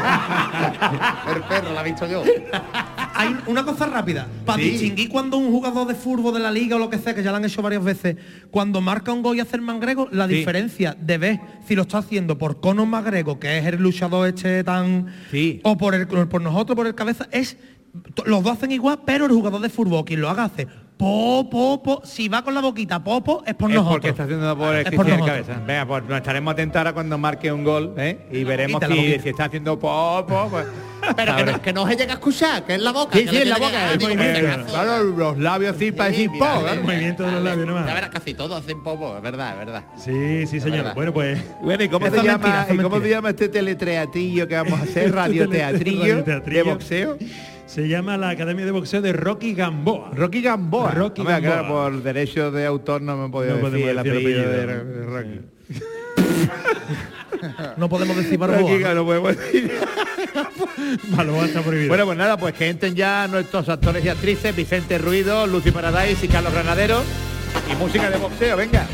El 1.35 1.41
perro, 1.43 1.73
la 1.73 1.81
he 1.81 1.83
visto 1.83 2.07
yo. 2.07 2.23
Hay 3.13 3.35
una 3.47 3.63
cosa 3.65 3.85
rápida, 3.87 4.27
para 4.45 4.61
Sí. 4.63 4.69
distinguir 4.71 5.09
cuando 5.09 5.37
un 5.37 5.51
jugador 5.51 5.87
de 5.87 5.95
fútbol 5.95 6.33
de 6.33 6.39
la 6.39 6.51
liga 6.51 6.77
o 6.77 6.79
lo 6.79 6.89
que 6.89 6.97
sea, 6.97 7.13
que 7.13 7.21
ya 7.21 7.31
lo 7.31 7.37
han 7.37 7.45
hecho 7.45 7.61
varias 7.61 7.83
veces, 7.83 8.15
cuando 8.49 8.79
marca 8.81 9.11
un 9.11 9.21
gol 9.21 9.35
y 9.35 9.41
hace 9.41 9.57
el 9.57 9.61
mangrego, 9.61 10.07
la 10.11 10.27
Sí. 10.27 10.35
diferencia 10.35 10.95
de 10.99 11.17
ver 11.17 11.39
si 11.67 11.75
lo 11.75 11.81
está 11.83 11.97
haciendo 11.97 12.37
por 12.37 12.61
Conor 12.61 12.87
Magrego, 12.87 13.37
que 13.39 13.57
es 13.57 13.65
el 13.65 13.75
luchador 13.81 14.27
este 14.29 14.63
tan... 14.63 15.07
Sí. 15.31 15.59
O 15.63 15.77
por, 15.77 15.95
el, 15.95 16.07
por 16.07 16.41
nosotros, 16.41 16.75
por 16.75 16.87
el 16.87 16.95
cabeza, 16.95 17.27
es... 17.31 17.57
Los 18.25 18.43
dos 18.43 18.53
hacen 18.53 18.71
igual, 18.71 18.99
pero 19.05 19.25
el 19.25 19.31
jugador 19.31 19.61
de 19.61 19.69
fútbol, 19.69 20.05
quien 20.05 20.21
lo 20.21 20.29
haga, 20.29 20.45
hace 20.45 20.67
po, 20.99 21.49
po, 21.49 21.81
po. 21.81 22.01
Si 22.03 22.27
va 22.27 22.43
con 22.43 22.53
la 22.53 22.59
boquita 22.59 23.01
po, 23.01 23.23
po, 23.23 23.41
es 23.47 23.55
por 23.55 23.69
es 23.69 23.75
nosotros. 23.77 23.93
porque 23.95 24.09
está 24.09 24.23
haciendo 24.23 24.57
por 24.57 24.75
el 24.75 24.85
Es 24.85 24.91
por. 24.91 25.07
Cabeza. 25.07 25.61
Venga, 25.65 25.85
pues 25.87 26.03
nos 26.03 26.17
estaremos 26.17 26.51
atentos 26.51 26.75
ahora 26.77 26.91
cuando 26.91 27.17
marque 27.17 27.49
un 27.53 27.63
gol, 27.63 27.93
¿eh? 27.97 28.27
Y 28.33 28.43
veremos 28.43 28.81
boquita, 28.81 28.93
la 29.01 29.01
si, 29.13 29.19
si 29.19 29.29
está 29.29 29.45
haciendo 29.45 29.79
po, 29.79 30.25
po, 30.27 30.49
pues, 30.51 30.65
Pero 31.15 31.35
que 31.37 31.43
no, 31.45 31.61
que 31.61 31.73
no 31.73 31.87
se 31.87 31.95
llega 31.95 32.11
a 32.11 32.15
escuchar, 32.15 32.65
que 32.65 32.75
es 32.75 32.81
la 32.81 32.91
boca. 32.91 33.17
Sí, 33.17 33.25
sí, 33.29 33.37
en 33.37 33.49
la 33.49 33.57
boca. 33.57 33.93
el 33.93 33.97
pedazo. 33.97 34.65
claro, 34.73 35.03
los 35.05 35.37
labios 35.37 35.73
así 35.77 35.93
para 35.93 36.09
decir 36.09 36.29
po, 36.31 36.33
mira, 36.35 36.73
¿eh? 36.73 36.73
El 36.73 36.83
movimiento 36.83 37.23
de 37.23 37.31
los 37.31 37.43
labios 37.43 37.65
Ya 37.65 37.73
nomás. 37.73 37.93
verás, 37.93 38.09
casi 38.09 38.33
todos 38.33 38.61
hacen 38.61 38.83
popo, 38.83 39.15
es 39.15 39.23
verdad, 39.23 39.51
es 39.53 39.57
verdad. 39.57 39.83
Sí, 39.95 40.47
sí, 40.47 40.59
señor. 40.59 40.79
verdad. 40.79 40.95
Bueno, 40.95 41.13
pues 41.13 41.39
Bueno, 41.61 41.81
¿y 41.81 41.87
cómo 41.87 42.07
se 42.09 42.17
es 42.17 42.23
llama, 42.23 42.37
mentira, 42.39 42.63
eso 42.63 42.73
es 42.73 42.79
¿y 42.79 42.83
cómo 42.83 42.99
se 42.99 43.09
llama 43.09 43.29
este 43.29 43.47
teletreatillo 43.47 44.47
que 44.49 44.55
vamos 44.55 44.81
a 44.81 44.83
hacer? 44.83 45.11
Radioteatrillo 45.15 46.23
de 46.23 46.63
boxeo. 46.63 47.17
Se 47.69 47.87
llama 47.87 48.17
la 48.17 48.29
Academia 48.29 48.65
de 48.65 48.71
Boxeo 48.71 49.01
de 49.01 49.13
Rocky 49.13 49.53
Gamboa. 49.53 50.11
Rocky 50.15 50.41
Gamboa. 50.41 50.91
Rocky 50.91 51.21
Hombre, 51.21 51.39
Gamboa. 51.39 51.51
claro, 51.61 51.67
por 51.93 52.03
derechos 52.03 52.51
de 52.53 52.65
autor 52.65 53.01
no 53.03 53.15
me 53.15 53.29
podía 53.29 53.53
No 53.53 53.69
decir 53.69 53.89
el 53.89 53.99
apellido, 53.99 54.49
de, 54.49 54.63
apellido. 54.63 54.83
de 54.85 55.05
Rocky. 55.05 55.39
No 57.77 57.87
podemos 57.87 58.17
decir 58.17 58.37
Barboa. 58.37 58.59
Rocky, 58.59 58.83
¿no? 58.83 58.95
no 58.95 59.05
podemos 59.05 59.37
decir. 59.37 59.71
Está 61.45 61.61
prohibido. 61.61 61.87
Bueno, 61.87 62.05
pues 62.05 62.17
nada, 62.17 62.37
pues 62.37 62.53
que 62.53 62.67
entren 62.67 62.95
ya 62.95 63.27
nuestros 63.29 63.69
actores 63.69 64.03
y 64.03 64.09
actrices, 64.09 64.53
Vicente 64.55 64.97
Ruido, 64.97 65.47
Lucy 65.47 65.71
Paradise 65.71 66.25
y 66.25 66.27
Carlos 66.29 66.51
Granadero. 66.51 67.01
Y 67.71 67.75
música 67.75 68.09
de 68.09 68.17
boxeo, 68.17 68.57
venga. 68.57 68.85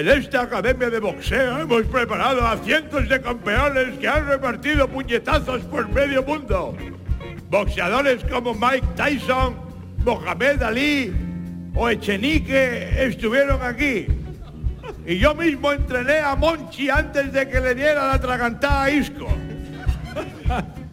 En 0.00 0.08
esta 0.08 0.40
academia 0.40 0.88
de 0.88 0.98
boxeo 0.98 1.60
hemos 1.60 1.82
preparado 1.82 2.40
a 2.46 2.56
cientos 2.64 3.06
de 3.06 3.20
campeones 3.20 3.98
que 3.98 4.08
han 4.08 4.26
repartido 4.26 4.88
puñetazos 4.88 5.60
por 5.64 5.86
medio 5.90 6.22
mundo. 6.22 6.74
Boxeadores 7.50 8.24
como 8.24 8.54
Mike 8.54 8.86
Tyson, 8.96 9.56
Mohamed 10.02 10.62
Ali 10.62 11.12
o 11.74 11.86
Echenique 11.90 13.04
estuvieron 13.08 13.62
aquí. 13.62 14.06
Y 15.06 15.18
yo 15.18 15.34
mismo 15.34 15.70
entrené 15.70 16.20
a 16.20 16.34
Monchi 16.34 16.88
antes 16.88 17.30
de 17.30 17.46
que 17.46 17.60
le 17.60 17.74
diera 17.74 18.06
la 18.06 18.18
tragantada 18.18 18.84
a 18.84 18.90
Isco. 18.90 19.28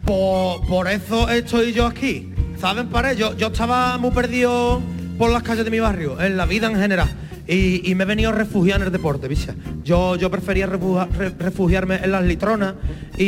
Por, 0.04 0.86
eso 0.86 1.30
estoy 1.30 1.72
yo 1.72 1.86
aquí. 1.86 2.34
¿Saben, 2.60 2.88
para 2.88 3.14
Yo, 3.14 3.34
yo 3.38 3.46
estaba 3.46 3.96
muy 3.96 4.10
perdido 4.10 4.82
por 5.16 5.30
las 5.30 5.42
calles 5.42 5.64
de 5.64 5.70
mi 5.70 5.80
barrio, 5.80 6.20
en 6.20 6.36
la 6.36 6.44
vida 6.44 6.66
en 6.66 6.76
general. 6.76 7.08
Y, 7.48 7.80
y 7.90 7.94
me 7.94 8.04
he 8.04 8.06
venido 8.06 8.28
a 8.30 8.32
refugiar 8.34 8.80
en 8.80 8.86
el 8.86 8.92
deporte, 8.92 9.26
bicha. 9.26 9.54
Yo, 9.82 10.16
yo 10.16 10.30
prefería 10.30 10.66
refugia- 10.66 11.08
re- 11.16 11.30
refugiarme 11.38 11.96
en 11.96 12.12
las 12.12 12.22
litronas, 12.24 12.74
y, 13.16 13.24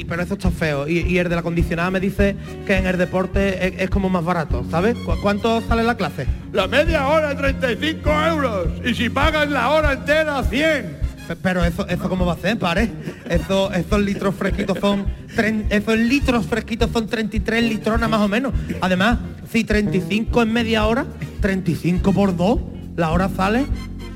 y- 0.00 0.06
pero 0.08 0.22
eso 0.22 0.34
está 0.34 0.50
feo. 0.50 0.88
Y, 0.88 1.00
y 1.00 1.18
el 1.18 1.28
de 1.28 1.36
la 1.36 1.42
condicionada 1.42 1.90
me 1.90 2.00
dice 2.00 2.34
que 2.66 2.76
en 2.76 2.86
el 2.86 2.96
deporte 2.96 3.66
es, 3.66 3.74
es 3.82 3.90
como 3.90 4.08
más 4.08 4.24
barato, 4.24 4.64
¿sabes? 4.70 4.96
¿Cu- 5.04 5.14
¿Cuánto 5.22 5.60
sale 5.68 5.82
la 5.82 5.96
clase? 5.96 6.26
La 6.52 6.66
media 6.66 7.06
hora 7.08 7.36
35 7.36 8.10
euros. 8.10 8.68
Y 8.84 8.94
si 8.94 9.08
pagas 9.10 9.50
la 9.50 9.70
hora 9.70 9.92
entera 9.92 10.42
100. 10.42 10.96
Pe- 11.28 11.36
Pero 11.36 11.64
eso, 11.64 11.86
eso 11.88 12.08
cómo 12.08 12.24
va 12.24 12.34
a 12.34 12.38
ser, 12.38 12.58
pare. 12.58 12.90
Eso, 13.28 13.70
esos 13.72 14.00
litros 14.00 14.34
fresquitos 14.34 14.78
son 14.80 15.04
tren- 15.36 15.66
esos 15.70 15.98
litros 15.98 16.46
fresquitos 16.46 16.90
son 16.90 17.06
33 17.06 17.62
litronas 17.64 18.08
más 18.08 18.20
o 18.20 18.28
menos. 18.28 18.52
Además, 18.80 19.18
si 19.52 19.62
35 19.64 20.40
en 20.42 20.52
media 20.52 20.86
hora, 20.86 21.04
35 21.40 22.12
por 22.12 22.34
2, 22.36 22.60
la 22.96 23.10
hora 23.10 23.28
sale, 23.28 23.66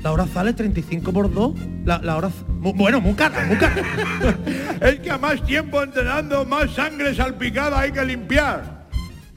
la 0.03 0.11
hora 0.11 0.25
sale 0.27 0.53
35 0.53 1.11
por 1.13 1.33
2, 1.33 1.53
la, 1.85 1.99
la 1.99 2.17
hora 2.17 2.29
bueno, 2.49 2.99
muy 3.01 3.13
cara, 3.13 3.45
muy 3.45 3.57
cara. 3.57 3.75
Es 4.81 4.99
que 4.99 5.11
a 5.11 5.17
más 5.17 5.43
tiempo 5.43 5.81
entrenando, 5.81 6.43
más 6.45 6.71
sangre 6.71 7.13
salpicada 7.15 7.79
hay 7.79 7.91
que 7.91 8.03
limpiar. 8.05 8.81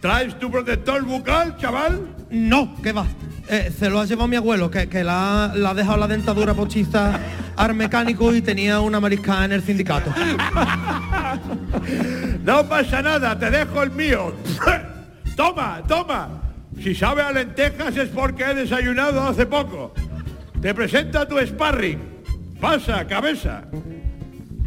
¿Traes 0.01 0.39
tu 0.39 0.51
protector 0.51 1.03
bucal, 1.05 1.57
chaval? 1.57 2.01
No, 2.31 2.75
¿qué 2.83 2.93
va? 2.93 3.07
Eh, 3.49 3.73
se 3.79 3.89
lo 3.91 4.01
ha 4.01 4.05
llevado 4.07 4.29
mi 4.29 4.37
abuelo, 4.37 4.71
que, 4.71 4.89
que 4.89 5.05
la, 5.05 5.45
ha- 5.47 5.55
la 5.55 5.71
ha 5.71 5.75
dejado 5.75 5.97
la 5.99 6.09
dentadura 6.09 6.55
postiza 6.55 7.19
al 7.57 7.75
mecánico 7.75 8.35
y 8.35 8.41
tenía 8.43 8.81
una 8.81 9.01
mariscada 9.01 9.45
en 9.47 9.53
el 9.53 9.63
sindicato. 9.63 10.13
No 12.45 12.69
pasa 12.69 13.01
nada, 13.03 13.39
te 13.39 13.51
dejo 13.51 13.83
el 13.83 13.91
mío. 13.91 14.35
toma, 15.37 15.83
toma. 15.89 16.29
Si 16.83 16.95
sabe 16.95 17.23
a 17.23 17.33
lentejas 17.33 17.97
es 17.97 18.09
porque 18.11 18.45
he 18.45 18.55
desayunado 18.55 19.27
hace 19.27 19.47
poco. 19.47 19.95
Te 20.61 20.75
presenta 20.75 21.27
tu 21.27 21.39
sparring. 21.39 22.01
Pasa, 22.61 23.07
cabeza. 23.07 23.65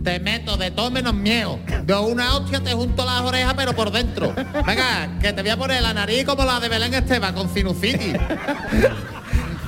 Te 0.04 0.20
meto 0.20 0.56
de 0.58 0.72
todo 0.72 0.92
menos 0.92 1.14
miedo. 1.14 1.60
De 1.84 1.96
una 1.96 2.38
hostia 2.38 2.60
te 2.62 2.72
junto 2.74 3.04
las 3.04 3.22
orejas, 3.22 3.54
pero 3.56 3.74
por 3.74 3.92
dentro. 3.92 4.34
Venga, 4.66 5.20
que 5.20 5.34
te 5.34 5.42
voy 5.42 5.52
a 5.52 5.58
poner 5.58 5.82
la 5.82 5.94
nariz 5.94 6.24
como 6.26 6.46
la 6.46 6.60
de 6.60 6.70
Belén 6.70 6.94
Esteban, 6.94 7.34
con 7.34 7.50
sinusitis. 7.54 8.14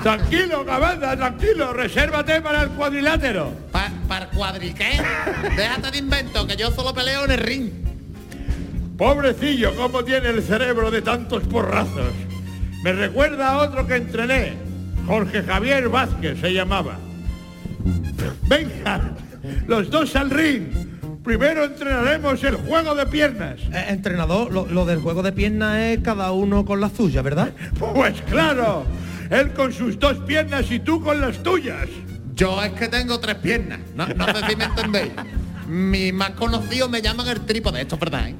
Tranquilo, 0.02 0.66
cabeza, 0.66 1.18
tranquilo. 1.18 1.74
Resérvate 1.74 2.42
para 2.42 2.64
el 2.64 2.70
cuadrilátero. 2.70 3.52
¿Para 4.08 4.30
cuadriqué? 4.30 5.02
Déjate 5.58 5.92
de 5.92 5.98
invento, 5.98 6.48
que 6.48 6.56
yo 6.56 6.72
solo 6.72 6.94
peleo 6.94 7.26
en 7.26 7.32
el 7.32 7.38
ring. 7.38 7.72
Pobrecillo, 8.98 9.76
cómo 9.76 10.04
tiene 10.04 10.30
el 10.30 10.42
cerebro 10.42 10.90
de 10.90 11.02
tantos 11.02 11.44
porrazos. 11.44 12.12
Me 12.84 12.94
recuerda 12.94 13.50
a 13.54 13.58
otro 13.58 13.86
que 13.86 13.96
entrené. 13.96 14.54
Jorge 15.06 15.44
Javier 15.44 15.90
Vázquez 15.90 16.40
se 16.40 16.54
llamaba. 16.54 16.98
Venga, 18.48 19.16
los 19.68 19.90
dos 19.90 20.16
al 20.16 20.30
ring. 20.30 20.68
Primero 21.24 21.66
entrenaremos 21.66 22.44
el 22.44 22.56
juego 22.56 22.96
de 22.96 23.06
piernas. 23.06 23.60
Eh, 23.74 23.86
entrenador, 23.90 24.52
lo, 24.52 24.66
lo 24.66 24.86
del 24.86 25.00
juego 25.00 25.22
de 25.22 25.32
piernas 25.32 25.78
es 25.78 26.00
cada 26.00 26.32
uno 26.32 26.66
con 26.66 26.80
la 26.80 26.90
suya, 26.90 27.22
¿verdad? 27.22 27.52
Pues 27.78 28.22
claro, 28.30 28.86
él 29.30 29.52
con 29.54 29.74
sus 29.74 30.00
dos 30.00 30.18
piernas 30.20 30.72
y 30.72 30.80
tú 30.80 31.04
con 31.04 31.20
las 31.22 31.44
tuyas. 31.44 31.88
Yo 32.34 32.64
es 32.64 32.72
que 32.72 32.88
tengo 32.88 33.20
tres 33.20 33.36
piernas. 33.36 33.80
No, 33.96 34.08
no 34.08 34.26
sé 34.28 34.48
si 34.48 34.56
me 34.56 34.64
entendéis. 34.64 35.12
Mis 35.68 36.14
más 36.14 36.32
conocidos 36.32 36.90
me 36.90 37.02
llaman 37.02 37.28
el 37.28 37.42
trípode, 37.42 37.82
esto 37.82 37.96
es 37.96 38.02
verdad, 38.02 38.30
¿eh? 38.30 38.36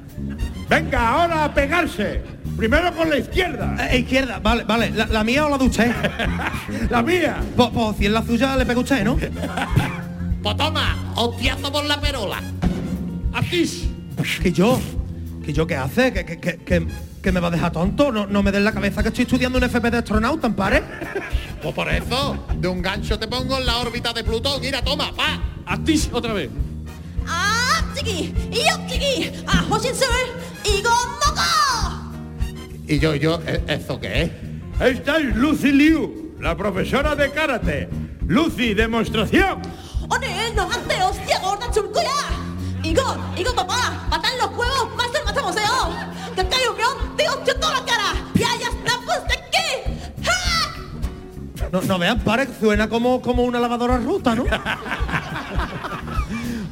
Venga, 0.70 1.08
ahora 1.08 1.44
a 1.46 1.52
pegarse. 1.52 2.22
Primero 2.56 2.94
con 2.94 3.10
la 3.10 3.18
izquierda. 3.18 3.74
Eh, 3.80 3.96
eh, 3.96 3.98
izquierda, 3.98 4.38
vale, 4.38 4.62
vale. 4.62 4.90
¿La, 4.90 5.24
mía 5.24 5.44
o 5.44 5.50
la 5.50 5.58
de 5.58 5.64
usted? 5.64 5.92
la 6.90 7.02
mía. 7.02 7.38
Pues, 7.56 7.70
pues, 7.74 7.96
si 7.96 8.06
es 8.06 8.12
la 8.12 8.22
suya 8.22 8.56
le 8.56 8.64
pega 8.64 8.78
usted, 8.78 9.02
¿no? 9.02 9.16
pues 10.42 10.56
toma, 10.56 11.12
hostiazo 11.16 11.72
por 11.72 11.84
la 11.86 12.00
perola. 12.00 12.40
Así. 13.32 13.92
Que 14.40 14.52
yo, 14.52 14.80
que 15.44 15.52
yo 15.52 15.66
qué 15.66 15.74
hace, 15.74 16.12
que, 16.12 16.38
que, 17.20 17.32
me 17.32 17.40
va 17.40 17.48
a 17.48 17.50
dejar 17.50 17.72
tonto, 17.72 18.12
no, 18.12 18.28
no 18.28 18.42
me 18.44 18.52
des 18.52 18.62
la 18.62 18.70
cabeza 18.70 19.02
que 19.02 19.08
estoy 19.08 19.24
estudiando 19.24 19.58
un 19.58 19.64
FP 19.64 19.90
de 19.90 19.98
astronauta, 19.98 20.48
¿pare? 20.50 20.82
Pues 21.62 21.74
por 21.74 21.92
eso, 21.92 22.46
de 22.56 22.68
un 22.68 22.80
gancho 22.80 23.18
te 23.18 23.28
pongo 23.28 23.58
en 23.58 23.66
la 23.66 23.78
órbita 23.78 24.14
de 24.14 24.24
Plutón, 24.24 24.62
mira, 24.62 24.82
toma, 24.82 25.12
pa. 25.14 25.42
Así 25.66 26.08
otra 26.12 26.32
vez. 26.32 26.48
¡Ah, 27.26 27.82
chiqui! 27.94 28.32
¡Y 28.50 28.56
yo, 28.56 28.86
chiqui! 28.88 29.32
¡Ah, 29.46 29.64
Hoshin, 29.68 29.94
sir! 29.94 30.06
¿eh? 30.06 30.49
¡Higo 30.64 30.90
Moco! 31.24 31.42
Y 32.86 32.98
yo, 32.98 33.14
yo, 33.14 33.40
¿e, 33.46 33.62
¿eso 33.68 34.00
qué 34.00 34.22
es? 34.22 34.30
Esta 34.80 35.18
es 35.18 35.36
Lucy 35.36 35.72
Liu, 35.72 36.34
la 36.40 36.56
profesora 36.56 37.14
de 37.14 37.30
karate. 37.30 37.88
Lucy, 38.26 38.74
demostración. 38.74 39.60
¡One, 40.08 40.52
no 40.54 40.62
anteos, 40.62 41.16
ciego, 41.26 41.56
na 41.56 41.70
chulcuya! 41.70 42.10
¡Higo, 42.82 43.16
higo 43.36 43.54
papá! 43.54 44.06
¡Matan 44.10 44.38
los 44.38 44.50
huevos, 44.50 44.96
más 44.96 45.08
el 45.14 45.24
macho 45.24 45.42
museo! 45.42 45.90
¡Que 46.34 46.46
cae 46.48 46.68
un 46.68 46.76
peón, 46.76 47.16
tío, 47.16 47.32
tío, 47.44 47.54
toda 47.56 47.74
la 47.74 47.84
cara! 47.84 48.14
¡Ya, 48.34 48.48
ya 48.58 48.68
está, 48.68 48.98
pues 49.04 49.20
aquí! 49.24 50.02
¡Ja! 50.24 51.68
No, 51.70 51.82
no 51.82 51.98
vean, 51.98 52.18
parece, 52.20 52.52
suena 52.58 52.88
como, 52.88 53.20
como 53.20 53.44
una 53.44 53.60
lavadora 53.60 53.98
ruta, 53.98 54.34
¿no? 54.34 54.44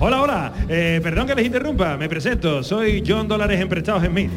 Hola, 0.01 0.23
hola. 0.23 0.53
Eh, 0.69 1.01
perdón 1.03 1.27
que 1.27 1.35
les 1.35 1.47
interrumpa. 1.47 1.97
Me 1.97 2.09
presento. 2.09 2.63
Soy 2.63 3.03
John 3.05 3.27
Dólares 3.27 3.61
en 3.61 3.69
Prestados 3.69 4.05
Smith. 4.05 4.31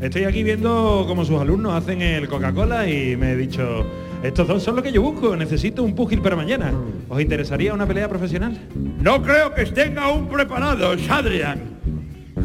Estoy 0.00 0.22
aquí 0.22 0.44
viendo 0.44 1.04
cómo 1.08 1.24
sus 1.24 1.40
alumnos 1.40 1.74
hacen 1.74 2.00
el 2.00 2.28
Coca-Cola 2.28 2.88
y 2.88 3.16
me 3.16 3.32
he 3.32 3.36
dicho, 3.36 3.84
estos 4.22 4.46
dos 4.46 4.62
son 4.62 4.76
lo 4.76 4.84
que 4.84 4.92
yo 4.92 5.02
busco. 5.02 5.34
Necesito 5.34 5.82
un 5.82 5.96
púgil 5.96 6.22
para 6.22 6.36
mañana. 6.36 6.72
¿Os 7.08 7.20
interesaría 7.20 7.74
una 7.74 7.86
pelea 7.86 8.08
profesional? 8.08 8.56
No 9.02 9.20
creo 9.20 9.52
que 9.52 9.62
estén 9.62 9.98
aún 9.98 10.28
preparados, 10.28 11.00
Adrian. 11.10 11.58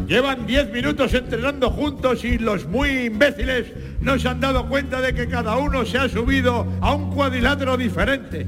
Llevan 0.08 0.44
10 0.44 0.72
minutos 0.72 1.14
entrenando 1.14 1.70
juntos 1.70 2.24
y 2.24 2.36
los 2.36 2.66
muy 2.66 3.06
imbéciles 3.06 3.72
no 4.00 4.18
se 4.18 4.28
han 4.28 4.40
dado 4.40 4.68
cuenta 4.68 5.00
de 5.00 5.14
que 5.14 5.28
cada 5.28 5.56
uno 5.56 5.86
se 5.86 5.98
ha 5.98 6.08
subido 6.08 6.66
a 6.80 6.94
un 6.94 7.14
cuadrilátero 7.14 7.76
diferente. 7.76 8.46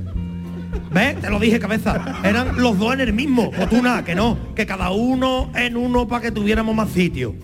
¿Ves? 0.90 1.20
Te 1.20 1.30
lo 1.30 1.38
dije, 1.38 1.58
cabeza. 1.58 2.20
Eran 2.24 2.60
los 2.60 2.78
dos 2.78 2.94
en 2.94 3.00
el 3.00 3.12
mismo. 3.12 3.50
O 3.60 3.66
tú 3.66 3.82
nada, 3.82 4.04
que 4.04 4.14
no. 4.14 4.38
Que 4.54 4.66
cada 4.66 4.90
uno 4.90 5.50
en 5.54 5.76
uno 5.76 6.08
para 6.08 6.22
que 6.22 6.32
tuviéramos 6.32 6.74
más 6.74 6.90
sitio. 6.90 7.34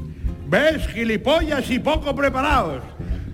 ¿Ves? 0.48 0.86
Gilipollas 0.88 1.70
y 1.70 1.78
poco 1.78 2.14
preparados. 2.14 2.82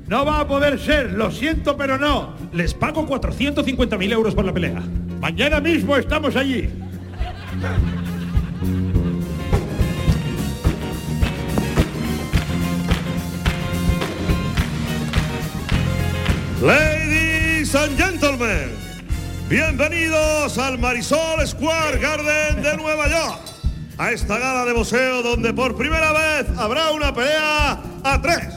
No 0.07 0.25
va 0.25 0.41
a 0.41 0.49
poder 0.49 0.79
ser, 0.81 1.13
lo 1.13 1.31
siento, 1.31 1.77
pero 1.77 1.97
no. 1.97 2.35
Les 2.53 2.75
pago 2.75 3.07
450.000 3.07 4.13
euros 4.13 4.35
por 4.35 4.45
la 4.45 4.53
pelea. 4.53 4.83
Mañana 5.21 5.61
mismo 5.61 5.97
estamos 5.97 6.35
allí. 6.35 6.69
Ladies 16.61 17.75
and 17.75 17.97
gentlemen, 17.97 18.71
bienvenidos 19.51 20.57
al 20.59 20.79
Marisol 20.79 21.45
Square 21.45 21.99
Garden 21.99 22.63
de 22.63 22.77
Nueva 22.77 23.09
York. 23.09 23.41
A 23.99 24.13
esta 24.13 24.39
gala 24.39 24.65
de 24.65 24.73
boxeo 24.73 25.25
donde 25.25 25.53
por 25.53 25.77
primera 25.77 26.13
vez 26.13 26.47
habrá 26.57 26.93
una 26.93 27.13
pelea 27.13 27.83
a 28.05 28.23
tres. 28.23 28.55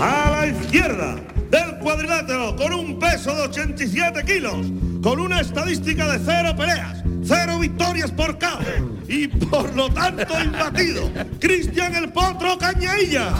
A 0.00 0.30
la 0.30 0.46
izquierda 0.46 1.16
del 1.50 1.78
cuadrilátero 1.80 2.56
con 2.56 2.72
un 2.72 2.98
peso 2.98 3.34
de 3.34 3.42
87 3.42 4.24
kilos, 4.24 4.66
con 5.02 5.20
una 5.20 5.40
estadística 5.40 6.10
de 6.10 6.18
cero 6.24 6.54
peleas, 6.56 7.04
cero 7.22 7.58
victorias 7.58 8.10
por 8.10 8.38
KO 8.38 8.58
y 9.06 9.28
por 9.28 9.74
lo 9.74 9.90
tanto 9.92 10.40
imbatido, 10.42 11.10
Cristian 11.38 11.94
el 11.94 12.10
Potro 12.10 12.56
Cañailla. 12.56 13.34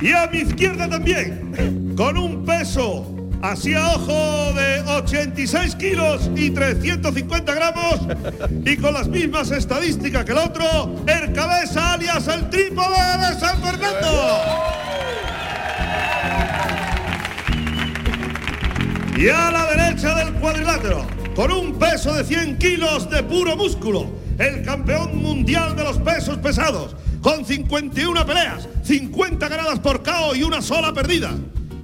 Y 0.00 0.12
a 0.12 0.26
mi 0.28 0.38
izquierda 0.38 0.88
también, 0.88 1.94
con 1.94 2.16
un 2.16 2.44
peso 2.46 3.06
así 3.42 3.74
a 3.74 3.90
ojo 3.90 4.52
de 4.54 4.80
86 4.80 5.74
kilos 5.76 6.30
y 6.34 6.50
350 6.50 7.54
gramos 7.54 8.00
y 8.64 8.76
con 8.76 8.94
las 8.94 9.08
mismas 9.08 9.50
estadísticas 9.50 10.24
que 10.24 10.32
el 10.32 10.38
otro, 10.38 10.64
el 11.06 11.32
cabeza 11.32 11.94
alias 11.94 12.26
el 12.28 12.48
trípode 12.48 12.96
de 13.18 13.40
San 13.40 13.62
Fernando. 13.62 14.40
Y 19.18 19.28
a 19.28 19.50
la 19.50 19.66
derecha 19.74 20.14
del 20.14 20.32
cuadrilátero, 20.34 21.06
con 21.36 21.52
un 21.52 21.78
peso 21.78 22.14
de 22.14 22.24
100 22.24 22.56
kilos 22.56 23.10
de 23.10 23.22
puro 23.22 23.54
músculo, 23.54 24.10
el 24.38 24.62
campeón 24.62 25.18
mundial 25.18 25.76
de 25.76 25.84
los 25.84 25.98
pesos 25.98 26.38
pesados, 26.38 26.96
con 27.22 27.44
51 27.44 28.26
peleas, 28.26 28.68
50 28.82 29.48
ganadas 29.48 29.78
por 29.80 30.02
KO 30.02 30.34
y 30.34 30.42
una 30.42 30.62
sola 30.62 30.92
perdida. 30.92 31.30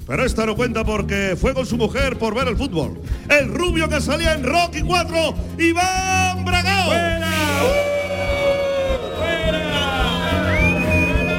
Pero 0.06 0.24
esta 0.24 0.46
no 0.46 0.54
cuenta 0.54 0.84
porque 0.84 1.36
fue 1.38 1.52
con 1.52 1.66
su 1.66 1.76
mujer 1.76 2.16
por 2.16 2.34
ver 2.34 2.48
el 2.48 2.56
fútbol. 2.56 3.00
El 3.28 3.52
rubio 3.52 3.88
que 3.88 4.00
salía 4.00 4.34
en 4.34 4.44
Rocky 4.44 4.82
4, 4.82 5.34
Iván 5.58 6.44
Bragao. 6.44 6.92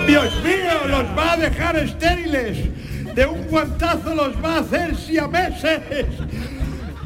Dios 0.05 0.33
mío, 0.43 0.87
los 0.87 1.03
va 1.17 1.33
a 1.33 1.37
dejar 1.37 1.77
estériles. 1.77 2.57
De 3.15 3.25
un 3.25 3.47
guantazo 3.47 4.13
los 4.13 4.35
va 4.43 4.57
a 4.57 4.59
hacer 4.59 4.95
siameses. 4.95 5.81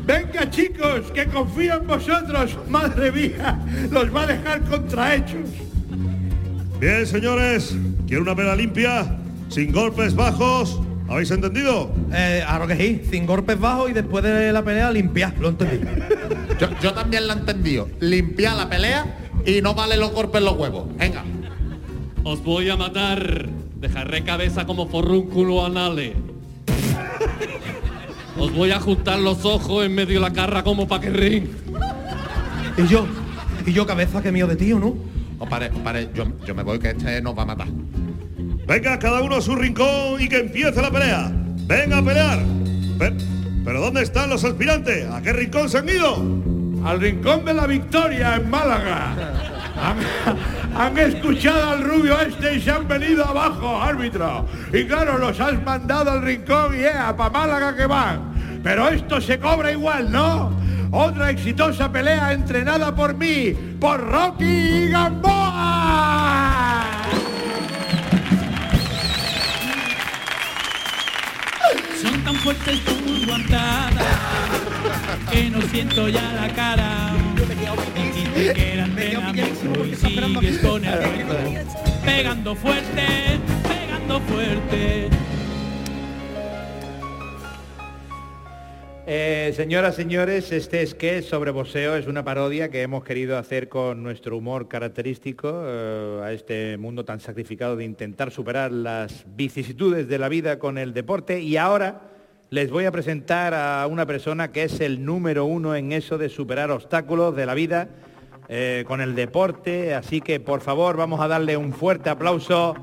Venga 0.04 0.50
chicos, 0.50 1.12
que 1.14 1.26
confío 1.28 1.76
en 1.76 1.88
vosotros. 1.88 2.58
Madre 2.68 3.12
mía, 3.12 3.60
los 3.92 4.14
va 4.14 4.24
a 4.24 4.28
dejar 4.28 4.62
contrahechos. 4.64 5.71
Bien, 6.82 7.06
señores, 7.06 7.76
quiero 8.08 8.24
una 8.24 8.36
pelea 8.36 8.56
limpia, 8.56 9.16
sin 9.50 9.72
golpes 9.72 10.16
bajos. 10.16 10.82
¿Habéis 11.08 11.30
entendido? 11.30 11.92
Eh, 12.12 12.44
ahora 12.48 12.66
que 12.66 12.76
sí, 12.76 13.02
sin 13.08 13.28
golpes 13.28 13.60
bajos 13.60 13.92
y 13.92 13.94
después 13.94 14.24
de 14.24 14.52
la 14.52 14.66
pelea 14.66 14.92
limpiar, 14.92 15.36
lo 15.40 15.50
entendí. 15.50 15.80
Yo, 16.60 16.70
yo 16.82 16.92
también 16.92 17.28
lo 17.28 17.34
he 17.34 17.38
entendido. 17.38 17.88
Limpiar 18.00 18.58
la 18.58 18.68
pelea 18.68 19.16
y 19.46 19.62
no 19.62 19.76
vale 19.76 19.96
los 19.96 20.12
golpes 20.12 20.40
en 20.40 20.46
los 20.46 20.58
huevos. 20.58 20.88
Venga. 20.98 21.24
Os 22.24 22.44
voy 22.44 22.68
a 22.72 22.76
matar. 22.76 23.48
Dejaré 23.76 24.24
cabeza 24.24 24.66
como 24.66 24.88
forrúnculo 24.88 25.64
anale. 25.64 26.16
Os 28.40 28.52
voy 28.56 28.72
a 28.72 28.80
juntar 28.80 29.20
los 29.20 29.46
ojos 29.46 29.86
en 29.86 29.94
medio 29.94 30.16
de 30.16 30.22
la 30.22 30.34
carra 30.34 30.64
como 30.64 30.88
paquerrín. 30.88 31.52
Y 32.76 32.88
yo, 32.88 33.06
y 33.68 33.72
yo 33.72 33.86
cabeza 33.86 34.24
que 34.24 34.32
mío 34.32 34.48
de 34.48 34.56
tío, 34.56 34.80
¿no? 34.80 35.21
O 35.42 35.46
pare, 35.50 35.72
o 35.74 35.80
pare, 35.84 36.10
yo, 36.14 36.26
yo 36.46 36.54
me 36.54 36.62
voy 36.64 36.78
que 36.78 36.90
este 36.92 37.20
nos 37.22 37.36
va 37.36 37.42
a 37.42 37.46
matar. 37.48 37.68
Venga, 38.68 39.00
cada 39.00 39.22
uno 39.22 39.38
a 39.38 39.42
su 39.42 39.56
rincón 39.56 40.20
y 40.22 40.30
que 40.30 40.38
empiece 40.40 40.80
la 40.82 40.92
pelea. 40.92 41.32
Venga 41.66 41.98
a 41.98 42.04
pelear. 42.04 42.40
Pe- 43.00 43.16
¿Pero 43.66 43.82
dónde 43.82 44.04
están 44.04 44.30
los 44.30 44.44
aspirantes? 44.44 45.08
¿A 45.10 45.22
qué 45.22 45.34
rincón 45.34 45.68
se 45.68 45.80
han 45.80 45.90
ido? 45.90 46.16
Al 46.86 47.00
rincón 47.02 47.44
de 47.46 47.54
la 47.56 47.66
victoria 47.68 48.36
en 48.36 48.50
Málaga. 48.52 49.14
Han, 49.84 49.98
han 50.80 50.98
escuchado 51.00 51.72
al 51.72 51.84
rubio 51.84 52.20
este 52.22 52.56
y 52.58 52.62
se 52.62 52.70
han 52.72 52.88
venido 52.88 53.26
abajo, 53.26 53.82
árbitro. 53.82 54.46
Y 54.72 54.86
claro, 54.86 55.18
los 55.18 55.40
has 55.40 55.62
mandado 55.64 56.12
al 56.12 56.22
rincón 56.22 56.76
y 56.76 56.84
ea, 56.84 57.16
pa' 57.18 57.30
Málaga 57.32 57.76
que 57.76 57.86
van. 57.88 58.60
Pero 58.64 58.90
esto 58.90 59.20
se 59.20 59.40
cobra 59.40 59.72
igual, 59.72 60.12
¿no? 60.12 60.52
Otra 60.94 61.30
exitosa 61.30 61.90
pelea 61.90 62.34
entrenada 62.34 62.94
por 62.94 63.16
mí, 63.16 63.54
por 63.80 63.98
Rocky 63.98 64.90
Gamboa. 64.90 66.86
Son 72.02 72.24
tan 72.26 72.36
fuertes 72.36 72.84
tus 72.84 73.26
guantadas 73.26 74.06
que 75.32 75.50
no 75.50 75.62
siento 75.62 76.10
ya 76.10 76.34
la 76.34 76.54
cara. 76.54 77.14
Dijiste 77.96 78.54
que 78.54 78.74
era 78.74 78.84
entrenamiento 78.84 79.86
y 79.86 79.96
sigues 79.96 80.58
con 80.60 80.84
el 80.84 80.98
reto. 80.98 81.38
Pegando 82.04 82.54
fuerte, 82.54 83.40
pegando 83.64 84.20
fuerte. 84.20 85.10
Eh, 89.14 89.52
señoras, 89.58 89.96
señores, 89.96 90.54
este 90.54 90.88
sketch 90.88 91.26
sobre 91.26 91.52
boxeo 91.52 91.98
es 91.98 92.08
una 92.08 92.24
parodia 92.24 92.72
que 92.72 92.82
hemos 92.82 93.04
querido 93.04 93.38
hacer 93.38 93.68
con 93.68 94.02
nuestro 94.02 94.38
humor 94.38 94.70
característico 94.70 95.52
eh, 95.66 96.22
a 96.24 96.32
este 96.32 96.78
mundo 96.78 97.04
tan 97.04 97.20
sacrificado 97.20 97.76
de 97.76 97.84
intentar 97.84 98.32
superar 98.32 98.72
las 98.72 99.26
vicisitudes 99.36 100.08
de 100.08 100.18
la 100.18 100.30
vida 100.30 100.60
con 100.60 100.78
el 100.78 100.94
deporte 100.94 101.42
y 101.42 101.58
ahora 101.58 102.04
les 102.52 102.72
voy 102.72 102.86
a 102.86 102.92
presentar 102.94 103.54
a 103.54 103.86
una 103.88 104.06
persona 104.06 104.54
que 104.54 104.64
es 104.64 104.80
el 104.80 105.04
número 105.04 105.44
uno 105.44 105.76
en 105.76 105.92
eso 105.92 106.18
de 106.18 106.30
superar 106.30 106.72
obstáculos 106.72 107.36
de 107.36 107.46
la 107.46 107.54
vida 107.54 107.90
eh, 108.48 108.86
con 108.88 109.02
el 109.02 109.14
deporte, 109.14 109.94
así 109.94 110.22
que 110.22 110.40
por 110.40 110.62
favor 110.62 110.96
vamos 110.96 111.20
a 111.20 111.28
darle 111.28 111.58
un 111.58 111.74
fuerte 111.74 112.10
aplauso 112.10 112.78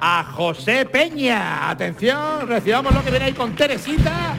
a 0.00 0.24
José 0.24 0.86
Peña. 0.86 1.68
Atención, 1.68 2.48
recibamos 2.48 2.94
lo 2.94 3.04
que 3.04 3.10
viene 3.10 3.26
ahí 3.26 3.34
con 3.34 3.54
Teresita. 3.54 4.34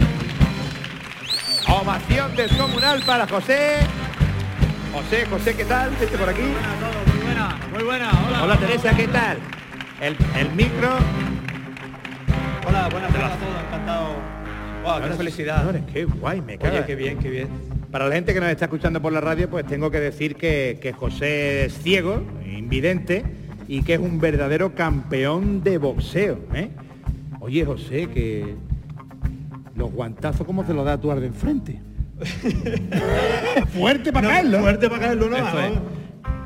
Ovación 1.82 2.34
descomunal 2.38 3.02
para 3.06 3.28
José. 3.28 3.80
José, 4.94 5.26
José, 5.26 5.56
¿qué 5.58 5.66
tal? 5.66 5.92
Vete 6.00 6.18
por 6.18 6.30
aquí. 6.30 6.42
Muy 6.42 7.26
buena, 7.26 7.60
muy 7.74 7.84
buena. 7.84 8.12
Hola, 8.28 8.44
Hola 8.44 8.58
Teresa, 8.58 8.96
¿qué 8.96 9.10
tal? 9.10 9.38
El, 10.00 10.16
el 10.40 10.52
micro. 10.56 10.90
Hola, 12.66 12.88
buenas 12.90 13.12
tardes 13.12 13.30
a 13.30 13.36
todos, 13.36 13.64
encantado. 13.68 14.08
Wow, 14.86 15.02
qué 15.02 15.18
felicidad. 15.18 15.58
Señores, 15.60 15.84
qué 15.92 16.06
guay, 16.06 16.40
me 16.40 16.58
cago. 16.58 16.78
Oye, 16.78 16.86
qué 16.86 16.96
bien, 16.96 17.20
qué 17.20 17.30
bien. 17.30 17.50
Para 17.92 18.08
la 18.08 18.16
gente 18.16 18.34
que 18.34 18.40
nos 18.40 18.50
está 18.50 18.66
escuchando 18.66 19.02
por 19.02 19.12
la 19.12 19.20
radio, 19.20 19.50
pues 19.50 19.66
tengo 19.66 19.92
que 19.92 20.00
decir 20.00 20.38
que, 20.38 20.80
que 20.82 20.94
José 20.94 21.66
es 21.66 21.78
ciego, 21.80 22.24
invidente, 22.46 23.26
y 23.68 23.82
que 23.82 23.96
es 23.96 24.00
un 24.00 24.22
verdadero 24.22 24.76
campeón 24.76 25.62
de 25.62 25.78
boxeo. 25.78 26.40
¿eh? 26.54 26.70
Oye, 27.42 27.66
José, 27.66 28.08
que 28.08 28.56
los 29.76 29.92
guantazos, 29.92 30.46
¿cómo 30.46 30.64
te 30.64 30.74
los 30.74 30.86
da 30.86 30.98
tú 31.00 31.12
al 31.12 31.20
de 31.22 31.28
enfrente? 31.28 31.80
fuerte 33.74 34.12
para 34.14 34.28
No, 34.28 34.34
caerlo. 34.34 34.60
fuerte 34.60 34.90
para 34.90 35.02
caerlo, 35.02 35.30
no, 35.30 35.36
Eso 35.38 35.46
vamos. 35.56 35.72
es. 35.78 35.80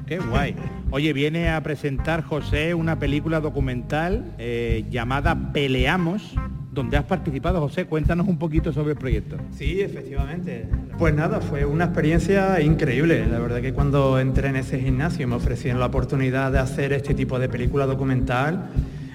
Qué 0.07 0.17
guay. 0.17 0.55
Oye, 0.91 1.13
viene 1.13 1.49
a 1.51 1.61
presentar 1.61 2.23
José 2.23 2.73
una 2.73 2.97
película 2.97 3.39
documental 3.41 4.33
eh, 4.39 4.85
llamada 4.89 5.51
Peleamos, 5.53 6.33
donde 6.71 6.97
has 6.97 7.03
participado, 7.05 7.59
José. 7.61 7.85
Cuéntanos 7.85 8.27
un 8.27 8.39
poquito 8.39 8.73
sobre 8.73 8.93
el 8.93 8.97
proyecto. 8.97 9.37
Sí, 9.51 9.81
efectivamente. 9.81 10.67
Pues 10.97 11.13
nada, 11.13 11.41
fue 11.41 11.63
una 11.65 11.85
experiencia 11.85 12.59
increíble. 12.61 13.27
La 13.27 13.37
verdad 13.37 13.61
que 13.61 13.71
cuando 13.73 14.19
entré 14.19 14.49
en 14.49 14.55
ese 14.55 14.79
gimnasio 14.79 15.27
me 15.27 15.35
ofrecieron 15.35 15.79
la 15.79 15.85
oportunidad 15.87 16.51
de 16.51 16.57
hacer 16.57 16.91
este 16.93 17.13
tipo 17.13 17.37
de 17.37 17.47
película 17.47 17.85
documental, 17.85 18.69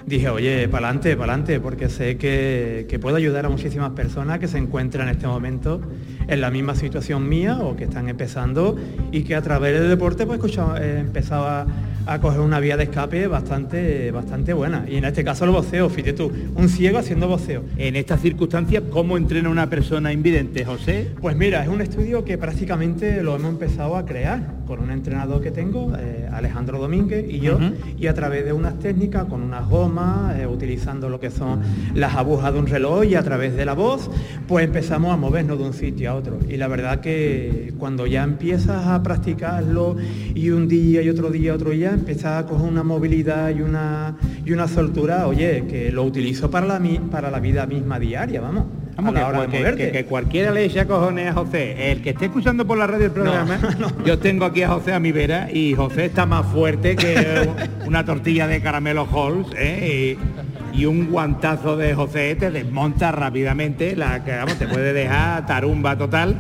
dije, 0.07 0.29
oye, 0.29 0.69
para 0.69 0.89
adelante, 0.89 1.17
para 1.17 1.33
adelante, 1.33 1.61
porque 1.61 1.89
sé 1.89 2.17
que, 2.17 2.87
que 2.89 2.99
puedo 2.99 3.17
ayudar 3.17 3.47
a 3.47 3.49
muchísimas 3.49 3.91
personas 3.93 4.39
que 4.39 4.49
se 4.49 4.59
encuentran 4.59 5.09
en 5.09 5.15
este 5.15 5.27
momento 5.27 5.81
en 6.27 6.41
la 6.41 6.51
misma 6.51 6.75
situación 6.75 7.29
mía 7.29 7.59
o 7.61 7.77
que 7.77 7.85
están 7.85 8.09
empezando 8.09 8.77
y 9.13 9.23
que 9.23 9.35
a 9.35 9.43
través 9.43 9.79
del 9.79 9.89
deporte 9.89 10.27
pues 10.27 10.39
escuchaba- 10.39 10.81
eh, 10.81 10.99
empezaba 11.01 11.67
a 12.07 12.19
coger 12.21 12.41
una 12.41 12.61
vía 12.61 12.77
de 12.77 12.85
escape 12.85 13.27
bastante, 13.29 14.11
bastante 14.11 14.53
buena. 14.53 14.85
Y 14.87 14.97
en 14.97 15.05
este 15.05 15.25
caso 15.25 15.45
el 15.47 15.53
voceo, 15.53 15.89
fíjate 15.89 16.13
tú, 16.13 16.31
un 16.55 16.69
ciego 16.69 16.99
haciendo 16.99 17.29
voceo. 17.29 17.63
En 17.79 17.97
estas 17.97 18.21
circunstancias, 18.21 18.83
¿cómo 18.91 19.17
entrena 19.17 19.49
una 19.49 19.71
persona 19.71 20.13
invidente, 20.13 20.65
José? 20.67 21.13
Pues 21.21 21.35
mira, 21.35 21.63
es 21.63 21.69
un 21.69 21.81
estudio 21.81 22.23
que 22.25 22.37
prácticamente 22.37 23.23
lo 23.23 23.37
hemos 23.37 23.51
empezado 23.53 23.97
a 23.97 24.05
crear 24.05 24.53
con 24.67 24.81
un 24.81 24.91
entrenador 24.91 25.41
que 25.43 25.51
tengo, 25.51 25.93
eh, 25.99 26.29
Alejandro 26.33 26.79
Domínguez 26.79 27.27
y 27.29 27.41
yo, 27.41 27.59
y 27.99 28.07
a 28.07 28.15
través 28.15 28.45
de 28.45 28.53
unas 28.53 28.79
técnicas, 28.79 29.25
con 29.25 29.43
unas 29.43 29.67
gomas, 29.69 30.39
eh, 30.39 30.47
utilizando 30.47 31.09
lo 31.09 31.21
que 31.21 31.31
son 31.31 31.61
las 31.95 32.15
agujas 32.17 32.53
de 32.53 32.59
un 32.59 32.67
reloj 32.67 33.05
y 33.05 33.15
a 33.15 33.23
través 33.23 33.55
de 33.57 33.65
la 33.65 33.75
voz, 33.75 34.11
pues 34.49 34.65
empezamos 34.65 35.13
a 35.13 35.17
movernos 35.17 35.59
de 35.59 35.65
un 35.65 35.73
sitio 35.73 36.11
a 36.11 36.14
otro. 36.15 36.39
Y 36.49 36.57
la 36.57 36.69
verdad 36.69 37.01
que 37.01 37.73
cuando 37.79 38.07
ya 38.07 38.23
empiezas 38.25 38.87
a 38.87 39.03
practicarlo 39.03 39.97
y 40.35 40.51
un 40.51 40.69
día 40.69 41.03
y 41.03 41.09
otro 41.09 41.31
día, 41.31 41.55
otro 41.55 41.71
día, 41.71 41.91
empiezas 41.91 42.45
a 42.45 42.47
coger 42.47 42.69
una 42.69 42.83
movilidad 42.83 43.55
y 43.55 43.61
una, 43.63 44.17
y 44.45 44.53
una 44.53 44.69
soltura, 44.69 45.27
oye, 45.27 45.65
que 45.69 45.91
lo 45.93 46.03
utilizo 46.05 46.51
para 46.51 46.67
la, 46.67 46.81
para 47.11 47.31
la 47.31 47.41
vida 47.41 47.67
misma 47.67 47.99
diaria, 47.99 48.41
vamos. 48.41 48.65
Vamos, 48.97 49.11
a 49.11 49.15
la 49.15 49.21
que, 49.21 49.27
hora 49.27 49.41
de 49.41 49.49
cual- 49.49 49.75
que- 49.77 49.87
que- 49.87 49.91
que 49.93 50.05
cualquiera 50.05 50.53
le 50.53 50.65
eche 50.67 50.79
a 50.79 50.87
cojones 50.87 51.29
a 51.29 51.33
José. 51.33 51.91
El 51.91 52.01
que 52.01 52.11
esté 52.11 52.27
escuchando 52.27 52.65
por 52.65 52.79
la 52.79 52.87
radio 52.87 53.07
el 53.07 53.11
programa, 53.11 53.59
yo 54.07 54.19
tengo 54.21 54.45
aquí 54.45 54.63
a 54.63 54.69
José 54.69 54.93
a 54.93 55.01
mi 55.01 55.11
vera 55.11 55.49
y 55.53 55.75
José 55.75 56.05
está 56.05 56.27
más 56.27 56.47
fuerte 56.47 56.95
que 56.95 57.49
una 57.89 58.05
tortilla 58.05 58.47
de 58.47 58.61
caramelo 58.61 59.05
Halls, 59.13 59.49
¿eh? 59.59 60.17
y, 60.17 60.54
y 60.75 60.87
un 60.87 61.11
guantazo 61.11 61.77
de 61.77 61.95
José 61.95 62.35
te 62.37 62.51
desmonta 62.51 63.13
rápidamente, 63.13 63.97
la 63.97 64.25
que 64.25 64.33
vamos, 64.33 64.55
te 64.55 64.67
puede 64.67 64.93
dejar 64.93 65.47
tarumba 65.47 65.97
total. 65.97 66.37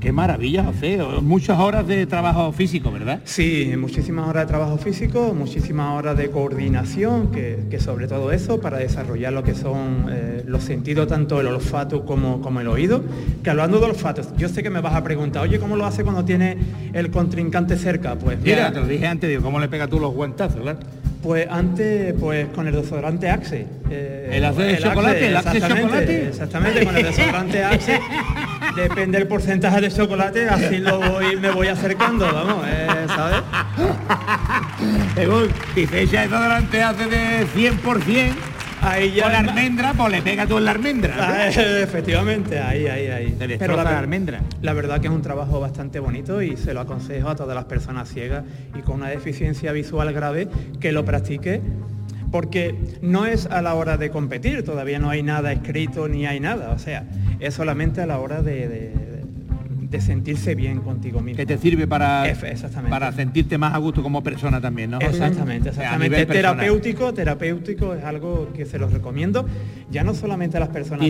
Qué 0.00 0.10
maravilla, 0.10 0.64
José. 0.64 0.98
Muchas 1.22 1.58
horas 1.60 1.86
de 1.86 2.04
trabajo 2.06 2.50
físico, 2.50 2.90
¿verdad? 2.90 3.20
Sí, 3.24 3.72
muchísimas 3.78 4.28
horas 4.28 4.44
de 4.44 4.48
trabajo 4.48 4.76
físico, 4.76 5.34
muchísimas 5.38 5.96
horas 5.96 6.16
de 6.16 6.30
coordinación, 6.30 7.30
que, 7.30 7.66
que 7.70 7.78
sobre 7.78 8.08
todo 8.08 8.32
eso, 8.32 8.60
para 8.60 8.78
desarrollar 8.78 9.32
lo 9.32 9.44
que 9.44 9.54
son 9.54 10.06
eh, 10.10 10.42
los 10.46 10.64
sentidos, 10.64 11.06
tanto 11.06 11.40
el 11.40 11.46
olfato 11.46 12.04
como, 12.04 12.40
como 12.40 12.60
el 12.60 12.66
oído. 12.66 13.04
Que 13.44 13.50
hablando 13.50 13.78
de 13.78 13.86
olfato, 13.86 14.22
yo 14.36 14.48
sé 14.48 14.64
que 14.64 14.70
me 14.70 14.80
vas 14.80 14.94
a 14.94 15.04
preguntar, 15.04 15.44
oye, 15.44 15.60
¿cómo 15.60 15.76
lo 15.76 15.86
hace 15.86 16.02
cuando 16.02 16.24
tiene 16.24 16.56
el 16.92 17.12
contrincante 17.12 17.76
cerca? 17.76 18.16
Pues 18.16 18.40
Mira, 18.40 18.56
mira, 18.56 18.72
te 18.72 18.80
lo 18.80 18.86
dije 18.86 19.06
antes, 19.06 19.30
digo, 19.30 19.42
¿cómo 19.42 19.60
le 19.60 19.68
pega 19.68 19.86
tú 19.86 20.00
los 20.00 20.12
guantazos, 20.12 20.60
claro? 20.60 20.80
Pues 21.22 21.46
antes, 21.50 22.14
pues 22.18 22.46
con 22.54 22.66
el 22.68 22.74
desodorante 22.74 23.28
Axe. 23.30 23.66
eh, 23.90 24.30
¿El 24.32 24.44
Axe 24.44 24.62
de 24.62 24.78
chocolate? 24.78 25.26
¿El 25.28 25.36
Axe 25.36 25.60
chocolate? 25.60 26.28
Exactamente, 26.28 26.84
con 26.84 26.96
el 26.96 27.02
desodorante 27.02 27.64
Axe. 27.64 28.00
Depende 28.76 29.18
del 29.18 29.26
porcentaje 29.26 29.80
de 29.80 29.90
chocolate, 29.90 30.48
así 30.48 30.78
lo 30.78 31.00
voy, 31.00 31.36
me 31.36 31.50
voy 31.50 31.66
acercando, 31.68 32.26
vamos, 32.32 32.64
eh, 32.68 32.86
¿sabes? 33.08 33.42
Según 35.14 35.48
si 35.74 35.86
se 35.86 36.02
echa 36.02 36.24
eso 36.24 36.40
delante 36.40 36.82
hace 36.82 37.06
de 37.06 37.46
100%, 37.46 38.32
ahí 38.92 39.12
ya 39.12 39.24
con 39.24 39.32
la 39.32 39.38
almendra, 39.40 39.92
pues 39.94 40.10
le 40.12 40.22
pega 40.22 40.46
tú 40.46 40.58
en 40.58 40.64
la 40.64 40.70
almendra. 40.72 41.14
Ah, 41.18 41.48
efectivamente, 41.82 42.58
ahí, 42.58 42.86
ahí, 42.86 43.06
ahí. 43.08 43.32
Te 43.38 43.46
destroza 43.48 43.84
la 43.84 43.98
almendra. 43.98 44.40
la 44.62 44.72
verdad 44.72 45.00
que 45.00 45.06
es 45.08 45.12
un 45.12 45.22
trabajo 45.22 45.60
bastante 45.60 45.98
bonito 46.00 46.42
y 46.42 46.56
se 46.56 46.74
lo 46.74 46.80
aconsejo 46.80 47.28
a 47.28 47.36
todas 47.36 47.54
las 47.54 47.64
personas 47.66 48.08
ciegas 48.08 48.44
y 48.78 48.82
con 48.82 48.96
una 48.96 49.08
deficiencia 49.08 49.72
visual 49.72 50.12
grave 50.12 50.48
que 50.80 50.92
lo 50.92 51.04
practique 51.04 51.60
porque 52.30 52.74
no 53.00 53.24
es 53.24 53.46
a 53.46 53.62
la 53.62 53.74
hora 53.74 53.96
de 53.96 54.10
competir, 54.10 54.62
todavía 54.62 54.98
no 54.98 55.08
hay 55.08 55.22
nada 55.22 55.50
escrito 55.50 56.08
ni 56.08 56.26
hay 56.26 56.40
nada, 56.40 56.70
o 56.72 56.78
sea, 56.78 57.04
es 57.40 57.54
solamente 57.54 58.02
a 58.02 58.06
la 58.06 58.18
hora 58.18 58.42
de, 58.42 58.68
de- 58.68 59.07
de 59.90 60.00
sentirse 60.00 60.54
bien 60.54 60.80
contigo 60.80 61.20
mismo. 61.20 61.36
Que 61.38 61.46
te 61.46 61.56
sirve 61.56 61.86
para, 61.86 62.24
para 62.90 63.10
sentirte 63.12 63.56
más 63.56 63.74
a 63.74 63.78
gusto 63.78 64.02
como 64.02 64.22
persona 64.22 64.60
también, 64.60 64.90
¿no? 64.90 64.98
Exactamente, 65.00 65.70
exactamente. 65.70 66.26
terapéutico, 66.26 67.14
terapéutico 67.14 67.94
es 67.94 68.04
algo 68.04 68.50
que 68.54 68.66
se 68.66 68.78
los 68.78 68.92
recomiendo, 68.92 69.46
ya 69.90 70.04
no 70.04 70.14
solamente 70.14 70.56
a 70.58 70.60
las 70.60 70.68
personas 70.68 71.08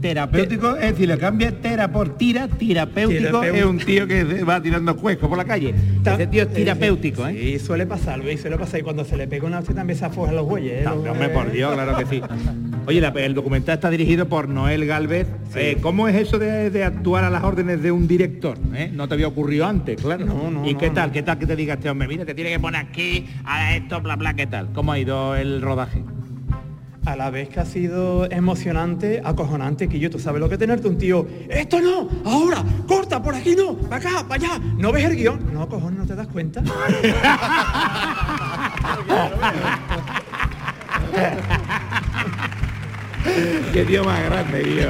terapéutico, 0.00 0.76
es 0.76 0.92
decir, 0.92 1.08
le 1.08 1.18
cambia 1.18 1.60
tera 1.60 1.90
por 1.90 2.16
tira, 2.16 2.48
terapéutico 2.48 3.42
es 3.42 3.64
un 3.64 3.78
tío 3.78 4.06
que 4.06 4.24
va 4.44 4.60
tirando 4.60 4.96
cuesco 4.96 5.28
por 5.28 5.38
la 5.38 5.44
calle. 5.44 5.74
Ese 6.04 6.26
tío 6.26 6.42
es 6.42 6.52
terapéutico, 6.52 7.26
¿eh? 7.26 7.36
Sí, 7.38 7.58
suele 7.64 7.86
pasar, 7.86 8.18
Luis, 8.18 8.40
suele 8.40 8.58
pasar. 8.58 8.80
Y 8.80 8.82
cuando 8.82 9.04
se 9.04 9.16
le 9.16 9.26
pega 9.26 9.46
una 9.46 9.58
hostia 9.60 9.74
también 9.74 9.98
se 9.98 10.04
afoja 10.04 10.32
los 10.32 10.44
bueyes. 10.46 10.82
¿eh? 10.84 10.86
Hombre, 10.86 11.10
hombre, 11.10 11.28
por 11.30 11.50
Dios, 11.50 11.72
claro 11.74 11.96
que 11.96 12.06
sí. 12.06 12.22
Oye, 12.86 13.00
la- 13.00 13.08
el 13.08 13.34
documental 13.34 13.74
está 13.74 13.90
dirigido 13.90 14.28
por 14.28 14.48
Noel 14.48 14.86
Galvez. 14.86 15.26
Eh, 15.56 15.78
¿Cómo 15.80 16.06
es 16.08 16.14
eso 16.14 16.38
de, 16.38 16.70
de 16.70 16.84
actuar 16.84 17.24
a 17.24 17.30
las 17.30 17.42
órdenes 17.42 17.82
de 17.82 17.85
un 17.90 18.06
director? 18.08 18.56
eh? 18.74 18.90
No 18.92 19.06
te 19.08 19.14
había 19.14 19.28
ocurrido 19.28 19.66
antes, 19.66 20.00
claro. 20.00 20.24
¿Y 20.64 20.72
no, 20.72 20.78
qué 20.78 20.88
no. 20.88 20.94
tal? 20.94 21.12
¿Qué 21.12 21.22
tal 21.22 21.38
que 21.38 21.46
te 21.46 21.56
diga 21.56 21.74
este 21.74 21.90
hombre? 21.90 22.08
Mira, 22.08 22.24
te 22.24 22.34
tiene 22.34 22.50
que 22.50 22.60
poner 22.60 22.80
aquí, 22.80 23.26
a 23.44 23.74
esto, 23.76 24.00
bla, 24.00 24.16
bla, 24.16 24.34
¿qué 24.34 24.46
tal? 24.46 24.72
¿Cómo 24.72 24.92
ha 24.92 24.98
ido 24.98 25.36
el 25.36 25.60
rodaje? 25.62 26.02
A 27.04 27.14
la 27.14 27.30
vez 27.30 27.48
que 27.48 27.60
ha 27.60 27.64
sido 27.64 28.28
emocionante, 28.30 29.20
acojonante, 29.24 29.88
que 29.88 30.00
yo, 30.00 30.10
tú 30.10 30.18
sabes 30.18 30.40
lo 30.40 30.48
que 30.48 30.58
tenerte 30.58 30.88
un 30.88 30.98
tío, 30.98 31.24
esto 31.48 31.80
no, 31.80 32.08
ahora, 32.24 32.64
corta, 32.88 33.22
por 33.22 33.32
aquí 33.34 33.54
no, 33.54 33.76
para 33.76 33.96
acá, 33.96 34.26
para 34.26 34.44
allá, 34.44 34.58
¿no 34.76 34.90
ves 34.90 35.04
el 35.04 35.14
guion? 35.14 35.54
No, 35.54 35.68
cojones, 35.68 36.00
¿no 36.00 36.06
te 36.06 36.16
das 36.16 36.26
cuenta? 36.26 36.62
Qué 43.72 43.84
tío 43.84 44.04
más 44.04 44.22
grande, 44.24 44.62
tío. 44.62 44.88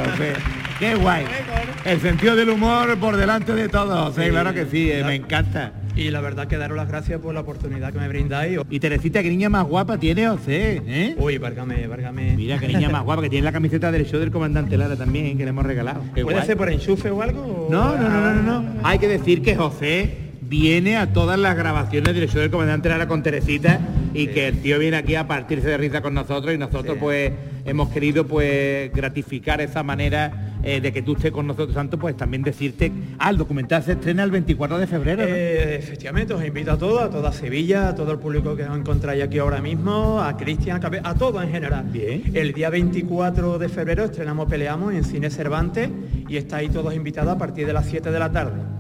Qué 0.78 0.94
guay. 0.94 1.24
El 1.84 2.00
sentido 2.00 2.36
del 2.36 2.50
humor 2.50 2.98
por 2.98 3.16
delante 3.16 3.54
de 3.54 3.68
todo, 3.68 4.06
José, 4.06 4.24
Sí, 4.24 4.30
claro 4.30 4.52
que 4.52 4.66
sí, 4.66 4.90
eh, 4.90 5.02
me 5.04 5.14
encanta. 5.14 5.72
Y 5.94 6.10
la 6.10 6.20
verdad 6.20 6.46
que 6.46 6.58
daros 6.58 6.76
las 6.76 6.86
gracias 6.86 7.18
por 7.18 7.32
la 7.32 7.40
oportunidad 7.40 7.90
que 7.92 7.98
me 7.98 8.08
brindáis. 8.08 8.58
Y 8.68 8.78
Teresita, 8.78 9.22
qué 9.22 9.30
niña 9.30 9.48
más 9.48 9.64
guapa 9.64 9.96
tiene 9.96 10.28
José, 10.28 10.82
¿eh? 10.86 11.14
Uy, 11.16 11.38
várgame, 11.38 11.86
várgame. 11.86 12.36
Mira, 12.36 12.58
qué 12.58 12.68
niña 12.68 12.90
más 12.90 13.04
guapa, 13.04 13.22
que 13.22 13.30
tiene 13.30 13.44
la 13.44 13.52
camiseta 13.52 13.90
del 13.90 14.04
show 14.04 14.20
del 14.20 14.30
comandante 14.30 14.76
Lara 14.76 14.96
también, 14.96 15.38
que 15.38 15.44
le 15.44 15.50
hemos 15.50 15.64
regalado. 15.64 16.02
Qué 16.14 16.22
¿Puede 16.22 16.36
guay. 16.36 16.46
ser 16.46 16.56
por 16.58 16.70
enchufe 16.70 17.10
o 17.10 17.22
algo? 17.22 17.68
no, 17.70 17.96
no, 17.96 18.08
no, 18.10 18.34
no, 18.42 18.60
no. 18.60 18.80
Hay 18.82 18.98
que 18.98 19.08
decir 19.08 19.40
que 19.40 19.56
José 19.56 20.26
viene 20.42 20.98
a 20.98 21.12
todas 21.12 21.38
las 21.38 21.56
grabaciones 21.56 22.14
del 22.14 22.28
show 22.28 22.40
del 22.40 22.50
comandante 22.50 22.90
Lara 22.90 23.08
con 23.08 23.22
Teresita 23.22 23.80
y 24.12 24.26
que 24.28 24.48
el 24.48 24.58
tío 24.60 24.78
viene 24.78 24.98
aquí 24.98 25.14
a 25.14 25.26
partirse 25.26 25.68
de 25.68 25.76
risa 25.78 26.02
con 26.02 26.12
nosotros 26.14 26.54
y 26.54 26.58
nosotros 26.58 26.98
pues 27.00 27.32
hemos 27.64 27.88
querido 27.88 28.26
pues 28.26 28.92
gratificar 28.92 29.60
esa 29.60 29.82
manera 29.82 30.45
eh, 30.66 30.80
de 30.80 30.92
que 30.92 31.00
tú 31.00 31.12
estés 31.12 31.30
con 31.30 31.46
nosotros 31.46 31.74
tanto 31.74 31.96
pues 31.96 32.16
también 32.16 32.42
decirte 32.42 32.90
ah, 33.18 33.30
el 33.30 33.36
documental 33.36 33.84
se 33.84 33.92
estrena 33.92 34.24
el 34.24 34.32
24 34.32 34.78
de 34.78 34.86
febrero 34.88 35.22
¿no? 35.22 35.28
Eh, 35.28 35.76
efectivamente, 35.76 36.34
os 36.34 36.44
invito 36.44 36.72
a 36.72 36.76
todos, 36.76 37.02
a 37.02 37.08
toda 37.08 37.32
Sevilla, 37.32 37.88
a 37.88 37.94
todo 37.94 38.10
el 38.10 38.18
público 38.18 38.56
que 38.56 38.64
os 38.64 38.76
encontráis 38.76 39.22
aquí 39.22 39.38
ahora 39.38 39.60
mismo, 39.60 40.20
a 40.20 40.36
Cristian, 40.36 40.80
a 41.04 41.14
todos 41.14 41.42
en 41.42 41.50
general. 41.50 41.86
El 41.94 42.52
día 42.52 42.70
24 42.70 43.58
de 43.58 43.68
febrero 43.68 44.04
estrenamos 44.04 44.48
Peleamos 44.48 44.92
en 44.92 45.04
Cine 45.04 45.30
Cervantes 45.30 45.88
y 46.28 46.36
estáis 46.36 46.72
todos 46.72 46.94
invitados 46.94 47.34
a 47.34 47.38
partir 47.38 47.66
de 47.66 47.72
las 47.72 47.86
7 47.86 48.10
de 48.10 48.18
la 48.18 48.32
tarde. 48.32 48.75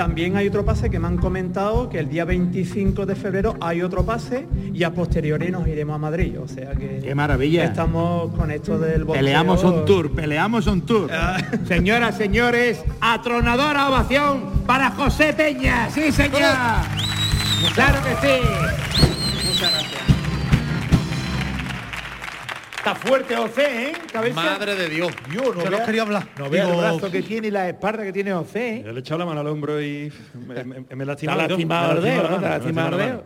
También 0.00 0.34
hay 0.34 0.48
otro 0.48 0.64
pase 0.64 0.88
que 0.88 0.98
me 0.98 1.08
han 1.08 1.18
comentado 1.18 1.90
que 1.90 1.98
el 1.98 2.08
día 2.08 2.24
25 2.24 3.04
de 3.04 3.14
febrero 3.14 3.58
hay 3.60 3.82
otro 3.82 4.02
pase 4.02 4.46
y 4.72 4.82
a 4.82 4.94
posteriori 4.94 5.50
nos 5.50 5.68
iremos 5.68 5.94
a 5.94 5.98
Madrid. 5.98 6.40
O 6.40 6.48
sea 6.48 6.70
que 6.70 7.00
Qué 7.04 7.14
maravilla. 7.14 7.64
estamos 7.64 8.34
con 8.34 8.50
esto 8.50 8.78
del 8.78 9.04
boxeo. 9.04 9.22
Peleamos 9.22 9.62
un 9.62 9.84
tour, 9.84 10.10
peleamos 10.12 10.66
un 10.68 10.80
tour. 10.86 11.10
Señoras, 11.68 12.16
señores, 12.16 12.82
atronadora 12.98 13.90
ovación 13.90 14.62
para 14.66 14.90
José 14.92 15.34
Peña. 15.34 15.90
Sí, 15.90 16.10
señor. 16.12 16.40
Claro 17.74 17.98
que 18.02 18.26
sí. 18.26 19.09
Está 22.80 22.94
fuerte 22.94 23.36
José, 23.36 23.88
¿eh? 23.90 23.92
Cabeza. 24.10 24.36
Madre 24.36 24.74
de 24.74 24.88
Dios. 24.88 25.12
Yo 25.30 25.52
no 25.52 25.62
Yo 25.62 25.70
no 25.70 25.76
vea- 25.76 25.84
quería 25.84 26.00
hablar. 26.00 26.26
No 26.38 26.48
vea 26.48 26.66
el 26.66 26.76
brazo 26.78 27.10
que 27.10 27.20
tiene 27.20 27.48
y 27.48 27.50
la 27.50 27.68
espalda 27.68 28.02
que 28.04 28.12
tiene 28.12 28.32
José. 28.32 28.76
¿eh? 28.76 28.82
Yo 28.86 28.92
le 28.92 28.98
he 28.98 29.00
echado 29.00 29.18
la 29.18 29.26
mano 29.26 29.40
al 29.40 29.46
hombro 29.48 29.82
y 29.82 30.10
me, 30.46 30.64
me, 30.64 30.80
me 30.96 31.04
lastimado. 31.04 31.42
Está 31.42 32.58
lastimado. 32.58 33.24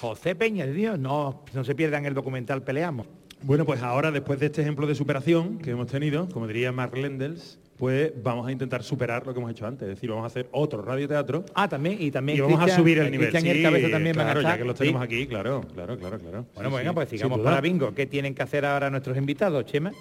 José 0.00 0.34
Peña, 0.34 0.64
Dios, 0.64 0.98
no, 0.98 1.44
no 1.52 1.62
se 1.62 1.74
pierdan 1.74 2.06
el 2.06 2.14
documental 2.14 2.62
Peleamos. 2.62 3.06
Bueno, 3.42 3.66
pues 3.66 3.82
ahora, 3.82 4.10
después 4.10 4.40
de 4.40 4.46
este 4.46 4.62
ejemplo 4.62 4.86
de 4.86 4.94
superación 4.94 5.58
que 5.58 5.72
hemos 5.72 5.86
tenido, 5.86 6.26
como 6.30 6.46
diría 6.46 6.72
Mark 6.72 6.96
Lendels, 6.96 7.58
pues 7.80 8.12
vamos 8.22 8.46
a 8.46 8.52
intentar 8.52 8.82
superar 8.82 9.26
lo 9.26 9.32
que 9.32 9.40
hemos 9.40 9.50
hecho 9.50 9.66
antes. 9.66 9.88
Es 9.88 9.94
decir, 9.96 10.10
vamos 10.10 10.24
a 10.24 10.26
hacer 10.26 10.46
otro 10.52 10.82
radioteatro. 10.82 11.46
Ah, 11.54 11.66
también, 11.66 11.96
y 11.98 12.10
también 12.10 12.36
Y 12.36 12.40
vamos 12.42 12.60
a 12.60 12.64
Cristian- 12.64 12.76
subir 12.78 12.98
el 12.98 13.10
nivel. 13.10 13.30
Cristian 13.30 13.46
y 13.46 13.48
el 13.50 13.56
Sí, 13.56 13.62
Cabeza 13.62 13.90
también 13.90 14.16
van 14.16 14.26
a 14.26 14.30
claro, 14.32 14.40
estar. 14.40 14.54
ya 14.54 14.58
que 14.58 14.64
los 14.66 14.74
Sí. 14.76 14.78
tenemos 14.80 15.02
aquí, 15.02 15.26
claro, 15.26 15.62
claro, 15.74 15.98
claro, 15.98 16.18
claro. 16.18 16.46
Bueno, 16.54 16.70
Sí, 16.78 16.84
sí, 16.86 16.90
pues 16.94 17.08
sigamos 17.08 17.40
para 17.40 17.60
bingo. 17.62 17.94
¿Qué 17.94 18.04
tienen 18.06 18.34
que 18.34 18.42
hacer 18.42 18.66
ahora 18.66 18.90
nuestros 18.90 19.16
invitados, 19.16 19.64
Chema? 19.64 19.92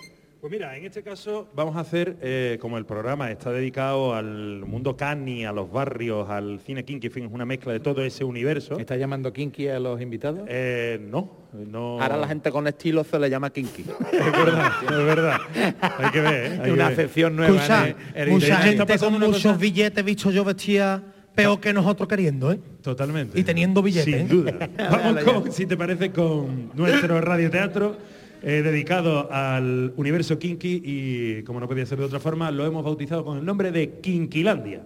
Pues 0.41 0.51
mira, 0.53 0.77
en 0.77 0.85
este 0.85 1.03
caso 1.03 1.49
vamos 1.53 1.75
a 1.75 1.81
hacer, 1.81 2.15
eh, 2.21 2.57
como 2.61 2.77
el 2.77 2.85
programa 2.85 3.29
está 3.29 3.51
dedicado 3.51 4.15
al 4.15 4.61
mundo 4.65 4.95
cani, 4.95 5.43
a 5.45 5.51
los 5.51 5.69
barrios, 5.69 6.29
al 6.29 6.61
cine 6.65 6.85
kinky, 6.85 7.07
en 7.07 7.13
fin, 7.13 7.25
es 7.25 7.31
una 7.33 7.45
mezcla 7.45 7.73
de 7.73 7.81
todo 7.81 8.01
ese 8.05 8.23
universo. 8.23 8.79
¿Estás 8.79 8.97
llamando 8.97 9.33
kinky 9.33 9.67
a 9.67 9.79
los 9.81 9.99
invitados? 9.99 10.43
Eh, 10.47 10.97
no, 11.11 11.29
no. 11.51 12.01
Ahora 12.01 12.15
la 12.15 12.25
gente 12.29 12.51
con 12.51 12.65
estilo 12.67 13.03
se 13.03 13.19
le 13.19 13.29
llama 13.29 13.49
kinky. 13.49 13.83
Es 14.13 14.31
verdad, 14.31 14.71
es 14.81 14.89
verdad. 15.05 15.37
Hay 15.97 16.11
que 16.11 16.21
ver, 16.21 16.51
¿eh? 16.53 16.59
Hay 16.63 16.71
Una 16.71 16.87
acepción 16.87 17.35
nueva. 17.35 17.55
Escucha, 17.55 17.89
en 17.89 17.95
el- 18.15 18.21
el 18.23 18.29
mucha 18.29 18.55
gente 18.57 18.93
Está 18.93 18.97
con 19.05 19.13
muchos 19.19 19.43
cosa- 19.43 19.57
billetes, 19.57 20.05
visto 20.05 20.31
yo 20.31 20.45
vestía 20.45 21.03
peor 21.35 21.59
que 21.59 21.73
nosotros 21.73 22.07
queriendo, 22.07 22.53
¿eh? 22.53 22.59
Totalmente. 22.81 23.37
Y 23.37 23.43
teniendo 23.43 23.81
billetes. 23.81 24.05
Sin 24.05 24.25
¿eh? 24.25 24.27
duda. 24.29 24.69
Vamos 24.89 25.23
con, 25.25 25.51
si 25.51 25.65
te 25.65 25.75
parece, 25.75 26.11
con 26.13 26.71
nuestro 26.75 27.19
radioteatro 27.19 27.97
eh, 28.41 28.61
dedicado 28.63 29.31
al 29.31 29.93
universo 29.97 30.39
kinky 30.39 30.81
y, 30.83 31.43
como 31.43 31.59
no 31.59 31.67
podía 31.67 31.85
ser 31.85 31.99
de 31.99 32.05
otra 32.05 32.19
forma, 32.19 32.51
lo 32.51 32.65
hemos 32.65 32.83
bautizado 32.83 33.25
con 33.25 33.37
el 33.37 33.45
nombre 33.45 33.71
de 33.71 33.99
Kinkilandia. 33.99 34.83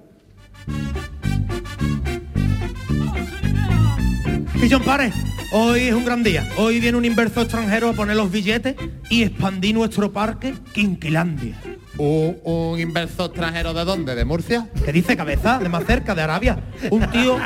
John 4.70 4.82
Pares, 4.84 5.14
hoy 5.52 5.82
es 5.82 5.94
un 5.94 6.06
gran 6.06 6.24
día. 6.24 6.48
Hoy 6.58 6.80
viene 6.80 6.98
un 6.98 7.06
inversor 7.06 7.44
extranjero 7.44 7.90
a 7.90 7.94
poner 7.94 8.16
los 8.16 8.32
billetes 8.32 8.76
y 9.10 9.24
expandir 9.24 9.76
nuestro 9.76 10.12
parque 10.12 10.54
Quinquilandia. 10.74 11.60
¿Un, 11.98 12.38
un 12.44 12.80
inversor 12.80 13.28
extranjero 13.28 13.74
de 13.74 13.86
dónde? 13.86 14.16
¿De 14.16 14.26
Murcia? 14.26 14.68
¿Qué 14.84 14.92
dice 14.92 15.16
cabeza? 15.16 15.60
De 15.60 15.70
más 15.70 15.86
cerca, 15.86 16.16
de 16.16 16.24
Arabia. 16.24 16.58
Un 16.90 17.06
tío 17.12 17.38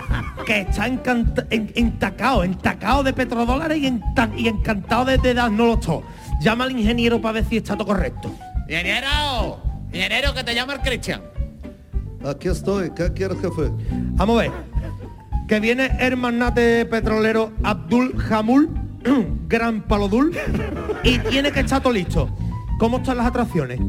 que 0.45 0.61
está 0.61 0.87
encanta- 0.87 1.45
en- 1.49 1.71
entacado, 1.75 2.43
entacado 2.45 3.03
de 3.03 3.11
petrodólares 3.13 3.77
y, 3.77 3.87
enta- 3.87 4.31
y 4.37 4.47
encantado 4.47 5.03
de, 5.05 5.17
de 5.17 5.33
darnos 5.33 5.81
todo. 5.81 6.03
Llama 6.41 6.63
al 6.63 6.71
ingeniero 6.71 7.19
para 7.21 7.33
ver 7.33 7.45
si 7.45 7.57
está 7.57 7.75
todo 7.75 7.87
correcto. 7.87 8.33
¡Ingeniero! 8.69 9.59
¡Ingeniero, 9.91 10.33
que 10.33 10.43
te 10.45 10.55
llama 10.55 10.73
el 10.75 10.79
Cristian! 10.79 11.21
Aquí 12.25 12.47
estoy, 12.47 12.91
¿qué 12.95 13.11
quieres 13.13 13.37
jefe? 13.41 13.69
Vamos 14.13 14.39
a 14.39 14.41
ver. 14.43 14.51
Que 15.47 15.59
viene 15.59 15.91
el 15.99 16.15
magnate 16.17 16.85
petrolero 16.85 17.51
Abdul 17.63 18.15
Hamul, 18.31 18.69
Gran 19.47 19.81
Palodul, 19.81 20.35
y 21.03 21.19
tiene 21.19 21.51
que 21.51 21.59
estar 21.61 21.81
todo 21.81 21.93
listo. 21.93 22.29
¿Cómo 22.79 22.97
están 22.97 23.17
las 23.17 23.27
atracciones? 23.27 23.79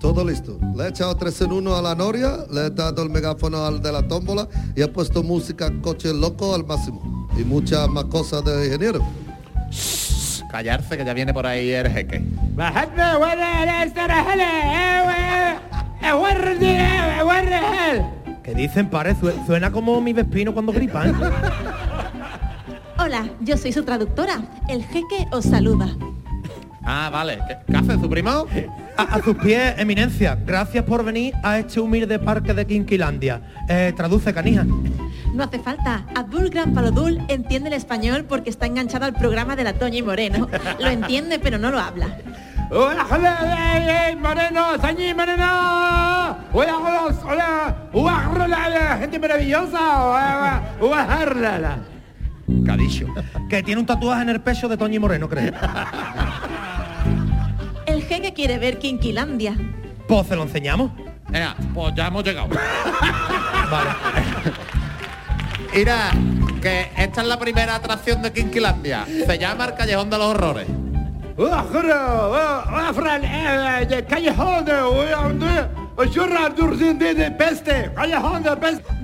Todo 0.00 0.24
listo. 0.24 0.58
Le 0.74 0.84
he 0.84 0.88
echado 0.88 1.14
tres 1.16 1.40
en 1.40 1.52
uno 1.52 1.74
a 1.74 1.82
la 1.82 1.94
noria, 1.94 2.38
le 2.52 2.66
he 2.66 2.70
dado 2.70 3.02
el 3.02 3.10
megáfono 3.10 3.64
al 3.64 3.80
de 3.82 3.92
la 3.92 4.06
tómbola 4.06 4.46
y 4.74 4.82
he 4.82 4.88
puesto 4.88 5.22
música 5.22 5.70
coche 5.80 6.12
loco 6.12 6.54
al 6.54 6.64
máximo. 6.66 7.28
Y 7.36 7.44
muchas 7.44 7.88
más 7.88 8.04
cosas 8.04 8.44
de 8.44 8.66
ingeniero. 8.66 9.00
Callarse, 10.50 10.96
que 10.96 11.04
ya 11.04 11.12
viene 11.14 11.34
por 11.34 11.46
ahí 11.46 11.70
el 11.70 11.88
jeque. 11.90 12.22
Que 18.42 18.54
dicen, 18.54 18.88
pare, 18.88 19.14
Sue- 19.16 19.34
suena 19.46 19.72
como 19.72 20.00
mi 20.00 20.12
vespino 20.12 20.52
cuando 20.54 20.72
gripa, 20.72 21.08
¿eh? 21.08 21.12
Hola, 22.98 23.28
yo 23.40 23.56
soy 23.56 23.72
su 23.72 23.82
traductora. 23.82 24.40
El 24.68 24.84
jeque 24.84 25.26
os 25.32 25.44
saluda. 25.46 25.88
Ah, 26.84 27.10
vale. 27.12 27.38
¿Qué, 27.48 27.56
qué 27.72 27.76
hace 27.76 27.98
su 28.00 28.08
primo? 28.08 28.46
A, 28.96 29.02
a 29.02 29.22
sus 29.22 29.36
pies, 29.36 29.74
eminencia, 29.78 30.38
gracias 30.46 30.84
por 30.84 31.04
venir 31.04 31.34
a 31.42 31.58
este 31.58 31.80
humilde 31.80 32.18
parque 32.18 32.54
de 32.54 32.66
Quinquilandia. 32.66 33.40
Eh, 33.68 33.92
traduce, 33.96 34.32
canija. 34.32 34.64
No 35.34 35.44
hace 35.44 35.58
falta. 35.58 36.06
Abdul 36.14 36.48
Gran 36.48 36.72
Palodul 36.72 37.20
entiende 37.28 37.68
el 37.68 37.74
español 37.74 38.24
porque 38.24 38.48
está 38.48 38.64
enganchado 38.66 39.04
al 39.04 39.12
programa 39.12 39.54
de 39.54 39.64
la 39.64 39.74
Toña 39.74 39.98
y 39.98 40.02
Moreno. 40.02 40.48
Lo 40.80 40.88
entiende 40.88 41.38
pero 41.38 41.58
no 41.58 41.70
lo 41.70 41.78
habla. 41.78 42.18
Hola, 42.70 43.06
hola, 43.10 44.16
Moreno, 44.18 44.80
Sañi, 44.80 45.14
Moreno. 45.14 46.36
Hola, 46.52 46.78
hola, 46.78 47.16
hola. 47.24 47.76
Hola, 47.92 48.30
hola, 48.34 48.96
gente 48.98 49.18
maravillosa. 49.18 50.04
Hola, 50.04 50.62
hola, 50.80 51.54
hola. 51.56 51.78
Cadillo. 52.64 53.08
Que 53.48 53.62
tiene 53.62 53.80
un 53.80 53.86
tatuaje 53.86 54.22
en 54.22 54.30
el 54.30 54.40
pecho 54.40 54.68
de 54.68 54.76
Toñi 54.76 54.98
Moreno, 54.98 55.28
creo. 55.28 55.52
Jeque 58.16 58.32
quiere 58.32 58.58
ver 58.58 58.78
Quinquilandia. 58.78 59.54
Pues 60.08 60.26
se 60.26 60.36
lo 60.36 60.44
enseñamos. 60.44 60.90
Pues 61.74 61.94
ya 61.94 62.06
hemos 62.06 62.24
llegado. 62.24 62.48
Vale. 63.70 63.90
Mira, 65.74 66.12
que 66.62 66.88
esta 66.96 67.20
es 67.20 67.26
la 67.26 67.38
primera 67.38 67.74
atracción 67.74 68.22
de 68.22 68.32
Quinquilandia. 68.32 69.04
Se 69.04 69.38
llama 69.38 69.66
el 69.66 69.74
Callejón 69.74 70.08
de 70.08 70.16
los 70.16 70.28
Horrores. 70.28 70.66
Callejón 74.06 74.64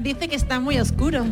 Dice 0.00 0.28
que 0.28 0.36
está 0.36 0.60
muy 0.60 0.78
oscuro. 0.78 1.24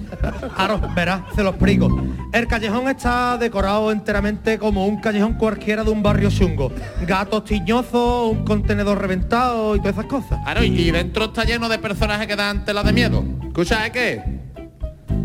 Claro, 0.56 0.80
verás, 0.94 1.20
se 1.34 1.42
lo 1.42 1.50
explico. 1.50 2.02
El 2.32 2.46
callejón 2.46 2.88
está 2.88 3.36
decorado 3.36 3.92
enteramente 3.92 4.58
como 4.58 4.86
un 4.86 5.00
callejón 5.00 5.34
cualquiera 5.34 5.84
de 5.84 5.90
un 5.90 6.02
barrio 6.02 6.30
chungo. 6.30 6.72
Gatos 7.06 7.44
tiñosos, 7.44 8.30
un 8.32 8.44
contenedor 8.44 8.98
reventado 9.00 9.76
y 9.76 9.80
todas 9.80 9.92
esas 9.94 10.06
cosas. 10.06 10.38
Claro, 10.44 10.64
y- 10.64 10.68
y 10.68 10.90
dentro 10.90 11.26
está 11.26 11.44
lleno 11.44 11.68
de 11.68 11.78
personajes 11.78 12.26
que 12.26 12.36
dan 12.36 12.64
tela 12.64 12.82
de 12.82 12.92
miedo. 12.94 13.22
Escucha, 13.48 13.86
¿eh 13.86 13.92
qué? 13.92 14.22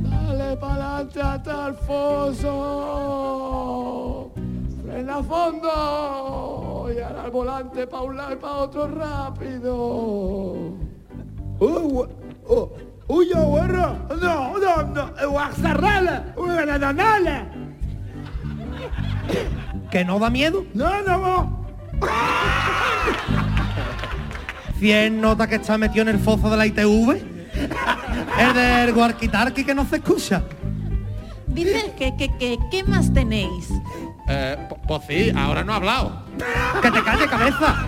Dale 0.10 0.58
pa'lante 0.58 1.22
hasta 1.22 1.68
el 1.68 1.76
foso. 1.76 2.52
Frena 4.96 5.18
a 5.18 5.24
fondo. 5.24 6.90
Y 6.90 7.02
ahora 7.02 7.24
al 7.24 7.32
volante 7.32 7.86
pa' 7.86 8.02
un 8.02 8.16
lado 8.16 8.32
y 8.32 8.36
pa' 8.38 8.56
otro 8.60 8.88
rápido. 8.88 9.76
Uh, 11.60 12.06
uh, 12.48 12.70
uy, 13.10 13.30
yo, 13.30 13.44
bueno. 13.44 13.98
No, 14.22 14.58
no, 14.58 14.84
no. 14.84 15.30
Guaxarrala. 15.32 16.34
Una 16.38 16.78
nanala. 16.78 17.46
¿Que 19.92 20.06
no 20.06 20.18
da 20.18 20.30
miedo? 20.30 20.66
No, 20.74 21.02
no, 21.02 21.18
no. 21.18 21.66
100 24.80 25.20
nota 25.20 25.46
que 25.48 25.56
está 25.56 25.78
metido 25.78 26.04
en 26.04 26.08
el 26.16 26.20
foso 26.20 26.50
de 26.50 26.56
la 26.56 26.68
ITV. 26.68 27.22
El 28.40 28.54
del 28.54 28.94
Guarquitarqui 28.94 29.66
que 29.66 29.76
no 29.76 29.84
se 29.84 29.98
escucha. 29.98 30.42
Dice 31.48 31.94
que, 31.98 32.16
que, 32.16 32.30
que, 32.38 32.58
¿qué 32.72 32.84
más 32.86 33.14
tenéis? 33.14 33.70
Eh, 34.28 34.58
pues 34.88 35.02
sí, 35.08 35.32
ahora 35.36 35.64
no 35.64 35.74
ha 35.74 35.76
hablado. 35.78 36.24
Que 36.82 36.92
te 36.92 37.04
calle 37.04 37.28
cabeza. 37.28 37.88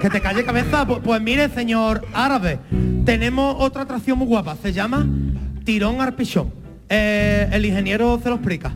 Que 0.00 0.10
te 0.10 0.20
calle 0.20 0.44
cabeza. 0.44 0.86
Pu- 0.86 1.00
Pues, 1.00 1.20
mire, 1.22 1.48
señor 1.50 2.04
árabe, 2.12 2.58
tenemos 3.04 3.56
otra 3.58 3.82
atracción 3.82 4.18
muy 4.18 4.26
guapa. 4.26 4.56
Se 4.60 4.72
llama 4.72 5.06
Tirón 5.64 6.00
Arpichón. 6.00 6.52
Eh, 6.88 7.48
el 7.52 7.64
ingeniero 7.64 8.18
se 8.22 8.28
lo 8.28 8.36
explica. 8.36 8.72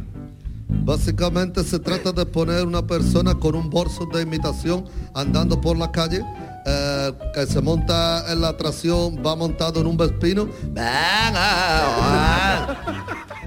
Básicamente 0.69 1.65
se 1.65 1.79
trata 1.79 2.13
de 2.13 2.25
poner 2.25 2.67
una 2.67 2.87
persona 2.87 3.35
con 3.35 3.55
un 3.55 3.69
bolso 3.69 4.07
de 4.07 4.23
imitación 4.23 4.85
andando 5.15 5.61
por 5.61 5.77
la 5.77 5.91
calle, 5.91 6.23
eh, 6.69 7.13
que 7.35 7.47
se 7.47 7.61
monta 7.63 8.31
en 8.31 8.41
la 8.43 8.49
atracción, 8.49 9.17
va 9.25 9.35
montado 9.35 9.81
en 9.81 9.87
un 9.87 9.97
vespino. 9.97 10.49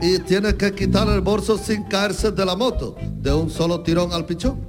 Y 0.01 0.17
tiene 0.19 0.55
que 0.55 0.73
quitar 0.73 1.07
el 1.09 1.21
bolso 1.21 1.57
sin 1.57 1.83
caerse 1.83 2.31
de 2.31 2.43
la 2.45 2.55
moto, 2.55 2.95
de 2.99 3.31
un 3.33 3.49
solo 3.49 3.81
tirón 3.81 4.11
al 4.13 4.25
pichón. 4.25 4.59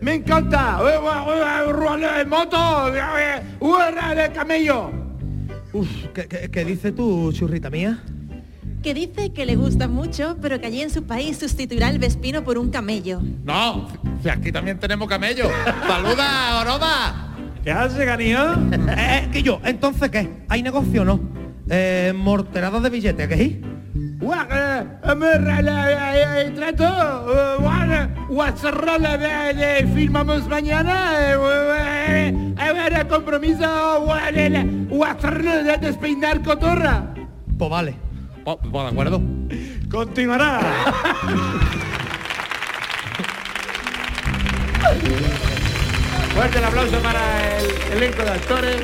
Me 0.00 0.14
encanta. 0.14 0.78
Ruale 1.70 2.24
moto. 2.24 2.90
Ruale 3.60 4.32
camello. 4.32 4.90
Uf, 5.74 5.88
¿qué, 6.14 6.26
qué- 6.28 6.50
qué 6.50 6.64
dices 6.64 6.94
tú, 6.94 7.30
churrita 7.32 7.68
mía? 7.70 8.02
Que 8.82 8.94
dice 8.94 9.32
que 9.32 9.46
le 9.46 9.54
gusta 9.54 9.86
mucho, 9.86 10.36
pero 10.42 10.60
que 10.60 10.66
allí 10.66 10.82
en 10.82 10.90
su 10.90 11.04
país 11.04 11.38
sustituirá 11.38 11.88
el 11.88 12.00
vespino 12.00 12.42
por 12.42 12.58
un 12.58 12.70
camello. 12.70 13.20
No, 13.44 13.86
si 14.20 14.28
aquí 14.28 14.50
también 14.50 14.80
tenemos 14.80 15.08
camello. 15.08 15.44
¡Saluda, 15.86 16.60
Oroba! 16.60 17.36
¿Qué 17.62 17.70
hace, 17.70 18.04
canija? 18.04 18.58
Eh, 18.72 18.96
eh, 18.96 19.28
que 19.32 19.42
yo, 19.44 19.60
entonces 19.64 20.10
qué, 20.10 20.44
¿hay 20.48 20.64
negocio 20.64 21.02
o 21.02 21.04
no? 21.04 21.20
Eh, 21.70 22.12
morterada 22.14 22.80
de 22.80 22.90
billetes, 22.90 23.28
¿qué 23.28 23.36
sí? 23.36 23.60
Trato, 26.56 27.58
Guaxarrala, 28.28 29.54
filmamos 29.94 30.48
mañana. 30.48 31.34
A 32.58 32.72
ver, 32.72 33.06
compromiso, 33.06 34.04
despeinar 35.80 36.42
cotorra. 36.42 37.14
Pues 37.56 37.70
vale. 37.70 38.11
Pues, 38.44 38.56
pues 38.60 38.84
de 38.84 38.90
acuerdo. 38.90 39.20
Continuará. 39.90 40.60
Fuerte 46.34 46.58
el 46.58 46.64
aplauso 46.64 46.98
para 47.02 47.58
el 47.58 47.92
elenco 47.92 48.22
de 48.22 48.30
actores. 48.30 48.82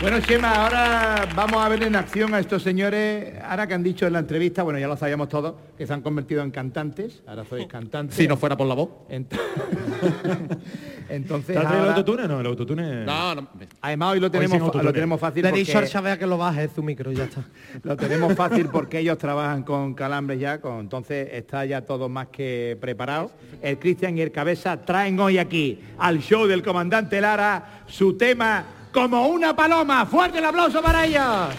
Bueno, 0.00 0.20
Chema, 0.20 0.52
ahora 0.64 1.28
vamos 1.34 1.56
a 1.64 1.68
ver 1.68 1.82
en 1.82 1.96
acción 1.96 2.32
a 2.32 2.38
estos 2.38 2.62
señores, 2.62 3.34
ahora 3.42 3.66
que 3.66 3.74
han 3.74 3.82
dicho 3.82 4.06
en 4.06 4.12
la 4.12 4.20
entrevista, 4.20 4.62
bueno, 4.62 4.78
ya 4.78 4.86
lo 4.86 4.96
sabíamos 4.96 5.28
todos, 5.28 5.54
que 5.76 5.88
se 5.88 5.92
han 5.92 6.02
convertido 6.02 6.40
en 6.42 6.52
cantantes, 6.52 7.20
ahora 7.26 7.44
sois 7.44 7.66
cantantes. 7.68 8.14
Si 8.16 8.28
no 8.28 8.36
fuera 8.36 8.56
por 8.56 8.68
la 8.68 8.74
voz. 8.74 8.90
Ent- 9.10 9.26
Entonces, 11.08 11.46
¿Te 11.56 11.58
has 11.58 11.64
traído 11.64 11.72
el 11.84 11.88
ahora- 11.90 11.96
autotune? 11.96 12.28
No, 12.28 12.40
el 12.40 12.46
autotune... 12.46 13.04
No, 13.04 13.34
no. 13.34 13.48
además 13.80 14.12
hoy 14.12 14.20
lo 14.20 14.26
Hoy 14.26 14.30
tenemos, 14.30 14.60
autotune. 14.60 14.84
lo 14.84 14.92
tenemos 14.92 15.20
fácil 15.20 15.42
Le 15.42 15.48
porque 15.50 16.18
que 16.18 16.26
lo 16.26 16.38
baje 16.38 16.68
su 16.68 16.82
micro 16.82 17.10
ya 17.10 17.24
está. 17.24 17.42
lo 17.82 17.96
tenemos 17.96 18.34
fácil 18.34 18.68
porque 18.68 19.00
ellos 19.00 19.18
trabajan 19.18 19.64
con 19.64 19.94
calambres 19.94 20.38
ya, 20.38 20.60
con, 20.60 20.78
entonces 20.78 21.28
está 21.32 21.64
ya 21.64 21.80
todo 21.82 22.08
más 22.08 22.28
que 22.28 22.78
preparado. 22.80 23.32
El 23.62 23.78
Cristian 23.80 24.16
y 24.16 24.20
el 24.20 24.30
Cabeza 24.30 24.80
traen 24.80 25.18
hoy 25.18 25.38
aquí 25.38 25.80
al 25.98 26.20
show 26.20 26.46
del 26.46 26.62
comandante 26.62 27.20
Lara 27.20 27.82
su 27.88 28.16
tema 28.16 28.64
como 28.92 29.26
una 29.28 29.54
paloma. 29.54 30.06
Fuerte 30.06 30.38
el 30.38 30.44
aplauso 30.44 30.82
para 30.82 31.04
ellos. 31.06 31.54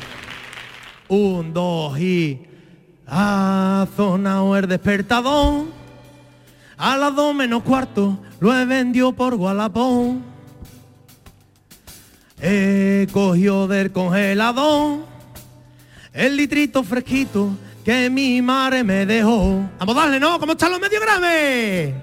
Un, 1.08 1.54
dos 1.54 2.00
y... 2.00 2.46
Ha 3.12 3.88
sonado 3.98 4.56
el 4.56 4.68
despertador. 4.68 5.66
A 6.78 6.96
las 6.96 7.16
dos 7.16 7.34
menos 7.34 7.64
cuarto 7.64 8.20
lo 8.40 8.58
he 8.58 8.66
vendido 8.66 9.14
por 9.14 9.36
Gualapón. 9.36 10.24
He 12.42 13.08
cogido 13.12 13.68
del 13.68 13.92
congelador 13.92 15.00
el 16.14 16.38
litrito 16.38 16.84
fresquito 16.84 17.50
que 17.84 18.10
mi 18.10 18.42
madre 18.42 18.84
me 18.84 19.06
dejó. 19.06 19.70
Vamos 19.80 19.98
a 19.98 20.00
darle, 20.02 20.20
¿no? 20.20 20.40
¿Cómo 20.40 20.54
están 20.54 20.72
los 20.72 20.80
medio 20.80 21.02
grames? 21.02 21.94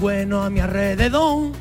Bueno 0.00 0.42
a 0.42 0.50
mi 0.50 0.60
alrededor. 0.60 1.52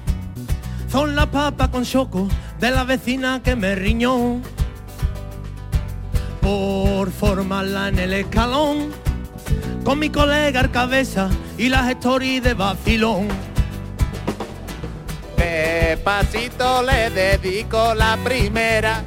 Son 0.91 1.15
las 1.15 1.27
papas 1.27 1.69
con 1.69 1.85
choco 1.85 2.27
de 2.59 2.71
la 2.71 2.83
vecina 2.83 3.41
que 3.43 3.55
me 3.55 3.75
riñó. 3.75 4.41
Por 6.41 7.11
formarla 7.11 7.89
en 7.89 7.99
el 7.99 8.13
escalón. 8.13 8.91
Con 9.83 9.99
mi 9.99 10.09
colega 10.09 10.61
el 10.61 10.71
cabeza 10.71 11.29
y 11.57 11.69
las 11.69 11.89
stories 11.89 12.43
de 12.43 12.53
vacilón. 12.55 13.27
Despacito 15.37 16.81
le 16.83 17.11
dedico 17.11 17.93
la 17.93 18.17
primera 18.23 19.03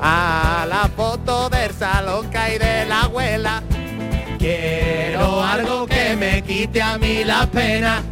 a 0.00 0.66
la 0.68 0.88
foto 0.96 1.48
del 1.48 1.72
salón 1.72 2.28
que 2.30 2.58
de 2.58 2.86
la 2.86 3.02
abuela. 3.02 3.62
Quiero 4.38 5.42
algo 5.42 5.86
que 5.86 6.16
me 6.16 6.42
quite 6.42 6.80
a 6.80 6.96
mí 6.96 7.24
la 7.24 7.46
pena. 7.46 8.02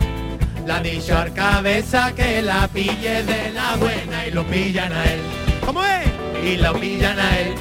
La 0.67 0.81
dicho 0.81 1.17
al 1.17 1.33
cabeza 1.33 2.13
que 2.15 2.43
la 2.43 2.67
pille 2.67 3.23
de 3.23 3.53
la 3.53 3.77
buena 3.77 4.27
y 4.27 4.33
lo 4.33 4.45
pillan 4.45 4.93
a 4.93 5.05
él. 5.05 5.21
¿Cómo 5.65 5.85
es? 5.85 6.07
Y 6.45 6.57
lo 6.57 6.75
pillan 6.75 7.19
a 7.19 7.39
él. 7.39 7.55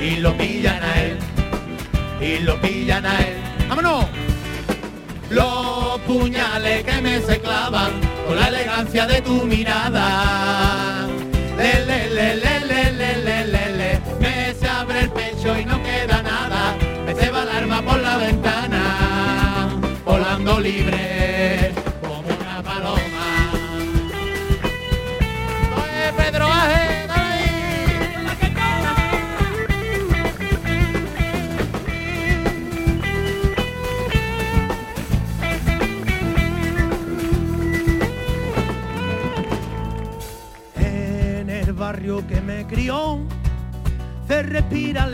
Y 0.00 0.16
lo 0.16 0.36
pillan 0.36 0.82
a 0.82 1.00
él. 1.02 1.18
Y 2.20 2.38
lo 2.38 2.58
pillan 2.60 3.04
a 3.04 3.18
él. 3.20 3.36
¡Vámonos! 3.68 4.06
Los 5.28 6.00
puñales 6.06 6.84
que 6.84 7.02
me 7.02 7.20
se 7.20 7.38
clavan 7.40 7.92
con 8.26 8.36
la 8.36 8.48
elegancia 8.48 9.06
de 9.06 9.20
tu 9.20 9.44
mirada. 9.44 10.67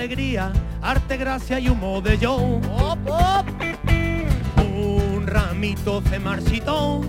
Alegría, 0.05 0.53
arte, 0.83 1.17
gracia 1.17 1.59
y 1.59 1.71
humo 1.71 2.03
de 2.03 2.19
yo. 2.19 2.37
Un 2.37 2.61
ramito 5.27 6.03
se 6.11 6.19
marchitó, 6.19 7.01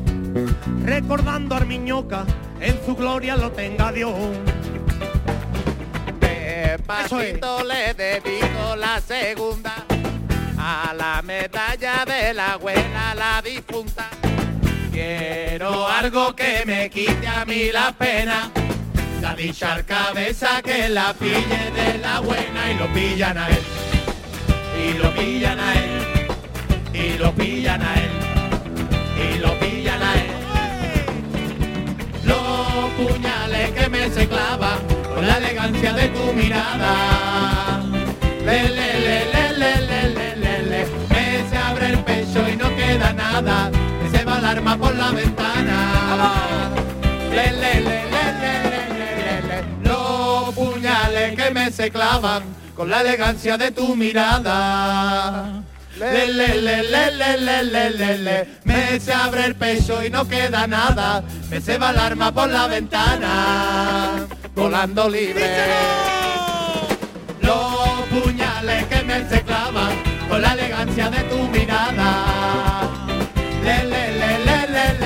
recordando 0.81 1.55
a 1.55 1.57
Armiñoca, 1.57 2.23
en 2.61 2.79
su 2.85 2.95
gloria 2.95 3.35
lo 3.35 3.51
tenga 3.51 3.91
Dios. 3.91 4.15
Despacito 6.21 7.65
le 7.65 7.93
dedico 7.95 8.77
la 8.77 9.01
segunda 9.01 9.73
a 10.57 10.93
la 10.93 11.21
medalla 11.21 12.05
de 12.05 12.33
la 12.33 12.53
abuela, 12.53 13.13
la 13.13 13.41
difunta. 13.41 14.07
Quiero 14.89 15.85
algo 15.85 16.33
que 16.33 16.63
me 16.65 16.89
quite 16.89 17.27
a 17.27 17.43
mí 17.43 17.71
la 17.73 17.91
pena. 17.91 18.49
La 19.25 19.33
bichar 19.33 19.83
cabeza 19.85 20.61
que 20.61 20.87
la 20.87 21.11
pille 21.15 21.71
de 21.75 21.97
la 21.97 22.19
buena 22.19 22.71
y 22.71 22.75
lo 22.75 22.85
pillan 22.93 23.35
a 23.35 23.47
él. 23.49 23.63
Y 24.77 24.97
lo 24.99 25.11
pillan 25.15 25.59
a 25.59 25.73
él. 25.73 25.89
Y 26.93 27.17
lo 27.17 27.33
pillan 27.33 27.81
a 27.81 27.93
él. 27.95 28.11
Y 29.25 29.39
lo 29.39 29.59
pillan 29.59 30.03
a 30.03 30.13
él. 30.13 30.31
Los 32.23 32.91
puñales 32.99 33.71
que 33.71 33.89
me 33.89 34.11
se 34.11 34.27
clavan 34.27 34.77
con 35.15 35.25
la 35.25 35.37
elegancia 35.39 35.93
de 35.93 36.07
tu 36.09 36.31
mirada. 36.31 37.81
Le, 38.45 38.61
le, 38.69 38.99
le, 39.09 40.85
Me 41.09 41.49
se 41.49 41.57
abre 41.57 41.87
el 41.87 41.97
pecho 42.03 42.47
y 42.47 42.55
no 42.57 42.69
queda 42.75 43.11
nada. 43.11 43.71
Se 44.11 44.23
va 44.23 44.37
el 44.37 44.45
arma 44.45 44.77
por 44.77 44.93
la 44.95 45.09
ventana. 45.09 45.77
le, 47.31 47.51
le, 47.53 47.81
le 47.81 48.14
que 51.15 51.49
me 51.51 51.71
se 51.71 51.89
clavan 51.89 52.43
con 52.75 52.89
la 52.89 52.99
elegancia 52.99 53.57
de 53.57 53.71
tu 53.71 53.95
mirada. 53.95 55.63
Le, 55.97 56.27
le, 56.27 56.47
le, 56.61 56.83
le, 56.83 57.11
le, 57.11 57.37
le, 57.37 57.63
le, 57.63 57.89
le, 57.91 58.17
le. 58.17 58.47
Me 58.65 58.99
se 58.99 59.13
abre 59.13 59.45
el 59.45 59.55
pecho 59.55 60.03
y 60.03 60.09
no 60.09 60.27
queda 60.27 60.67
nada. 60.67 61.23
Me 61.49 61.61
se 61.61 61.77
va 61.77 61.91
el 61.91 61.99
arma 61.99 62.33
por 62.33 62.49
la 62.49 62.67
ventana. 62.67 64.27
Volando 64.53 65.07
libre. 65.07 65.49
Los 67.41 68.01
puñales 68.09 68.85
que 68.87 69.01
me 69.03 69.29
se 69.29 69.41
clavan 69.43 69.93
con 70.27 70.41
la 70.41 70.51
elegancia 70.51 71.09
de 71.09 71.21
tu 71.29 71.37
mirada. 71.47 72.11
Le, 73.63 73.85
le, 73.85 74.11
le, 74.19 74.39
le, 74.47 74.67
le, 74.67 74.99
le, 74.99 75.04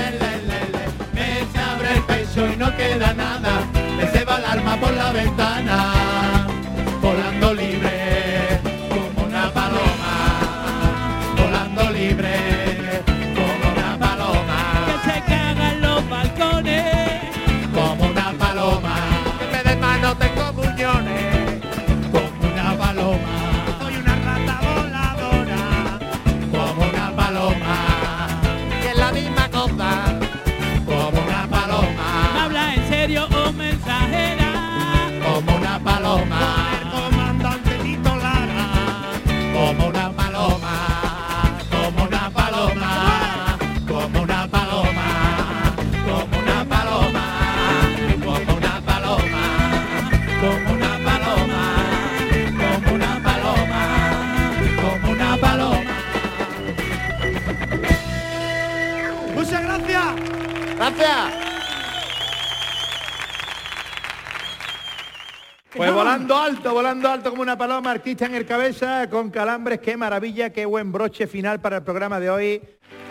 una 67.49 67.57
paloma, 67.57 67.89
artista 67.89 68.27
en 68.27 68.35
el 68.35 68.45
cabeza, 68.45 69.09
con 69.09 69.31
calambres, 69.31 69.79
qué 69.79 69.97
maravilla, 69.97 70.51
qué 70.51 70.67
buen 70.67 70.91
broche 70.91 71.25
final 71.25 71.59
para 71.59 71.77
el 71.77 71.83
programa 71.83 72.19
de 72.19 72.29
hoy. 72.29 72.61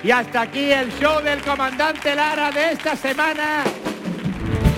Y 0.04 0.12
hasta 0.12 0.42
aquí 0.42 0.70
el 0.70 0.92
show 0.92 1.20
del 1.20 1.40
comandante 1.42 2.14
Lara 2.14 2.52
de 2.52 2.70
esta 2.70 2.94
semana. 2.94 3.64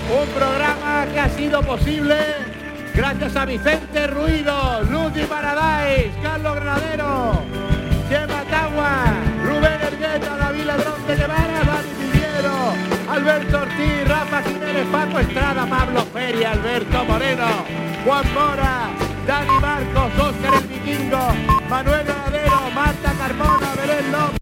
Un 0.09 0.27
programa 0.29 1.05
que 1.13 1.19
ha 1.19 1.29
sido 1.29 1.61
posible 1.61 2.15
gracias 2.95 3.35
a 3.35 3.45
Vicente 3.45 4.07
Ruido, 4.07 4.81
Lucy 4.89 5.25
Paradise, 5.25 6.11
Carlos 6.23 6.55
Granadero, 6.55 7.43
Chema 8.09 8.43
Tagua, 8.49 9.13
Rubén 9.45 9.79
Ergueta, 9.79 10.37
David 10.37 10.63
Ladrón 10.63 11.07
de 11.07 11.15
Guevara, 11.17 11.63
Dani 11.67 11.89
Piñero, 11.99 13.11
Alberto 13.11 13.59
Ortiz, 13.59 14.07
Rafa 14.07 14.41
Jiménez, 14.41 14.87
Paco 14.91 15.19
Estrada, 15.19 15.67
Pablo 15.67 16.03
Feria, 16.11 16.53
Alberto 16.53 17.05
Moreno, 17.05 17.45
Juan 18.03 18.33
Mora, 18.33 18.89
Dani 19.25 19.59
Marcos, 19.59 20.19
Óscar 20.19 20.53
el 20.55 20.67
Vikingo, 20.67 21.19
Manuel 21.69 22.07
Ladero, 22.07 22.71
Marta 22.73 23.13
Carmona, 23.13 23.75
Belén 23.75 24.11
López. 24.11 24.40